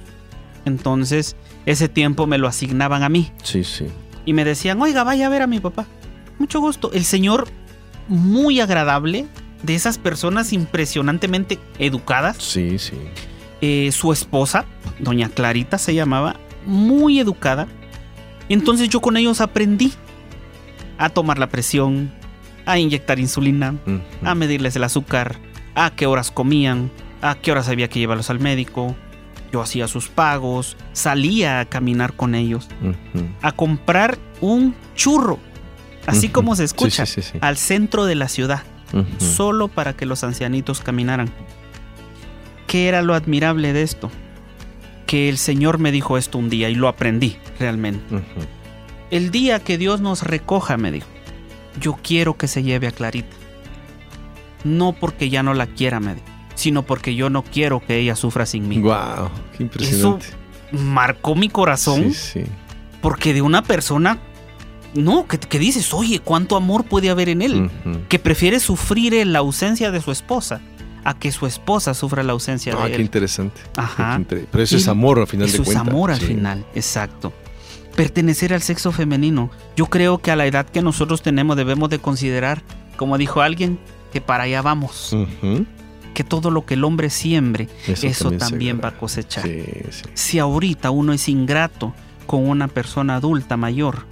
Entonces, 0.64 1.36
ese 1.66 1.88
tiempo 1.88 2.26
me 2.26 2.38
lo 2.38 2.48
asignaban 2.48 3.02
a 3.02 3.08
mí. 3.08 3.30
Sí, 3.42 3.64
sí. 3.64 3.86
Y 4.24 4.32
me 4.32 4.44
decían, 4.44 4.80
oiga, 4.80 5.04
vaya 5.04 5.26
a 5.26 5.28
ver 5.28 5.42
a 5.42 5.46
mi 5.46 5.60
papá. 5.60 5.86
Mucho 6.38 6.60
gusto. 6.60 6.90
El 6.92 7.04
señor, 7.04 7.48
muy 8.08 8.60
agradable, 8.60 9.26
de 9.62 9.74
esas 9.74 9.98
personas 9.98 10.52
impresionantemente 10.52 11.58
educadas. 11.78 12.36
Sí, 12.38 12.78
sí. 12.78 12.96
Eh, 13.64 13.92
su 13.92 14.12
esposa, 14.12 14.64
doña 14.98 15.28
Clarita 15.28 15.78
se 15.78 15.94
llamaba, 15.94 16.34
muy 16.66 17.20
educada. 17.20 17.68
Entonces 18.48 18.88
yo 18.88 19.00
con 19.00 19.16
ellos 19.16 19.40
aprendí 19.40 19.92
a 20.98 21.08
tomar 21.10 21.38
la 21.38 21.48
presión, 21.48 22.12
a 22.66 22.80
inyectar 22.80 23.20
insulina, 23.20 23.76
a 24.24 24.34
medirles 24.34 24.74
el 24.74 24.82
azúcar, 24.82 25.38
a 25.76 25.90
qué 25.94 26.06
horas 26.06 26.32
comían, 26.32 26.90
a 27.20 27.36
qué 27.36 27.52
horas 27.52 27.68
había 27.68 27.88
que 27.88 28.00
llevarlos 28.00 28.30
al 28.30 28.40
médico. 28.40 28.96
Yo 29.52 29.62
hacía 29.62 29.86
sus 29.86 30.08
pagos, 30.08 30.76
salía 30.92 31.60
a 31.60 31.64
caminar 31.66 32.14
con 32.14 32.34
ellos, 32.34 32.68
a 33.42 33.52
comprar 33.52 34.18
un 34.40 34.74
churro, 34.96 35.38
así 36.06 36.30
como 36.30 36.56
se 36.56 36.64
escucha, 36.64 37.06
sí, 37.06 37.22
sí, 37.22 37.30
sí. 37.32 37.38
al 37.40 37.56
centro 37.56 38.06
de 38.06 38.16
la 38.16 38.26
ciudad, 38.26 38.64
solo 39.18 39.68
para 39.68 39.92
que 39.92 40.04
los 40.04 40.24
ancianitos 40.24 40.80
caminaran. 40.80 41.30
¿Qué 42.72 42.88
era 42.88 43.02
lo 43.02 43.12
admirable 43.12 43.74
de 43.74 43.82
esto? 43.82 44.10
Que 45.04 45.28
el 45.28 45.36
Señor 45.36 45.76
me 45.76 45.92
dijo 45.92 46.16
esto 46.16 46.38
un 46.38 46.48
día 46.48 46.70
y 46.70 46.74
lo 46.74 46.88
aprendí 46.88 47.36
realmente. 47.60 48.00
El 49.10 49.30
día 49.30 49.60
que 49.60 49.76
Dios 49.76 50.00
nos 50.00 50.22
recoja, 50.22 50.78
me 50.78 50.90
dijo, 50.90 51.06
yo 51.78 51.98
quiero 52.02 52.38
que 52.38 52.48
se 52.48 52.62
lleve 52.62 52.86
a 52.86 52.90
Clarita. 52.90 53.36
No 54.64 54.94
porque 54.94 55.28
ya 55.28 55.42
no 55.42 55.52
la 55.52 55.66
quiera, 55.66 56.00
me 56.00 56.14
dijo, 56.14 56.26
sino 56.54 56.82
porque 56.82 57.14
yo 57.14 57.28
no 57.28 57.42
quiero 57.44 57.80
que 57.80 57.98
ella 57.98 58.16
sufra 58.16 58.46
sin 58.46 58.66
mí. 58.68 58.80
Guau, 58.80 59.28
qué 59.54 59.64
impresionante. 59.64 60.28
Marcó 60.72 61.34
mi 61.34 61.50
corazón 61.50 62.14
Sí, 62.14 62.40
sí. 62.40 62.50
porque 63.02 63.34
de 63.34 63.42
una 63.42 63.62
persona, 63.62 64.18
no, 64.94 65.26
que, 65.28 65.36
que 65.38 65.58
dices, 65.58 65.92
oye, 65.92 66.20
¿cuánto 66.20 66.56
amor 66.56 66.84
puede 66.84 67.10
haber 67.10 67.28
en 67.28 67.42
él? 67.42 67.70
Que 68.08 68.18
prefiere 68.18 68.60
sufrir 68.60 69.12
en 69.12 69.34
la 69.34 69.40
ausencia 69.40 69.90
de 69.90 70.00
su 70.00 70.10
esposa 70.10 70.62
a 71.04 71.18
que 71.18 71.32
su 71.32 71.46
esposa 71.46 71.94
sufra 71.94 72.22
la 72.22 72.32
ausencia 72.32 72.74
Ah, 72.78 72.84
de 72.84 72.90
qué 72.90 72.96
él. 72.96 73.02
interesante. 73.02 73.60
Ajá. 73.76 74.12
Qué 74.14 74.20
inter- 74.20 74.46
Pero 74.50 74.64
eso 74.64 74.76
es 74.76 74.86
amor 74.88 75.18
al 75.18 75.26
final 75.26 75.46
de 75.48 75.52
Eso 75.52 75.62
es 75.62 75.66
cuentas. 75.68 75.88
amor 75.88 76.10
al 76.10 76.20
Sí. 76.20 76.26
final, 76.26 76.64
exacto. 76.74 77.32
Pertenecer 77.96 78.54
al 78.54 78.62
sexo 78.62 78.90
femenino. 78.92 79.50
Yo 79.76 79.86
creo 79.86 80.18
que 80.18 80.30
a 80.30 80.36
la 80.36 80.46
edad 80.46 80.66
que 80.66 80.80
nosotros 80.80 81.22
tenemos 81.22 81.56
debemos 81.56 81.90
de 81.90 81.98
considerar, 81.98 82.62
como 82.96 83.18
dijo 83.18 83.40
alguien, 83.42 83.78
que 84.12 84.20
para 84.20 84.44
allá 84.44 84.62
vamos. 84.62 85.14
Que 86.14 86.24
todo 86.24 86.50
lo 86.50 86.64
que 86.66 86.74
el 86.74 86.84
hombre 86.84 87.10
siembre, 87.10 87.68
Eso 87.86 88.06
eso, 88.06 88.30
también 88.32 88.80
va 88.82 88.88
a 88.90 88.96
cosechar. 88.98 89.44
Sí, 89.44 89.62
sí. 89.90 90.02
Si 90.14 90.38
ahorita 90.38 90.90
uno 90.90 91.12
es 91.12 91.28
ingrato 91.28 91.94
con 92.26 92.48
una 92.48 92.68
persona 92.68 93.16
adulta 93.16 93.56
mayor, 93.56 94.04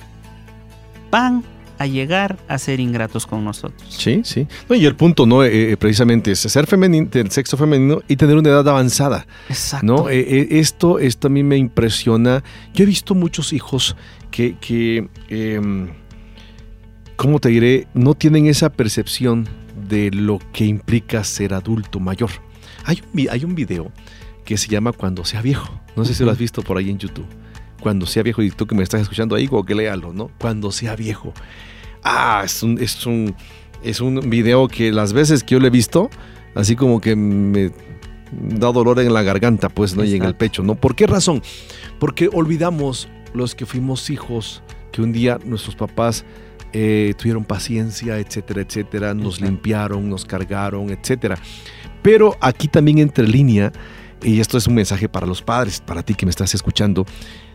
van 1.10 1.44
a 1.80 1.86
llegar 1.86 2.38
a 2.46 2.58
ser 2.58 2.78
ingratos 2.78 3.26
con 3.26 3.42
nosotros. 3.44 3.82
Sí, 3.88 4.20
sí. 4.24 4.46
No, 4.68 4.76
y 4.76 4.84
el 4.84 4.94
punto, 4.96 5.24
¿no? 5.24 5.42
Eh, 5.42 5.72
eh, 5.72 5.76
precisamente 5.78 6.30
es 6.32 6.38
ser 6.40 6.66
femenino, 6.66 7.08
del 7.10 7.30
sexo 7.30 7.56
femenino 7.56 8.02
y 8.06 8.16
tener 8.16 8.36
una 8.36 8.50
edad 8.50 8.68
avanzada. 8.68 9.26
Exacto. 9.48 9.86
¿no? 9.86 10.10
Eh, 10.10 10.46
esto, 10.60 10.98
esto 10.98 11.28
a 11.28 11.30
mí 11.30 11.42
me 11.42 11.56
impresiona. 11.56 12.44
Yo 12.74 12.84
he 12.84 12.86
visto 12.86 13.14
muchos 13.14 13.52
hijos 13.54 13.96
que, 14.30 14.56
que 14.60 15.08
em, 15.28 15.88
¿cómo 17.16 17.38
te 17.40 17.48
diré? 17.48 17.86
No 17.94 18.14
tienen 18.14 18.46
esa 18.46 18.70
percepción 18.70 19.48
de 19.88 20.10
lo 20.10 20.38
que 20.52 20.64
implica 20.66 21.24
ser 21.24 21.54
adulto 21.54 21.98
mayor. 22.00 22.30
Hay 22.84 23.00
un, 23.02 23.08
vi- 23.14 23.28
hay 23.28 23.44
un 23.44 23.54
video 23.54 23.90
que 24.44 24.56
se 24.56 24.68
llama 24.68 24.92
Cuando 24.92 25.24
sea 25.24 25.42
viejo. 25.42 25.80
No 25.96 26.04
sé 26.04 26.14
si 26.14 26.24
lo 26.24 26.30
has 26.30 26.38
visto 26.38 26.62
por 26.62 26.76
ahí 26.76 26.90
en 26.90 26.98
YouTube. 26.98 27.26
Cuando 27.80 28.04
sea 28.04 28.22
viejo, 28.22 28.42
y 28.42 28.50
tú 28.50 28.66
que 28.66 28.74
me 28.74 28.82
estás 28.82 29.00
escuchando 29.00 29.34
ahí, 29.34 29.48
o 29.50 29.64
que 29.64 29.74
léalo, 29.74 30.12
¿no? 30.12 30.30
Cuando 30.38 30.70
sea 30.70 30.94
viejo. 30.96 31.32
Ah, 32.02 32.42
es 32.44 32.62
un, 32.62 32.80
es 32.80 33.06
un, 33.06 33.34
es 33.82 34.00
un 34.00 34.30
video 34.30 34.68
que 34.68 34.92
las 34.92 35.12
veces 35.12 35.42
que 35.42 35.54
yo 35.54 35.60
lo 35.60 35.66
he 35.66 35.70
visto, 35.70 36.10
así 36.54 36.76
como 36.76 37.00
que 37.00 37.16
me 37.16 37.70
da 38.32 38.72
dolor 38.72 39.00
en 39.00 39.12
la 39.12 39.22
garganta, 39.22 39.68
pues, 39.68 39.96
¿no? 39.96 40.04
Y 40.04 40.14
en 40.14 40.24
el 40.24 40.34
pecho, 40.34 40.62
¿no? 40.62 40.74
¿Por 40.74 40.94
qué 40.94 41.06
razón? 41.06 41.42
Porque 41.98 42.28
olvidamos 42.32 43.08
los 43.34 43.54
que 43.54 43.66
fuimos 43.66 44.10
hijos, 44.10 44.62
que 44.92 45.02
un 45.02 45.12
día 45.12 45.38
nuestros 45.44 45.76
papás 45.76 46.24
eh, 46.72 47.14
tuvieron 47.18 47.44
paciencia, 47.44 48.18
etcétera, 48.18 48.62
etcétera, 48.62 49.14
nos 49.14 49.34
Exacto. 49.34 49.44
limpiaron, 49.46 50.08
nos 50.08 50.24
cargaron, 50.24 50.90
etcétera. 50.90 51.38
Pero 52.02 52.36
aquí 52.40 52.68
también 52.68 52.98
entre 52.98 53.26
línea, 53.26 53.72
y 54.22 54.40
esto 54.40 54.58
es 54.58 54.66
un 54.66 54.74
mensaje 54.74 55.08
para 55.08 55.26
los 55.26 55.42
padres, 55.42 55.80
para 55.80 56.02
ti 56.02 56.14
que 56.14 56.26
me 56.26 56.30
estás 56.30 56.54
escuchando, 56.54 57.06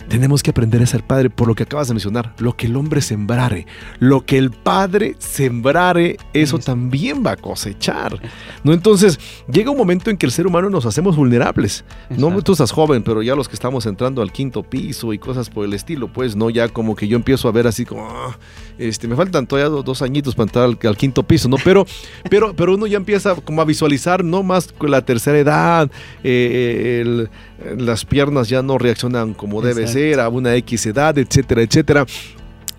tenemos 0.08 0.44
que 0.44 0.52
aprender 0.52 0.82
a 0.82 0.86
ser 0.86 1.04
padre 1.04 1.30
por 1.30 1.48
lo 1.48 1.56
que 1.56 1.64
acabas 1.64 1.88
de 1.88 1.94
mencionar, 1.94 2.34
lo 2.38 2.56
que 2.56 2.68
el 2.68 2.76
hombre 2.76 3.02
sembrare, 3.02 3.66
lo 4.00 4.26
que 4.26 4.38
el 4.38 4.52
padre 4.52 5.16
sembrare, 5.20 6.18
eso 6.34 6.60
también 6.60 7.24
va 7.26 7.32
a 7.32 7.36
cosechar. 7.38 8.20
¿no? 8.64 8.74
Entonces, 8.74 9.20
llega 9.52 9.72
un 9.72 9.78
momento 9.78 10.10
en 10.10 10.18
que 10.18 10.26
el 10.26 10.32
ser 10.32 10.48
humano 10.48 10.70
nos 10.70 10.86
hacemos 10.86 11.16
vulnerables. 11.16 11.84
No, 12.10 12.42
tú 12.42 12.52
estás 12.54 12.72
joven, 12.72 13.04
pero 13.04 13.22
ya 13.22 13.36
los 13.36 13.48
que 13.48 13.56
estamos 13.56 13.86
entrando 13.86 14.22
al 14.22 14.32
quinto 14.32 14.64
piso 14.64 15.14
y 15.14 15.18
cosas 15.20 15.50
por 15.50 15.66
el 15.66 15.74
estilo, 15.74 16.12
pues 16.12 16.36
no, 16.36 16.50
ya 16.50 16.68
como 16.70 16.96
que 16.96 17.08
yo 17.08 17.16
empiezo 17.16 17.48
a 17.48 17.52
ver 17.52 17.68
así 17.68 17.86
como, 17.86 18.08
ah, 18.10 18.38
este, 18.78 19.08
me 19.08 19.16
faltan 19.16 19.48
todavía 19.48 19.70
do- 19.70 19.84
dos 19.84 20.02
añitos 20.02 20.36
para 20.36 20.46
entrar 20.48 20.66
al, 20.66 20.78
al 20.88 20.98
quinto 20.98 21.24
piso, 21.24 21.48
¿no? 21.50 21.58
Pero, 21.64 21.86
pero, 22.30 22.54
pero 22.56 22.76
uno 22.76 22.88
ya 22.88 22.98
empieza 22.98 23.36
como 23.36 23.62
a 23.62 23.66
visualizar, 23.66 24.24
no 24.24 24.44
más 24.44 24.74
la 24.82 25.04
tercera 25.04 25.38
edad, 25.40 25.92
eh, 26.24 27.02
el- 27.02 27.30
las 27.78 28.06
piernas 28.06 28.50
ya 28.50 28.62
no 28.62 28.78
reaccionan 28.78 29.34
como 29.34 29.62
debe 29.62 29.88
ser 29.88 30.20
a 30.20 30.30
una 30.30 30.56
X 30.56 30.86
edad, 30.88 31.18
etcétera, 31.18 31.62
etcétera. 31.62 32.06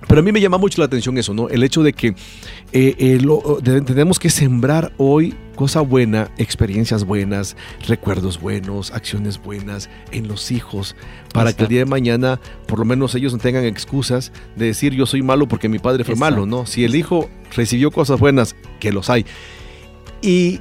Pero 0.08 0.20
a 0.20 0.22
mí 0.22 0.30
me 0.30 0.40
llama 0.40 0.58
mucho 0.58 0.80
la 0.80 0.84
atención 0.84 1.18
eso, 1.18 1.34
¿no? 1.34 1.48
El 1.48 1.64
hecho 1.64 1.82
de 1.82 1.92
que 1.92 2.08
eh, 2.08 2.94
eh, 2.98 3.18
lo- 3.20 3.58
de- 3.60 3.80
tenemos 3.80 4.18
que 4.20 4.30
sembrar 4.30 4.92
hoy 4.98 5.34
cosa 5.56 5.80
buena, 5.80 6.30
experiencias 6.38 7.04
buenas, 7.04 7.56
recuerdos 7.88 8.38
buenos, 8.38 8.92
acciones 8.92 9.42
buenas 9.42 9.88
en 10.12 10.28
los 10.28 10.52
hijos, 10.52 10.94
para 11.32 11.54
que 11.54 11.62
el 11.64 11.68
día 11.70 11.78
de 11.80 11.86
mañana 11.86 12.38
por 12.66 12.78
lo 12.78 12.84
menos 12.84 13.14
ellos 13.14 13.32
no 13.32 13.38
tengan 13.38 13.64
excusas 13.64 14.30
de 14.54 14.66
decir 14.66 14.92
yo 14.92 15.06
soy 15.06 15.22
malo 15.22 15.48
porque 15.48 15.68
mi 15.68 15.78
padre 15.78 16.04
fue 16.04 16.14
Exacto. 16.14 16.34
malo, 16.34 16.46
¿no? 16.46 16.66
Si 16.66 16.84
el 16.84 16.94
hijo 16.94 17.28
recibió 17.56 17.90
cosas 17.90 18.20
buenas, 18.20 18.54
que 18.78 18.92
los 18.92 19.08
hay, 19.10 19.24
y 20.22 20.60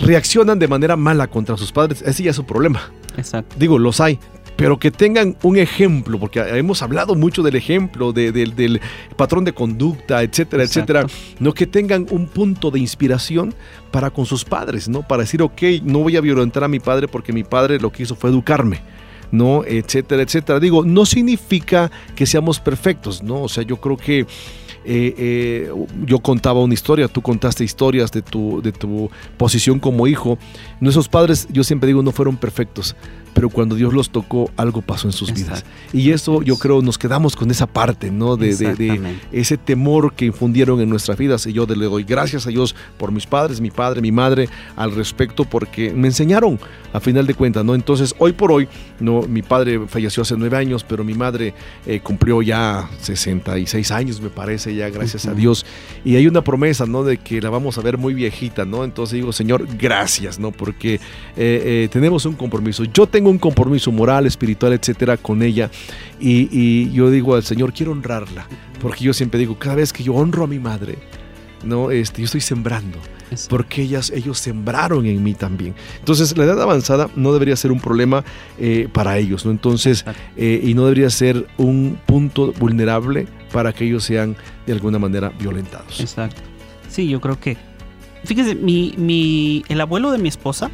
reaccionan 0.00 0.58
de 0.58 0.66
manera 0.68 0.96
mala 0.96 1.28
contra 1.28 1.56
sus 1.56 1.70
padres, 1.70 2.02
ese 2.02 2.22
ya 2.24 2.30
es 2.30 2.36
su 2.36 2.44
problema 2.44 2.90
Exacto. 3.16 3.56
digo, 3.58 3.78
los 3.78 4.00
hay, 4.00 4.18
pero 4.56 4.78
que 4.78 4.90
tengan 4.90 5.36
un 5.42 5.56
ejemplo, 5.56 6.18
porque 6.20 6.38
hemos 6.40 6.80
hablado 6.82 7.14
mucho 7.16 7.42
del 7.42 7.56
ejemplo, 7.56 8.12
de- 8.12 8.30
del- 8.32 8.54
del 8.54 8.80
patrón 9.16 9.44
de 9.44 9.52
conducta, 9.52 10.22
etcétera, 10.22 10.62
Exacto. 10.62 10.92
etcétera, 10.92 11.06
no 11.40 11.52
que 11.54 11.66
tengan 11.66 12.06
un 12.10 12.26
punto 12.26 12.70
de 12.70 12.78
inspiración 12.78 13.52
para 13.90 14.10
con 14.10 14.26
sus 14.26 14.44
padres, 14.44 14.88
¿no? 14.88 15.02
Para 15.06 15.22
decir, 15.22 15.42
ok, 15.42 15.60
no 15.82 16.00
voy 16.00 16.16
a 16.16 16.20
violentar 16.20 16.62
a 16.64 16.68
mi 16.68 16.78
padre 16.80 17.08
porque 17.08 17.32
mi 17.32 17.42
padre 17.44 17.80
lo 17.80 17.90
que 17.90 18.04
hizo 18.04 18.14
fue 18.14 18.30
educarme. 18.30 18.80
¿no? 19.32 19.64
Etcétera, 19.64 20.22
etcétera. 20.22 20.60
Digo, 20.60 20.84
no 20.84 21.04
significa 21.04 21.90
que 22.14 22.24
seamos 22.24 22.60
perfectos, 22.60 23.20
¿no? 23.20 23.42
O 23.42 23.48
sea, 23.48 23.64
yo 23.64 23.78
creo 23.80 23.96
que 23.96 24.26
eh, 24.84 25.14
eh, 25.16 25.72
yo 26.04 26.18
contaba 26.18 26.60
una 26.60 26.74
historia, 26.74 27.08
tú 27.08 27.22
contaste 27.22 27.64
historias 27.64 28.12
de 28.12 28.22
tu, 28.22 28.60
de 28.62 28.72
tu 28.72 29.10
posición 29.36 29.80
como 29.80 30.06
hijo. 30.06 30.38
Nuestros 30.80 31.08
padres, 31.08 31.48
yo 31.50 31.64
siempre 31.64 31.86
digo, 31.86 32.02
no 32.02 32.12
fueron 32.12 32.36
perfectos, 32.36 32.94
pero 33.34 33.50
cuando 33.50 33.74
Dios 33.74 33.92
los 33.92 34.08
tocó, 34.10 34.50
algo 34.56 34.80
pasó 34.80 35.06
en 35.08 35.12
sus 35.12 35.34
vidas. 35.34 35.64
Y 35.92 36.10
eso 36.12 36.40
yo 36.42 36.56
creo 36.56 36.80
nos 36.80 36.96
quedamos 36.96 37.36
con 37.36 37.50
esa 37.50 37.66
parte, 37.66 38.10
¿no? 38.10 38.36
De, 38.36 38.54
de- 38.56 38.74
de 38.74 38.86
Exactamente. 38.86 39.26
ese 39.32 39.56
temor 39.58 40.14
que 40.14 40.24
infundieron 40.26 40.80
en 40.80 40.88
nuestras 40.88 41.18
vidas. 41.18 41.46
Y 41.46 41.52
yo 41.52 41.66
le 41.66 41.84
doy 41.84 42.04
gracias 42.04 42.46
a 42.46 42.50
Dios 42.50 42.74
por 42.96 43.12
mis 43.12 43.26
padres, 43.26 43.60
mi 43.60 43.70
padre, 43.70 44.00
mi 44.00 44.12
madre 44.12 44.48
al 44.76 44.94
respecto, 44.94 45.44
porque 45.44 45.92
me 45.92 46.08
enseñaron 46.08 46.58
a 46.92 47.00
final 47.00 47.26
de 47.26 47.34
cuentas, 47.34 47.64
¿no? 47.64 47.74
Entonces, 47.74 48.14
hoy 48.18 48.32
por 48.32 48.52
hoy, 48.52 48.68
no, 49.00 49.22
mi 49.22 49.42
padre 49.42 49.80
falleció 49.88 50.22
hace 50.22 50.36
nueve 50.36 50.56
años, 50.56 50.84
pero 50.88 51.02
mi 51.02 51.14
madre 51.14 51.52
eh, 51.86 52.00
cumplió 52.00 52.40
ya 52.40 52.88
66 53.00 53.90
años, 53.90 54.20
me 54.20 54.30
parece, 54.30 54.74
ya 54.74 54.88
gracias 54.90 55.26
a. 55.26 55.34
Dios. 55.34 55.66
Y 56.04 56.14
hay 56.14 56.28
una 56.28 56.42
promesa, 56.44 56.86
¿no? 56.86 57.02
De 57.02 57.16
que 57.18 57.40
la 57.40 57.50
vamos 57.50 57.76
a 57.78 57.80
ver 57.80 57.98
muy 57.98 58.14
viejita, 58.14 58.64
¿no? 58.64 58.84
Entonces 58.84 59.14
digo, 59.14 59.32
Señor, 59.32 59.66
gracias, 59.76 60.38
¿no? 60.38 60.52
Porque 60.52 60.94
eh, 60.94 61.00
eh, 61.36 61.88
tenemos 61.90 62.24
un 62.26 62.34
compromiso. 62.34 62.84
Yo 62.84 63.06
tengo 63.08 63.23
un 63.30 63.38
compromiso 63.38 63.92
moral, 63.92 64.26
espiritual, 64.26 64.72
etcétera, 64.72 65.16
con 65.16 65.42
ella. 65.42 65.70
Y, 66.20 66.48
y 66.50 66.90
yo 66.92 67.10
digo 67.10 67.34
al 67.34 67.42
Señor, 67.42 67.72
quiero 67.72 67.92
honrarla. 67.92 68.46
Porque 68.80 69.04
yo 69.04 69.12
siempre 69.12 69.38
digo, 69.40 69.58
cada 69.58 69.76
vez 69.76 69.92
que 69.92 70.02
yo 70.02 70.14
honro 70.14 70.44
a 70.44 70.46
mi 70.46 70.58
madre, 70.58 70.98
¿no? 71.64 71.90
Este, 71.90 72.20
yo 72.20 72.26
estoy 72.26 72.40
sembrando. 72.40 72.98
Porque 73.48 73.82
ellas, 73.82 74.12
ellos 74.14 74.38
sembraron 74.38 75.06
en 75.06 75.22
mí 75.22 75.34
también. 75.34 75.74
Entonces, 75.98 76.36
la 76.36 76.44
edad 76.44 76.60
avanzada 76.60 77.08
no 77.16 77.32
debería 77.32 77.56
ser 77.56 77.72
un 77.72 77.80
problema 77.80 78.24
eh, 78.58 78.88
para 78.92 79.18
ellos, 79.18 79.44
¿no? 79.44 79.50
Entonces, 79.50 80.04
eh, 80.36 80.60
y 80.62 80.74
no 80.74 80.84
debería 80.84 81.10
ser 81.10 81.46
un 81.56 81.98
punto 82.06 82.52
vulnerable 82.52 83.26
para 83.52 83.72
que 83.72 83.86
ellos 83.86 84.04
sean 84.04 84.36
de 84.66 84.72
alguna 84.72 84.98
manera 84.98 85.30
violentados. 85.30 86.00
Exacto. 86.00 86.42
Sí, 86.88 87.08
yo 87.08 87.20
creo 87.20 87.40
que. 87.40 87.56
Fíjese, 88.24 88.54
mi, 88.54 88.94
mi, 88.96 89.64
el 89.68 89.80
abuelo 89.80 90.10
de 90.10 90.18
mi 90.18 90.28
esposa 90.28 90.70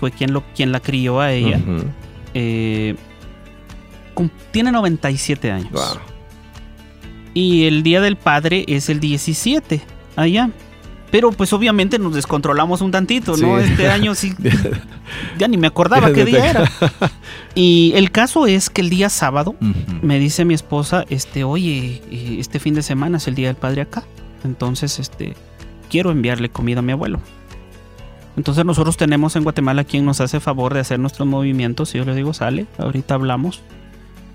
fue 0.00 0.10
quien, 0.10 0.32
lo, 0.32 0.42
quien 0.54 0.72
la 0.72 0.80
crió 0.80 1.20
a 1.20 1.32
ella. 1.32 1.58
Ujú. 1.58 1.84
Eh, 2.34 2.96
cum- 4.14 4.30
tiene 4.50 4.72
97 4.72 5.52
años. 5.52 5.70
Wow. 5.70 6.00
Y 7.34 7.66
el 7.66 7.82
día 7.84 8.00
del 8.00 8.16
padre 8.16 8.64
es 8.66 8.88
el 8.88 8.98
17 8.98 9.80
allá. 10.16 10.50
Pero 11.12 11.32
pues 11.32 11.52
obviamente 11.52 11.98
nos 11.98 12.14
descontrolamos 12.14 12.80
un 12.82 12.92
tantito, 12.92 13.36
¿no? 13.36 13.60
Sí. 13.60 13.66
Este 13.68 13.88
año 13.88 14.14
sí. 14.14 14.32
Ya 15.38 15.48
ni 15.48 15.56
me 15.56 15.66
acordaba 15.66 16.12
qué 16.12 16.24
día 16.24 16.50
era. 16.50 16.70
Y 17.56 17.92
el 17.96 18.12
caso 18.12 18.46
es 18.46 18.70
que 18.70 18.80
el 18.80 18.90
día 18.90 19.08
sábado 19.08 19.56
me 20.02 20.20
dice 20.20 20.44
mi 20.44 20.54
esposa, 20.54 21.04
este, 21.10 21.42
oye, 21.42 22.00
eh, 22.12 22.36
este 22.38 22.60
fin 22.60 22.74
de 22.74 22.82
semana 22.82 23.16
es 23.16 23.26
el 23.26 23.34
día 23.34 23.48
del 23.48 23.56
padre 23.56 23.82
acá. 23.82 24.04
Entonces, 24.44 25.00
este, 25.00 25.34
quiero 25.90 26.12
enviarle 26.12 26.48
comida 26.50 26.78
a 26.78 26.82
mi 26.82 26.92
abuelo. 26.92 27.20
Entonces 28.36 28.64
nosotros 28.64 28.96
tenemos 28.96 29.36
en 29.36 29.42
Guatemala 29.42 29.84
quien 29.84 30.04
nos 30.04 30.20
hace 30.20 30.40
favor 30.40 30.72
de 30.74 30.80
hacer 30.80 30.98
nuestros 30.98 31.26
movimientos. 31.28 31.94
Y 31.94 31.98
yo 31.98 32.04
le 32.04 32.14
digo, 32.14 32.32
sale, 32.32 32.66
ahorita 32.78 33.14
hablamos. 33.14 33.60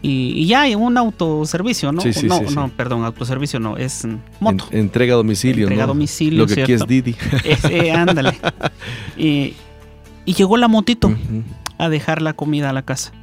Y, 0.02 0.34
y 0.36 0.46
ya 0.46 0.62
hay 0.62 0.76
un 0.76 0.98
autoservicio, 0.98 1.92
¿no? 1.92 2.02
Sí, 2.02 2.14
sí, 2.14 2.28
no, 2.28 2.40
sí, 2.48 2.54
no, 2.54 2.70
perdón, 2.70 3.04
autoservicio 3.06 3.60
no, 3.60 3.76
es 3.78 4.08
moto. 4.40 4.66
En- 4.72 4.82
entrega 4.82 5.14
a 5.14 5.18
domicilio, 5.18 5.64
Entrega 5.64 5.86
a 5.86 5.88
¿no? 5.88 5.94
domicilio, 5.94 6.46
Lo 6.46 6.48
que 6.54 6.62
aquí 6.62 6.74
es. 6.74 6.86
Didi. 6.86 7.16
Ese, 7.44 7.92
ándale. 7.92 8.38
y, 9.18 9.54
y 10.26 10.34
llegó 10.34 10.58
la 10.58 10.68
motito 10.68 11.12
a 11.80 11.90
dejar 11.90 12.22
la 12.22 12.34
comida 12.34 12.70
a 12.70 12.74
la 12.74 12.84
casa. 12.84 13.14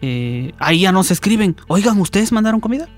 Eh, 0.00 0.52
ahí 0.58 0.80
ya 0.82 0.92
nos 0.92 1.10
escriben, 1.10 1.56
oigan, 1.66 1.98
¿ustedes 2.00 2.30
mandaron 2.30 2.60
comida? 2.60 2.88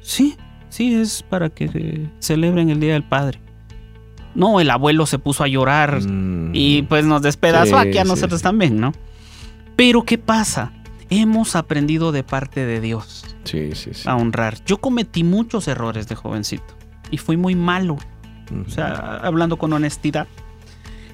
Sí, 0.00 0.36
sí, 0.68 0.94
es 0.94 1.24
para 1.28 1.50
que 1.50 1.68
eh, 1.74 2.08
celebren 2.20 2.70
el 2.70 2.78
Día 2.78 2.92
del 2.92 3.02
Padre. 3.02 3.40
No, 4.34 4.60
el 4.60 4.70
abuelo 4.70 5.06
se 5.06 5.18
puso 5.18 5.42
a 5.44 5.48
llorar 5.48 6.00
Mm. 6.02 6.50
y 6.54 6.82
pues 6.82 7.04
nos 7.04 7.22
despedazó 7.22 7.80
Sí, 7.80 7.88
aquí 7.88 7.98
a 7.98 8.04
nosotros 8.04 8.40
sí. 8.40 8.44
también, 8.44 8.80
¿no? 8.80 8.92
Pero 9.76 10.02
¿qué 10.04 10.18
pasa? 10.18 10.72
Hemos 11.08 11.56
aprendido 11.56 12.12
de 12.12 12.22
parte 12.22 12.64
de 12.64 12.80
Dios 12.80 13.24
Sí, 13.44 13.70
a 14.06 14.14
honrar. 14.16 14.58
Yo 14.64 14.76
cometí 14.78 15.24
muchos 15.24 15.66
errores 15.66 16.06
de 16.06 16.14
jovencito 16.14 16.76
y 17.10 17.16
fui 17.18 17.36
muy 17.36 17.54
malo. 17.56 17.96
O 18.66 18.70
sea, 18.70 19.20
hablando 19.22 19.56
con 19.56 19.72
honestidad. 19.72 20.26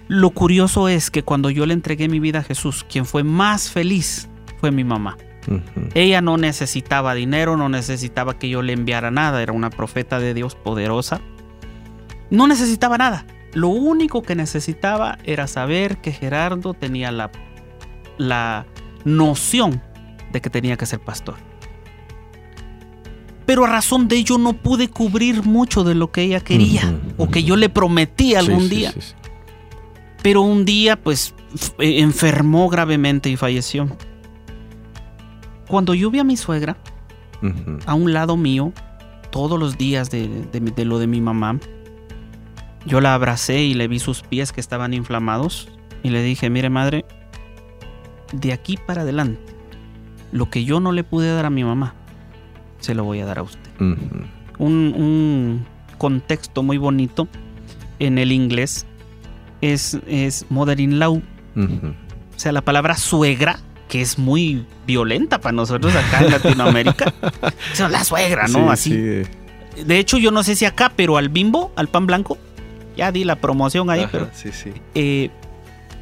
Lo 0.08 0.30
curioso 0.30 0.88
es 0.88 1.10
que 1.10 1.22
cuando 1.22 1.50
yo 1.50 1.66
le 1.66 1.74
entregué 1.74 2.08
mi 2.08 2.20
vida 2.20 2.40
a 2.40 2.42
Jesús, 2.42 2.84
quien 2.88 3.06
fue 3.06 3.24
más 3.24 3.70
feliz 3.70 4.28
fue 4.60 4.70
mi 4.70 4.84
mamá. 4.84 5.16
Ella 5.94 6.20
no 6.20 6.36
necesitaba 6.38 7.14
dinero, 7.14 7.56
no 7.56 7.68
necesitaba 7.68 8.38
que 8.38 8.48
yo 8.48 8.62
le 8.62 8.72
enviara 8.72 9.10
nada, 9.10 9.42
era 9.42 9.52
una 9.52 9.70
profeta 9.70 10.18
de 10.18 10.34
Dios 10.34 10.54
poderosa. 10.56 11.20
No 12.30 12.46
necesitaba 12.46 12.98
nada. 12.98 13.26
Lo 13.52 13.68
único 13.68 14.22
que 14.22 14.34
necesitaba 14.34 15.18
era 15.24 15.46
saber 15.46 15.98
que 15.98 16.12
Gerardo 16.12 16.74
tenía 16.74 17.10
la, 17.12 17.30
la 18.18 18.66
noción 19.04 19.80
de 20.32 20.40
que 20.40 20.50
tenía 20.50 20.76
que 20.76 20.86
ser 20.86 21.00
pastor. 21.00 21.36
Pero 23.46 23.64
a 23.64 23.68
razón 23.68 24.08
de 24.08 24.16
ello 24.16 24.38
no 24.38 24.54
pude 24.54 24.88
cubrir 24.88 25.44
mucho 25.44 25.84
de 25.84 25.94
lo 25.94 26.10
que 26.10 26.22
ella 26.22 26.40
quería 26.40 26.92
o 27.16 27.28
que 27.28 27.44
yo 27.44 27.56
le 27.56 27.68
prometí 27.68 28.34
algún 28.34 28.62
Sí, 28.62 28.68
día. 28.68 28.92
sí, 28.92 29.00
sí. 29.00 29.14
Pero 30.22 30.42
un 30.42 30.64
día, 30.64 30.96
pues, 30.96 31.32
eh, 31.78 32.00
enfermó 32.00 32.68
gravemente 32.68 33.30
y 33.30 33.36
falleció. 33.36 33.88
Cuando 35.68 35.94
yo 35.94 36.10
vi 36.10 36.18
a 36.18 36.24
mi 36.24 36.36
suegra 36.36 36.76
a 37.86 37.94
un 37.94 38.12
lado 38.12 38.36
mío, 38.36 38.72
todos 39.30 39.58
los 39.60 39.78
días 39.78 40.10
de, 40.10 40.26
de 40.52 40.58
de 40.60 40.84
lo 40.84 40.98
de 40.98 41.06
mi 41.06 41.20
mamá, 41.20 41.60
yo 42.86 43.00
la 43.00 43.14
abracé 43.14 43.62
y 43.62 43.74
le 43.74 43.88
vi 43.88 43.98
sus 43.98 44.22
pies 44.22 44.52
que 44.52 44.60
estaban 44.60 44.94
inflamados 44.94 45.68
y 46.02 46.10
le 46.10 46.22
dije, 46.22 46.48
mire 46.50 46.70
madre, 46.70 47.04
de 48.32 48.52
aquí 48.52 48.76
para 48.76 49.02
adelante, 49.02 49.52
lo 50.32 50.48
que 50.50 50.64
yo 50.64 50.80
no 50.80 50.92
le 50.92 51.04
pude 51.04 51.32
dar 51.32 51.46
a 51.46 51.50
mi 51.50 51.64
mamá, 51.64 51.94
se 52.78 52.94
lo 52.94 53.04
voy 53.04 53.20
a 53.20 53.26
dar 53.26 53.38
a 53.38 53.42
usted. 53.42 53.70
Un, 53.80 53.98
un 54.58 55.66
contexto 55.98 56.62
muy 56.62 56.78
bonito 56.78 57.28
en 57.98 58.18
el 58.18 58.32
inglés 58.32 58.86
es, 59.60 59.98
es 60.06 60.46
mother-in-law. 60.48 61.22
O 61.56 62.38
sea, 62.38 62.52
la 62.52 62.62
palabra 62.62 62.96
suegra, 62.96 63.58
que 63.88 64.02
es 64.02 64.18
muy 64.18 64.66
violenta 64.86 65.40
para 65.40 65.52
nosotros 65.52 65.94
acá 65.94 66.20
en 66.24 66.30
Latinoamérica. 66.30 67.12
La 67.90 68.04
suegra, 68.04 68.46
¿no? 68.48 68.76
Sí, 68.76 68.92
Así. 68.92 69.24
sí. 69.74 69.84
De 69.84 69.98
hecho, 69.98 70.18
yo 70.18 70.30
no 70.30 70.42
sé 70.42 70.54
si 70.56 70.64
acá, 70.64 70.92
pero 70.94 71.16
al 71.16 71.28
bimbo, 71.28 71.72
al 71.76 71.88
pan 71.88 72.06
blanco, 72.06 72.38
ya 72.96 73.12
di 73.12 73.24
la 73.24 73.36
promoción 73.36 73.90
ahí, 73.90 74.00
Ajá, 74.00 74.08
pero 74.12 74.28
sí, 74.32 74.50
sí. 74.52 74.72
eh, 74.94 75.30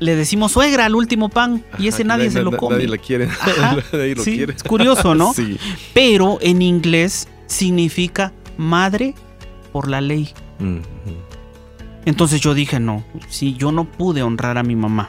le 0.00 0.16
decimos 0.16 0.52
suegra 0.52 0.84
al 0.86 0.94
último 0.94 1.28
pan 1.28 1.62
y 1.78 1.88
ese 1.88 2.04
nadie 2.04 2.26
na- 2.26 2.32
se 2.32 2.42
lo 2.42 2.56
come. 2.56 2.76
Nadie 2.76 2.88
la 2.88 2.98
quiere. 2.98 3.24
Ajá, 3.40 3.76
nadie 3.92 4.14
lo 4.16 4.22
sí, 4.22 4.36
quiere. 4.36 4.52
es 4.54 4.62
curioso, 4.62 5.14
¿no? 5.14 5.32
Sí. 5.34 5.58
Pero 5.94 6.38
en 6.40 6.62
inglés 6.62 7.28
significa 7.46 8.32
madre 8.56 9.14
por 9.72 9.88
la 9.88 10.00
ley. 10.00 10.32
Entonces 12.04 12.40
yo 12.40 12.54
dije, 12.54 12.80
no, 12.80 13.02
si 13.28 13.54
yo 13.54 13.72
no 13.72 13.84
pude 13.84 14.22
honrar 14.22 14.58
a 14.58 14.62
mi 14.62 14.76
mamá, 14.76 15.08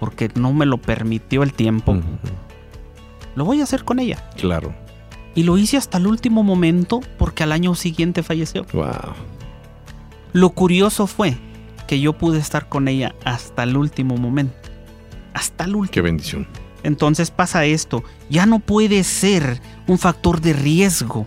porque 0.00 0.30
no 0.34 0.52
me 0.52 0.66
lo 0.66 0.78
permitió 0.78 1.42
el 1.42 1.52
tiempo, 1.52 1.96
lo 3.36 3.44
voy 3.44 3.60
a 3.60 3.64
hacer 3.64 3.84
con 3.84 3.98
ella. 3.98 4.30
Claro. 4.36 4.74
Y 5.34 5.44
lo 5.44 5.56
hice 5.58 5.76
hasta 5.76 5.98
el 5.98 6.06
último 6.06 6.42
momento 6.42 7.00
porque 7.18 7.42
al 7.42 7.52
año 7.52 7.74
siguiente 7.74 8.22
falleció. 8.22 8.64
Wow. 8.72 8.90
Lo 10.32 10.50
curioso 10.50 11.06
fue 11.06 11.36
que 11.86 12.00
yo 12.00 12.12
pude 12.14 12.38
estar 12.38 12.68
con 12.68 12.88
ella 12.88 13.14
hasta 13.24 13.62
el 13.64 13.76
último 13.76 14.16
momento. 14.16 14.54
Hasta 15.34 15.64
el 15.64 15.72
Qué 15.72 15.76
último. 15.76 16.04
bendición. 16.04 16.46
Entonces 16.82 17.30
pasa 17.30 17.64
esto. 17.64 18.02
Ya 18.28 18.46
no 18.46 18.58
puede 18.58 19.04
ser 19.04 19.60
un 19.86 19.98
factor 19.98 20.40
de 20.40 20.52
riesgo 20.52 21.26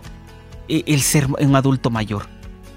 eh, 0.68 0.82
el 0.86 1.00
ser 1.02 1.26
un 1.38 1.56
adulto 1.56 1.90
mayor. 1.90 2.26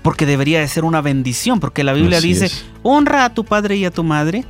Porque 0.02 0.26
debería 0.26 0.60
de 0.60 0.68
ser 0.68 0.86
una 0.86 1.02
bendición. 1.02 1.60
Porque 1.60 1.84
la 1.84 1.94
Biblia 1.94 2.20
Así 2.20 2.30
dice, 2.30 2.46
es. 2.46 2.66
honra 2.84 3.26
a 3.26 3.34
tu 3.34 3.44
padre 3.44 3.76
y 3.78 3.86
a 3.86 3.92
tu 3.92 4.04
madre. 4.04 4.46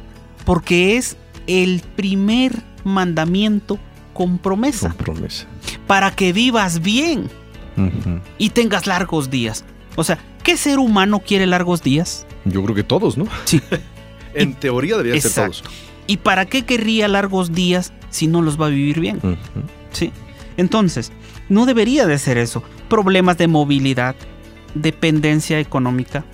Porque 0.45 0.97
es 0.97 1.17
el 1.47 1.81
primer 1.95 2.61
mandamiento 2.83 3.79
con 4.13 4.37
promesa. 4.37 4.89
Con 4.89 4.97
promesa. 4.97 5.47
Para 5.87 6.11
que 6.11 6.33
vivas 6.33 6.81
bien 6.81 7.29
y 8.37 8.49
tengas 8.49 8.85
largos 8.87 9.29
días. 9.29 9.63
O 9.95 10.03
sea, 10.03 10.19
¿qué 10.49 10.57
ser 10.57 10.79
humano 10.79 11.19
quiere 11.19 11.45
largos 11.45 11.83
días? 11.83 12.25
Yo 12.43 12.63
creo 12.63 12.75
que 12.75 12.83
todos, 12.83 13.17
¿no? 13.19 13.25
Sí. 13.45 13.61
en 14.33 14.55
teoría 14.55 14.97
debería 14.97 15.21
ser 15.21 15.31
todos. 15.45 15.63
¿Y 16.07 16.17
para 16.17 16.47
qué 16.47 16.65
querría 16.65 17.07
largos 17.07 17.53
días 17.53 17.93
si 18.09 18.25
no 18.25 18.41
los 18.41 18.59
va 18.59 18.65
a 18.65 18.69
vivir 18.69 18.99
bien? 18.99 19.19
Sí. 19.91 20.11
Entonces, 20.57 21.11
no 21.49 21.67
debería 21.67 22.07
de 22.07 22.17
ser 22.17 22.39
eso. 22.39 22.63
Problemas 22.89 23.37
de 23.37 23.47
movilidad, 23.47 24.15
dependencia 24.73 25.59
económica, 25.59 26.25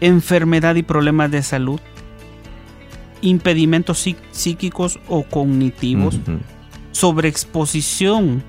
enfermedad 0.00 0.76
y 0.76 0.84
problemas 0.84 1.32
de 1.32 1.42
salud, 1.42 1.80
impedimentos 3.20 4.06
psí- 4.06 4.16
psíquicos 4.30 5.00
o 5.08 5.24
cognitivos, 5.24 6.20
sobreexposición 6.92 8.44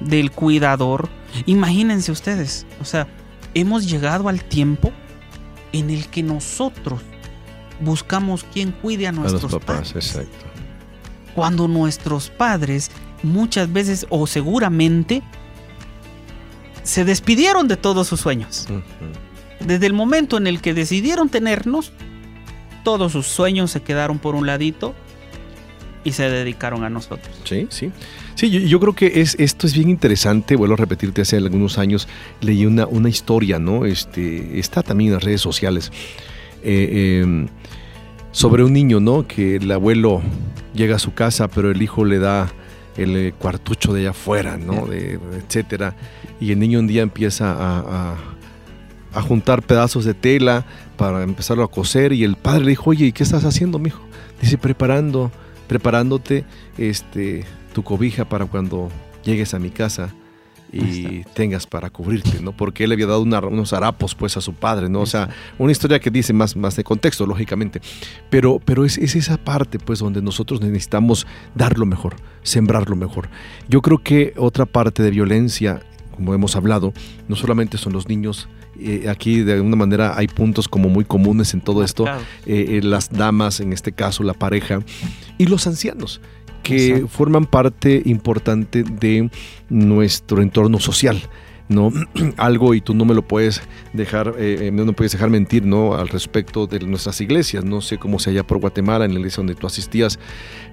del 0.00 0.30
cuidador. 0.30 1.10
Imagínense 1.44 2.12
ustedes, 2.12 2.66
o 2.80 2.86
sea, 2.86 3.08
hemos 3.54 3.88
llegado 3.88 4.28
al 4.28 4.42
tiempo 4.44 4.92
en 5.72 5.90
el 5.90 6.06
que 6.08 6.22
nosotros 6.22 7.00
buscamos 7.80 8.44
quien 8.44 8.72
cuide 8.72 9.06
a 9.06 9.10
A 9.10 9.12
nuestros 9.12 9.42
los 9.42 9.52
papás, 9.52 9.88
padres. 9.92 10.14
exacto. 10.14 10.46
cuando 11.34 11.66
nuestros 11.68 12.28
padres 12.30 12.90
muchas 13.22 13.72
veces 13.72 14.06
o 14.10 14.26
seguramente 14.26 15.22
se 16.82 17.04
despidieron 17.04 17.68
de 17.68 17.76
todos 17.76 18.08
sus 18.08 18.20
sueños. 18.20 18.66
Desde 19.60 19.86
el 19.86 19.92
momento 19.92 20.36
en 20.36 20.46
el 20.48 20.60
que 20.60 20.74
decidieron 20.74 21.28
tenernos, 21.28 21.92
todos 22.84 23.12
sus 23.12 23.26
sueños 23.28 23.70
se 23.70 23.80
quedaron 23.82 24.18
por 24.18 24.34
un 24.34 24.46
ladito 24.46 24.94
y 26.04 26.12
se 26.12 26.28
dedicaron 26.28 26.82
a 26.82 26.90
nosotros. 26.90 27.34
Sí, 27.44 27.68
sí. 27.70 27.92
Sí, 28.34 28.50
yo, 28.50 28.60
yo 28.60 28.80
creo 28.80 28.94
que 28.94 29.20
es, 29.20 29.36
esto 29.38 29.66
es 29.66 29.74
bien 29.74 29.88
interesante. 29.90 30.56
Vuelvo 30.56 30.74
a 30.74 30.78
repetirte, 30.78 31.22
hace 31.22 31.36
algunos 31.36 31.78
años 31.78 32.08
leí 32.40 32.66
una, 32.66 32.86
una 32.86 33.08
historia, 33.08 33.58
¿no? 33.58 33.84
Este, 33.86 34.58
está 34.58 34.82
también 34.82 35.08
en 35.08 35.14
las 35.14 35.24
redes 35.24 35.40
sociales. 35.40 35.90
eh, 36.62 37.22
eh, 37.24 37.46
sobre 38.32 38.64
un 38.64 38.72
niño, 38.72 38.98
¿no? 38.98 39.26
Que 39.28 39.56
el 39.56 39.70
abuelo 39.70 40.22
llega 40.74 40.96
a 40.96 40.98
su 40.98 41.12
casa, 41.12 41.48
pero 41.48 41.70
el 41.70 41.82
hijo 41.82 42.04
le 42.06 42.18
da 42.18 42.50
el 42.96 43.14
eh, 43.16 43.34
cuartucho 43.38 43.92
de 43.92 44.00
allá 44.00 44.10
afuera, 44.10 44.56
¿no? 44.56 44.86
De, 44.86 45.18
etcétera. 45.46 45.94
Y 46.40 46.50
el 46.52 46.58
niño 46.58 46.78
un 46.78 46.86
día 46.86 47.02
empieza 47.02 47.52
a, 47.52 47.78
a- 47.80 48.16
a 49.14 49.20
juntar 49.20 49.60
pedazos 49.60 50.06
de 50.06 50.14
tela 50.14 50.64
para 50.96 51.22
empezarlo 51.22 51.62
a 51.64 51.70
coser 51.70 52.14
y 52.14 52.24
el 52.24 52.36
padre 52.36 52.64
le 52.64 52.70
dijo, 52.70 52.88
oye, 52.88 53.04
¿y 53.04 53.12
qué 53.12 53.22
estás 53.22 53.44
haciendo, 53.44 53.78
mijo? 53.78 54.00
Dice, 54.40 54.56
preparando, 54.56 55.30
preparándote 55.68 56.44
este, 56.78 57.44
tu 57.72 57.82
cobija 57.82 58.24
para 58.24 58.46
cuando 58.46 58.88
llegues 59.24 59.54
a 59.54 59.58
mi 59.58 59.70
casa 59.70 60.10
y 60.74 61.22
tengas 61.34 61.66
para 61.66 61.90
cubrirte, 61.90 62.40
¿no? 62.40 62.52
Porque 62.52 62.84
él 62.84 62.88
le 62.90 62.94
había 62.94 63.06
dado 63.06 63.20
una- 63.20 63.40
unos 63.40 63.74
harapos, 63.74 64.14
pues, 64.14 64.38
a 64.38 64.40
su 64.40 64.54
padre, 64.54 64.88
¿no? 64.88 65.00
O 65.02 65.06
sea, 65.06 65.28
una 65.58 65.70
historia 65.70 66.00
que 66.00 66.10
dice 66.10 66.32
más, 66.32 66.56
más 66.56 66.76
de 66.76 66.82
contexto, 66.84 67.26
lógicamente. 67.26 67.82
Pero, 68.30 68.58
pero 68.64 68.86
es, 68.86 68.96
es 68.96 69.14
esa 69.14 69.36
parte, 69.36 69.78
pues, 69.78 69.98
donde 69.98 70.22
nosotros 70.22 70.62
necesitamos 70.62 71.26
dar 71.54 71.78
lo 71.78 71.84
mejor, 71.84 72.16
sembrar 72.42 72.88
lo 72.88 72.96
mejor. 72.96 73.28
Yo 73.68 73.82
creo 73.82 73.98
que 73.98 74.32
otra 74.38 74.64
parte 74.64 75.02
de 75.02 75.10
violencia, 75.10 75.82
como 76.16 76.32
hemos 76.32 76.56
hablado, 76.56 76.94
no 77.28 77.36
solamente 77.36 77.76
son 77.76 77.92
los 77.92 78.08
niños, 78.08 78.48
eh, 78.80 79.10
aquí 79.10 79.42
de 79.42 79.52
alguna 79.52 79.76
manera 79.76 80.16
hay 80.16 80.26
puntos 80.26 80.68
como 80.68 80.88
muy 80.88 81.04
comunes 81.04 81.52
en 81.52 81.60
todo 81.60 81.84
esto, 81.84 82.06
eh, 82.46 82.78
eh, 82.78 82.80
las 82.82 83.10
damas, 83.10 83.60
en 83.60 83.74
este 83.74 83.92
caso 83.92 84.22
la 84.22 84.32
pareja, 84.32 84.80
y 85.36 85.44
los 85.44 85.66
ancianos, 85.66 86.22
que 86.62 86.86
Exacto. 86.88 87.08
forman 87.08 87.46
parte 87.46 88.02
importante 88.04 88.82
de 88.82 89.30
nuestro 89.68 90.42
entorno 90.42 90.78
social. 90.78 91.20
¿no? 91.68 91.90
Algo 92.36 92.74
y 92.74 92.80
tú 92.80 92.94
no 92.94 93.04
me 93.04 93.14
lo 93.14 93.22
puedes 93.26 93.62
dejar, 93.92 94.34
eh, 94.38 94.66
eh, 94.68 94.70
no 94.70 94.84
me 94.84 94.92
puedes 94.92 95.12
dejar 95.12 95.30
mentir, 95.30 95.64
¿no? 95.64 95.94
Al 95.94 96.08
respecto 96.08 96.66
de 96.66 96.80
nuestras 96.80 97.20
iglesias. 97.20 97.64
No 97.64 97.80
sé 97.80 97.98
cómo 97.98 98.18
se 98.18 98.30
allá 98.30 98.46
por 98.46 98.58
Guatemala, 98.58 99.04
en 99.06 99.12
la 99.14 99.18
iglesia 99.20 99.38
donde 99.38 99.54
tú 99.54 99.66
asistías, 99.66 100.18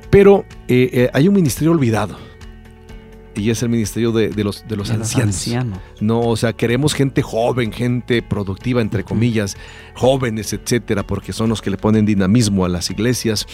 pero 0.10 0.46
eh, 0.68 0.90
eh, 0.92 1.10
hay 1.14 1.28
un 1.28 1.36
ministerio 1.36 1.72
olvidado. 1.72 2.18
Y 3.36 3.52
es 3.52 3.64
el 3.64 3.70
ministerio 3.70 4.12
de, 4.12 4.30
de 4.30 4.44
los, 4.44 4.68
de 4.68 4.76
los 4.76 4.90
De 4.90 4.98
los 4.98 5.08
ancianos. 5.08 5.36
ancianos. 5.36 5.80
No, 6.02 6.20
o 6.22 6.36
sea, 6.36 6.52
queremos 6.52 6.94
gente 6.94 7.22
joven, 7.22 7.72
gente 7.72 8.22
productiva, 8.22 8.82
entre 8.82 9.06
comillas, 9.06 9.56
jóvenes, 9.96 10.52
etcétera, 10.52 11.08
porque 11.08 11.32
son 11.32 11.48
los 11.48 11.62
que 11.62 11.70
le 11.70 11.78
ponen 11.78 12.06
dinamismo 12.06 12.66
a 12.66 12.70
las 12.70 12.90
iglesias. 12.90 13.46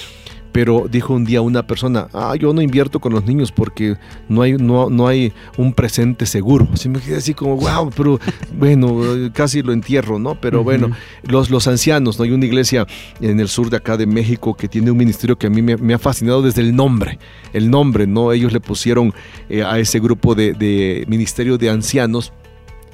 Pero 0.55 0.85
dijo 0.89 1.13
un 1.13 1.25
día 1.25 1.41
una 1.41 1.67
persona, 1.67 2.07
ah, 2.13 2.33
yo 2.39 2.53
no 2.53 2.61
invierto 2.61 3.01
con 3.01 3.11
los 3.11 3.25
niños 3.25 3.51
porque 3.51 3.97
no 4.29 4.41
hay, 4.41 4.53
no, 4.53 4.89
no 4.89 5.05
hay 5.05 5.33
un 5.57 5.73
presente 5.73 6.25
seguro. 6.25 6.65
Así 6.71 6.87
me 6.87 7.01
quedé 7.01 7.17
así 7.17 7.33
como, 7.33 7.57
wow, 7.57 7.89
pero 7.93 8.21
bueno, 8.57 9.01
casi 9.33 9.61
lo 9.61 9.73
entierro, 9.73 10.17
¿no? 10.17 10.39
Pero 10.39 10.63
bueno, 10.63 10.91
los, 11.23 11.49
los 11.49 11.67
ancianos, 11.67 12.17
¿no? 12.17 12.23
Hay 12.23 12.31
una 12.31 12.45
iglesia 12.45 12.87
en 13.19 13.41
el 13.41 13.49
sur 13.49 13.69
de 13.69 13.75
acá 13.75 13.97
de 13.97 14.05
México 14.05 14.53
que 14.55 14.69
tiene 14.69 14.91
un 14.91 14.97
ministerio 14.97 15.37
que 15.37 15.47
a 15.47 15.49
mí 15.49 15.61
me, 15.61 15.75
me 15.75 15.93
ha 15.93 15.99
fascinado 15.99 16.41
desde 16.41 16.61
el 16.61 16.73
nombre. 16.73 17.19
El 17.51 17.69
nombre, 17.69 18.07
¿no? 18.07 18.31
Ellos 18.31 18.53
le 18.53 18.61
pusieron 18.61 19.13
eh, 19.49 19.61
a 19.61 19.77
ese 19.77 19.99
grupo 19.99 20.35
de, 20.35 20.53
de 20.53 21.03
ministerio 21.09 21.57
de 21.57 21.69
ancianos, 21.69 22.31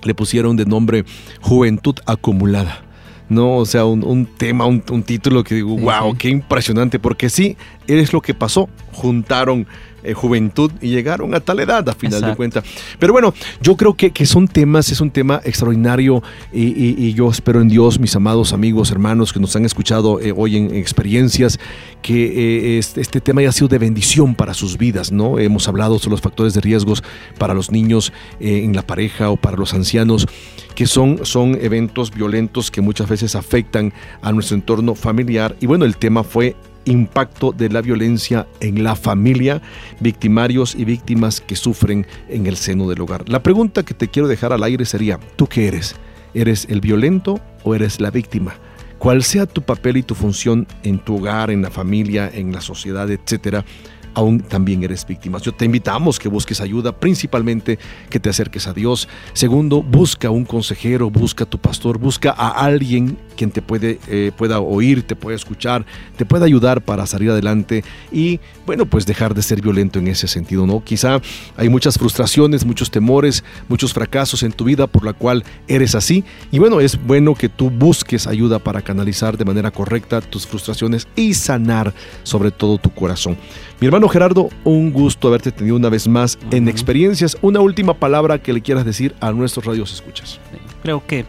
le 0.01 0.15
pusieron 0.15 0.55
de 0.55 0.65
nombre 0.65 1.05
Juventud 1.41 1.93
Acumulada. 2.07 2.90
No, 3.31 3.55
o 3.55 3.65
sea, 3.65 3.85
un, 3.85 4.03
un 4.03 4.25
tema, 4.25 4.65
un, 4.65 4.83
un 4.91 5.03
título 5.03 5.41
que 5.45 5.55
digo, 5.55 5.77
Sí, 5.77 5.83
wow, 5.83 6.11
sí. 6.11 6.17
qué 6.17 6.29
impresionante, 6.29 6.99
porque 6.99 7.29
sí, 7.29 7.55
es 7.87 8.11
lo 8.11 8.21
que 8.21 8.33
pasó. 8.33 8.67
Juntaron 8.91 9.65
eh, 10.03 10.13
juventud 10.13 10.71
y 10.81 10.89
llegaron 10.89 11.33
a 11.35 11.39
tal 11.39 11.59
edad, 11.59 11.87
a 11.87 11.93
final 11.93 12.21
de 12.21 12.35
cuentas. 12.35 12.63
Pero 12.99 13.13
bueno, 13.13 13.33
yo 13.61 13.75
creo 13.77 13.93
que, 13.95 14.11
que 14.11 14.25
son 14.25 14.47
temas, 14.47 14.89
es 14.91 15.01
un 15.01 15.11
tema 15.11 15.41
extraordinario 15.43 16.23
y, 16.51 16.63
y- 16.67 16.95
y 16.97 17.13
yo 17.13 17.29
espero 17.29 17.61
en 17.61 17.67
Dios, 17.69 17.99
mis 17.99 18.15
amados 18.15 18.53
amigos, 18.53 18.91
hermanos 18.91 19.33
que 19.33 19.39
nos 19.39 19.55
han 19.55 19.65
escuchado 19.65 20.19
eh, 20.19 20.33
hoy 20.35 20.57
en, 20.57 20.69
en 20.71 20.75
experiencias, 20.75 21.59
que 22.01 22.75
eh, 22.75 22.77
este, 22.79 23.01
este 23.01 23.21
tema 23.21 23.41
haya 23.41 23.51
sido 23.51 23.67
de 23.67 23.77
bendición 23.77 24.35
para 24.35 24.53
sus 24.53 24.77
vidas, 24.77 25.11
¿no? 25.11 25.39
Hemos 25.39 25.67
hablado 25.67 25.97
sobre 25.99 26.11
los 26.11 26.21
factores 26.21 26.53
de 26.53 26.61
riesgos 26.61 27.03
para 27.37 27.53
los 27.53 27.71
niños 27.71 28.11
en 28.39 28.75
la 28.75 28.81
pareja 28.81 29.29
o 29.29 29.37
para 29.37 29.57
los 29.57 29.73
ancianos, 29.73 30.27
que 30.75 30.87
son, 30.87 31.19
son 31.25 31.57
eventos 31.61 32.11
violentos 32.11 32.71
que 32.71 32.81
muchas 32.81 33.07
veces 33.09 33.35
afectan 33.35 33.93
a 34.21 34.31
nuestro 34.31 34.55
entorno 34.55 34.95
familiar. 34.95 35.55
Y 35.59 35.65
bueno, 35.65 35.85
el 35.85 35.97
tema 35.97 36.23
fue 36.23 36.55
impacto 36.85 37.51
de 37.51 37.69
la 37.69 37.81
violencia 37.81 38.47
en 38.59 38.83
la 38.83 38.95
familia, 38.95 39.61
victimarios 39.99 40.75
y 40.75 40.85
víctimas 40.85 41.41
que 41.41 41.55
sufren 41.55 42.05
en 42.29 42.47
el 42.47 42.57
seno 42.57 42.87
del 42.89 43.01
hogar. 43.01 43.27
La 43.29 43.43
pregunta 43.43 43.83
que 43.83 43.93
te 43.93 44.07
quiero 44.07 44.27
dejar 44.27 44.53
al 44.53 44.63
aire 44.63 44.85
sería, 44.85 45.19
¿tú 45.35 45.47
qué 45.47 45.67
eres? 45.67 45.95
¿Eres 46.33 46.67
el 46.69 46.81
violento 46.81 47.39
o 47.63 47.75
eres 47.75 47.99
la 47.99 48.11
víctima? 48.11 48.55
Cual 48.97 49.23
sea 49.23 49.47
tu 49.47 49.63
papel 49.63 49.97
y 49.97 50.03
tu 50.03 50.15
función 50.15 50.67
en 50.83 50.99
tu 50.99 51.17
hogar, 51.17 51.49
en 51.51 51.61
la 51.61 51.71
familia, 51.71 52.29
en 52.31 52.51
la 52.53 52.61
sociedad, 52.61 53.09
etcétera, 53.09 53.65
aún 54.13 54.41
también 54.41 54.83
eres 54.83 55.05
víctima. 55.05 55.39
Yo 55.39 55.53
te 55.53 55.65
invitamos 55.65 56.19
que 56.19 56.29
busques 56.29 56.61
ayuda, 56.61 56.91
principalmente 56.99 57.79
que 58.09 58.19
te 58.19 58.29
acerques 58.29 58.67
a 58.67 58.73
Dios. 58.73 59.07
Segundo, 59.33 59.81
busca 59.81 60.29
un 60.29 60.45
consejero, 60.45 61.09
busca 61.09 61.45
a 61.45 61.49
tu 61.49 61.57
pastor, 61.57 61.97
busca 61.97 62.31
a 62.31 62.49
alguien 62.49 63.17
quien 63.41 63.49
te 63.49 63.63
puede, 63.63 63.97
eh, 64.07 64.31
pueda 64.37 64.59
oír, 64.59 65.01
te 65.01 65.15
pueda 65.15 65.35
escuchar, 65.35 65.83
te 66.15 66.27
pueda 66.27 66.45
ayudar 66.45 66.79
para 66.79 67.07
salir 67.07 67.31
adelante 67.31 67.83
y, 68.11 68.39
bueno, 68.67 68.85
pues 68.85 69.07
dejar 69.07 69.33
de 69.33 69.41
ser 69.41 69.63
violento 69.63 69.97
en 69.97 70.05
ese 70.05 70.27
sentido, 70.27 70.67
¿no? 70.67 70.83
Quizá 70.83 71.19
hay 71.57 71.67
muchas 71.67 71.97
frustraciones, 71.97 72.67
muchos 72.67 72.91
temores, 72.91 73.43
muchos 73.67 73.93
fracasos 73.93 74.43
en 74.43 74.51
tu 74.51 74.65
vida 74.65 74.85
por 74.85 75.03
la 75.03 75.13
cual 75.13 75.43
eres 75.67 75.95
así 75.95 76.23
y, 76.51 76.59
bueno, 76.59 76.81
es 76.81 77.03
bueno 77.03 77.33
que 77.33 77.49
tú 77.49 77.71
busques 77.71 78.27
ayuda 78.27 78.59
para 78.59 78.83
canalizar 78.83 79.35
de 79.39 79.45
manera 79.45 79.71
correcta 79.71 80.21
tus 80.21 80.45
frustraciones 80.45 81.07
y 81.15 81.33
sanar 81.33 81.95
sobre 82.21 82.51
todo 82.51 82.77
tu 82.77 82.91
corazón. 82.91 83.37
Mi 83.79 83.87
hermano 83.87 84.07
Gerardo, 84.07 84.49
un 84.65 84.93
gusto 84.93 85.29
haberte 85.29 85.51
tenido 85.51 85.77
una 85.77 85.89
vez 85.89 86.07
más 86.07 86.37
en 86.51 86.67
experiencias. 86.67 87.35
Una 87.41 87.59
última 87.59 87.95
palabra 87.95 88.37
que 88.37 88.53
le 88.53 88.61
quieras 88.61 88.85
decir 88.85 89.15
a 89.19 89.31
nuestros 89.31 89.65
radios 89.65 89.91
escuchas. 89.91 90.39
Creo 90.83 91.03
que 91.07 91.25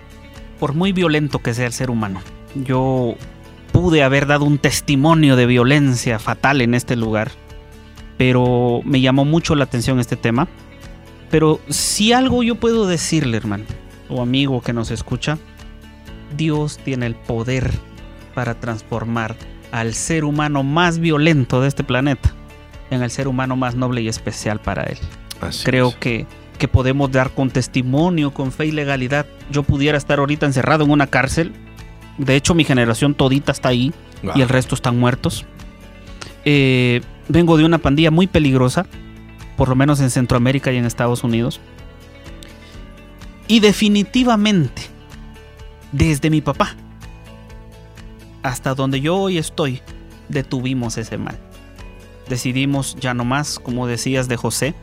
por 0.62 0.74
muy 0.74 0.92
violento 0.92 1.40
que 1.40 1.54
sea 1.54 1.66
el 1.66 1.72
ser 1.72 1.90
humano, 1.90 2.20
yo 2.54 3.16
pude 3.72 4.04
haber 4.04 4.28
dado 4.28 4.44
un 4.44 4.58
testimonio 4.58 5.34
de 5.34 5.46
violencia 5.46 6.20
fatal 6.20 6.60
en 6.60 6.74
este 6.74 6.94
lugar, 6.94 7.32
pero 8.16 8.80
me 8.84 9.00
llamó 9.00 9.24
mucho 9.24 9.56
la 9.56 9.64
atención 9.64 9.98
este 9.98 10.14
tema. 10.14 10.46
Pero 11.32 11.58
si 11.68 12.12
algo 12.12 12.44
yo 12.44 12.54
puedo 12.54 12.86
decirle, 12.86 13.38
hermano, 13.38 13.64
o 14.08 14.22
amigo 14.22 14.60
que 14.60 14.72
nos 14.72 14.92
escucha, 14.92 15.36
Dios 16.36 16.78
tiene 16.78 17.06
el 17.06 17.16
poder 17.16 17.68
para 18.32 18.60
transformar 18.60 19.34
al 19.72 19.94
ser 19.94 20.24
humano 20.24 20.62
más 20.62 21.00
violento 21.00 21.60
de 21.60 21.66
este 21.66 21.82
planeta 21.82 22.32
en 22.92 23.02
el 23.02 23.10
ser 23.10 23.26
humano 23.26 23.56
más 23.56 23.74
noble 23.74 24.02
y 24.02 24.06
especial 24.06 24.60
para 24.60 24.84
él. 24.84 24.98
Así 25.40 25.64
Creo 25.64 25.88
es. 25.88 25.96
que, 25.96 26.26
que 26.62 26.68
podemos 26.68 27.10
dar 27.10 27.32
con 27.32 27.50
testimonio, 27.50 28.32
con 28.32 28.52
fe 28.52 28.66
y 28.66 28.70
legalidad. 28.70 29.26
Yo 29.50 29.64
pudiera 29.64 29.98
estar 29.98 30.20
ahorita 30.20 30.46
encerrado 30.46 30.84
en 30.84 30.92
una 30.92 31.08
cárcel. 31.08 31.52
De 32.18 32.36
hecho, 32.36 32.54
mi 32.54 32.62
generación 32.62 33.14
todita 33.16 33.50
está 33.50 33.70
ahí 33.70 33.92
Wow. 34.22 34.34
y 34.36 34.42
el 34.42 34.48
resto 34.48 34.76
están 34.76 34.96
muertos. 34.96 35.44
Eh, 36.44 37.00
vengo 37.26 37.56
de 37.56 37.64
una 37.64 37.78
pandilla 37.78 38.12
muy 38.12 38.28
peligrosa, 38.28 38.86
por 39.56 39.68
lo 39.68 39.74
menos 39.74 39.98
en 39.98 40.10
Centroamérica 40.10 40.70
y 40.70 40.76
en 40.76 40.84
Estados 40.84 41.24
Unidos. 41.24 41.60
Y 43.48 43.58
definitivamente, 43.58 44.82
desde 45.90 46.30
mi 46.30 46.42
papá 46.42 46.76
hasta 48.44 48.76
donde 48.76 49.00
yo 49.00 49.16
hoy 49.16 49.36
estoy, 49.36 49.80
detuvimos 50.28 50.96
ese 50.96 51.18
mal. 51.18 51.36
Decidimos 52.32 52.96
ya 52.98 53.12
no 53.12 53.26
más, 53.26 53.58
como 53.58 53.86
decías 53.86 54.26
de 54.26 54.38
José. 54.38 54.74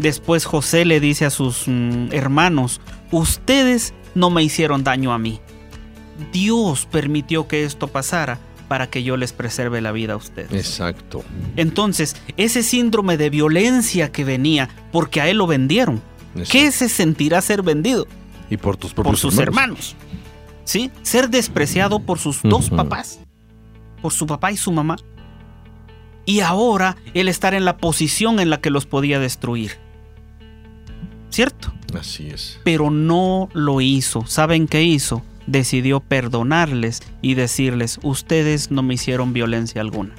Después 0.00 0.44
José 0.44 0.84
le 0.84 0.98
dice 0.98 1.24
a 1.24 1.30
sus 1.30 1.68
mm, 1.68 2.08
hermanos, 2.10 2.80
ustedes 3.12 3.94
no 4.16 4.28
me 4.28 4.42
hicieron 4.42 4.82
daño 4.82 5.12
a 5.12 5.20
mí. 5.20 5.38
Dios 6.32 6.88
permitió 6.90 7.46
que 7.46 7.62
esto 7.62 7.86
pasara 7.86 8.40
para 8.66 8.90
que 8.90 9.04
yo 9.04 9.16
les 9.16 9.32
preserve 9.32 9.80
la 9.82 9.92
vida 9.92 10.14
a 10.14 10.16
ustedes. 10.16 10.50
Exacto. 10.52 11.22
Entonces, 11.54 12.16
ese 12.36 12.64
síndrome 12.64 13.18
de 13.18 13.30
violencia 13.30 14.10
que 14.10 14.24
venía, 14.24 14.68
porque 14.90 15.20
a 15.20 15.28
él 15.28 15.36
lo 15.36 15.46
vendieron, 15.46 16.02
¿qué 16.50 16.72
se 16.72 16.88
sentirá 16.88 17.40
ser 17.40 17.62
vendido? 17.62 18.08
Y 18.50 18.56
por 18.56 18.76
tus 18.76 18.94
Por 18.94 19.16
sus 19.16 19.38
hermanos. 19.38 19.94
¿Sí? 20.64 20.90
Ser 21.02 21.30
despreciado 21.30 22.00
por 22.00 22.18
sus 22.18 22.42
dos 22.42 22.68
papás, 22.68 23.20
por 24.02 24.12
su 24.12 24.26
papá 24.26 24.50
y 24.50 24.56
su 24.56 24.72
mamá. 24.72 24.96
Y 26.26 26.40
ahora 26.40 26.96
él 27.14 27.28
estar 27.28 27.54
en 27.54 27.64
la 27.64 27.76
posición 27.76 28.40
en 28.40 28.50
la 28.50 28.60
que 28.60 28.70
los 28.70 28.86
podía 28.86 29.18
destruir. 29.18 29.72
¿Cierto? 31.30 31.72
Así 31.98 32.28
es. 32.28 32.60
Pero 32.64 32.90
no 32.90 33.48
lo 33.52 33.80
hizo. 33.80 34.24
¿Saben 34.26 34.68
qué 34.68 34.82
hizo? 34.82 35.22
Decidió 35.46 36.00
perdonarles 36.00 37.02
y 37.22 37.34
decirles, 37.34 37.98
ustedes 38.02 38.70
no 38.70 38.82
me 38.82 38.94
hicieron 38.94 39.32
violencia 39.32 39.80
alguna. 39.80 40.14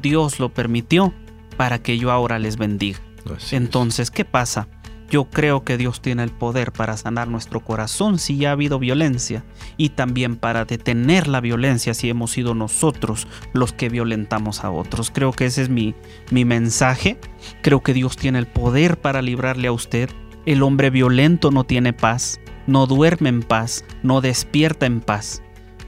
Dios 0.00 0.38
lo 0.38 0.52
permitió 0.52 1.12
para 1.56 1.80
que 1.80 1.98
yo 1.98 2.10
ahora 2.10 2.38
les 2.38 2.56
bendiga. 2.56 3.00
Así. 3.34 3.56
Entonces, 3.56 4.10
¿qué 4.10 4.24
pasa? 4.24 4.68
Yo 5.10 5.24
creo 5.24 5.64
que 5.64 5.76
Dios 5.76 6.00
tiene 6.00 6.22
el 6.22 6.30
poder 6.30 6.72
para 6.72 6.96
sanar 6.96 7.28
nuestro 7.28 7.60
corazón 7.60 8.18
si 8.18 8.38
ya 8.38 8.48
ha 8.48 8.52
habido 8.52 8.78
violencia 8.78 9.44
y 9.76 9.90
también 9.90 10.36
para 10.36 10.64
detener 10.64 11.28
la 11.28 11.40
violencia 11.40 11.94
si 11.94 12.08
hemos 12.08 12.32
sido 12.32 12.54
nosotros 12.54 13.26
los 13.52 13.72
que 13.72 13.88
violentamos 13.88 14.64
a 14.64 14.70
otros. 14.70 15.10
Creo 15.10 15.32
que 15.32 15.46
ese 15.46 15.62
es 15.62 15.68
mi, 15.68 15.94
mi 16.30 16.44
mensaje. 16.44 17.18
Creo 17.62 17.82
que 17.82 17.94
Dios 17.94 18.16
tiene 18.16 18.38
el 18.38 18.46
poder 18.46 18.98
para 18.98 19.22
librarle 19.22 19.68
a 19.68 19.72
usted. 19.72 20.10
El 20.46 20.62
hombre 20.62 20.90
violento 20.90 21.50
no 21.50 21.64
tiene 21.64 21.92
paz, 21.92 22.40
no 22.66 22.86
duerme 22.86 23.28
en 23.28 23.42
paz, 23.42 23.84
no 24.02 24.20
despierta 24.20 24.86
en 24.86 25.00
paz, 25.00 25.42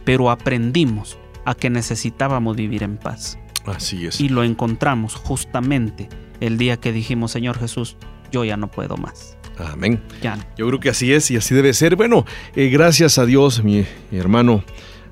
pero 0.04 0.30
aprendimos 0.30 1.18
a 1.44 1.54
que 1.54 1.70
necesitábamos 1.70 2.56
vivir 2.56 2.82
en 2.82 2.96
paz 2.96 3.38
Así 3.66 4.06
es. 4.06 4.20
y 4.20 4.28
lo 4.28 4.44
encontramos 4.44 5.14
justamente 5.14 6.08
el 6.40 6.58
día 6.58 6.76
que 6.76 6.92
dijimos, 6.92 7.32
Señor 7.32 7.58
Jesús, 7.58 7.96
yo 8.36 8.44
ya 8.44 8.56
no 8.58 8.70
puedo 8.70 8.96
más. 8.98 9.36
Amén. 9.58 10.02
Ya. 10.22 10.36
Yo 10.58 10.66
creo 10.66 10.78
que 10.78 10.90
así 10.90 11.12
es 11.12 11.30
y 11.30 11.36
así 11.36 11.54
debe 11.54 11.72
ser. 11.72 11.96
Bueno, 11.96 12.26
eh, 12.54 12.68
gracias 12.68 13.18
a 13.18 13.24
Dios, 13.24 13.64
mi, 13.64 13.86
mi 14.10 14.18
hermano, 14.18 14.62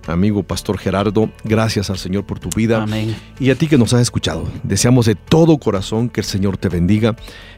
amigo 0.07 0.43
Pastor 0.43 0.77
Gerardo. 0.77 1.31
Gracias 1.43 1.89
al 1.89 1.97
Señor 1.97 2.25
por 2.25 2.39
tu 2.39 2.51
vida. 2.55 2.83
Amén. 2.83 3.17
Y 3.41 3.49
a 3.49 3.55
ti 3.55 3.67
que 3.67 3.79
nos 3.79 3.95
has 3.95 4.03
escuchado. 4.03 4.47
Deseamos 4.63 5.07
de 5.07 5.15
todo 5.15 5.57
corazón 5.57 6.11
que 6.11 6.21
el 6.21 6.27
Señor 6.27 6.59
te 6.59 6.69
bendiga, 6.69 7.17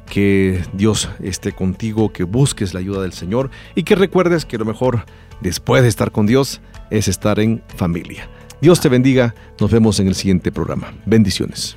que 0.08 0.62
Dios 0.72 1.08
esté 1.20 1.50
contigo, 1.50 2.12
que 2.12 2.22
busques 2.22 2.72
la 2.72 2.78
ayuda 2.78 3.02
del 3.02 3.12
Señor 3.12 3.50
y 3.74 3.82
que 3.82 3.96
recuerdes 3.96 4.44
que 4.44 4.58
lo 4.58 4.64
mejor 4.64 5.04
después 5.40 5.82
de 5.82 5.88
estar 5.88 6.12
con 6.12 6.26
Dios 6.26 6.60
es 6.90 7.08
estar 7.08 7.40
en 7.40 7.60
familia. 7.74 8.28
Dios 8.60 8.80
te 8.80 8.88
bendiga. 8.88 9.34
Nos 9.58 9.72
vemos 9.72 9.98
en 9.98 10.06
el 10.06 10.14
siguiente 10.14 10.52
programa. 10.52 10.94
Bendiciones. 11.04 11.76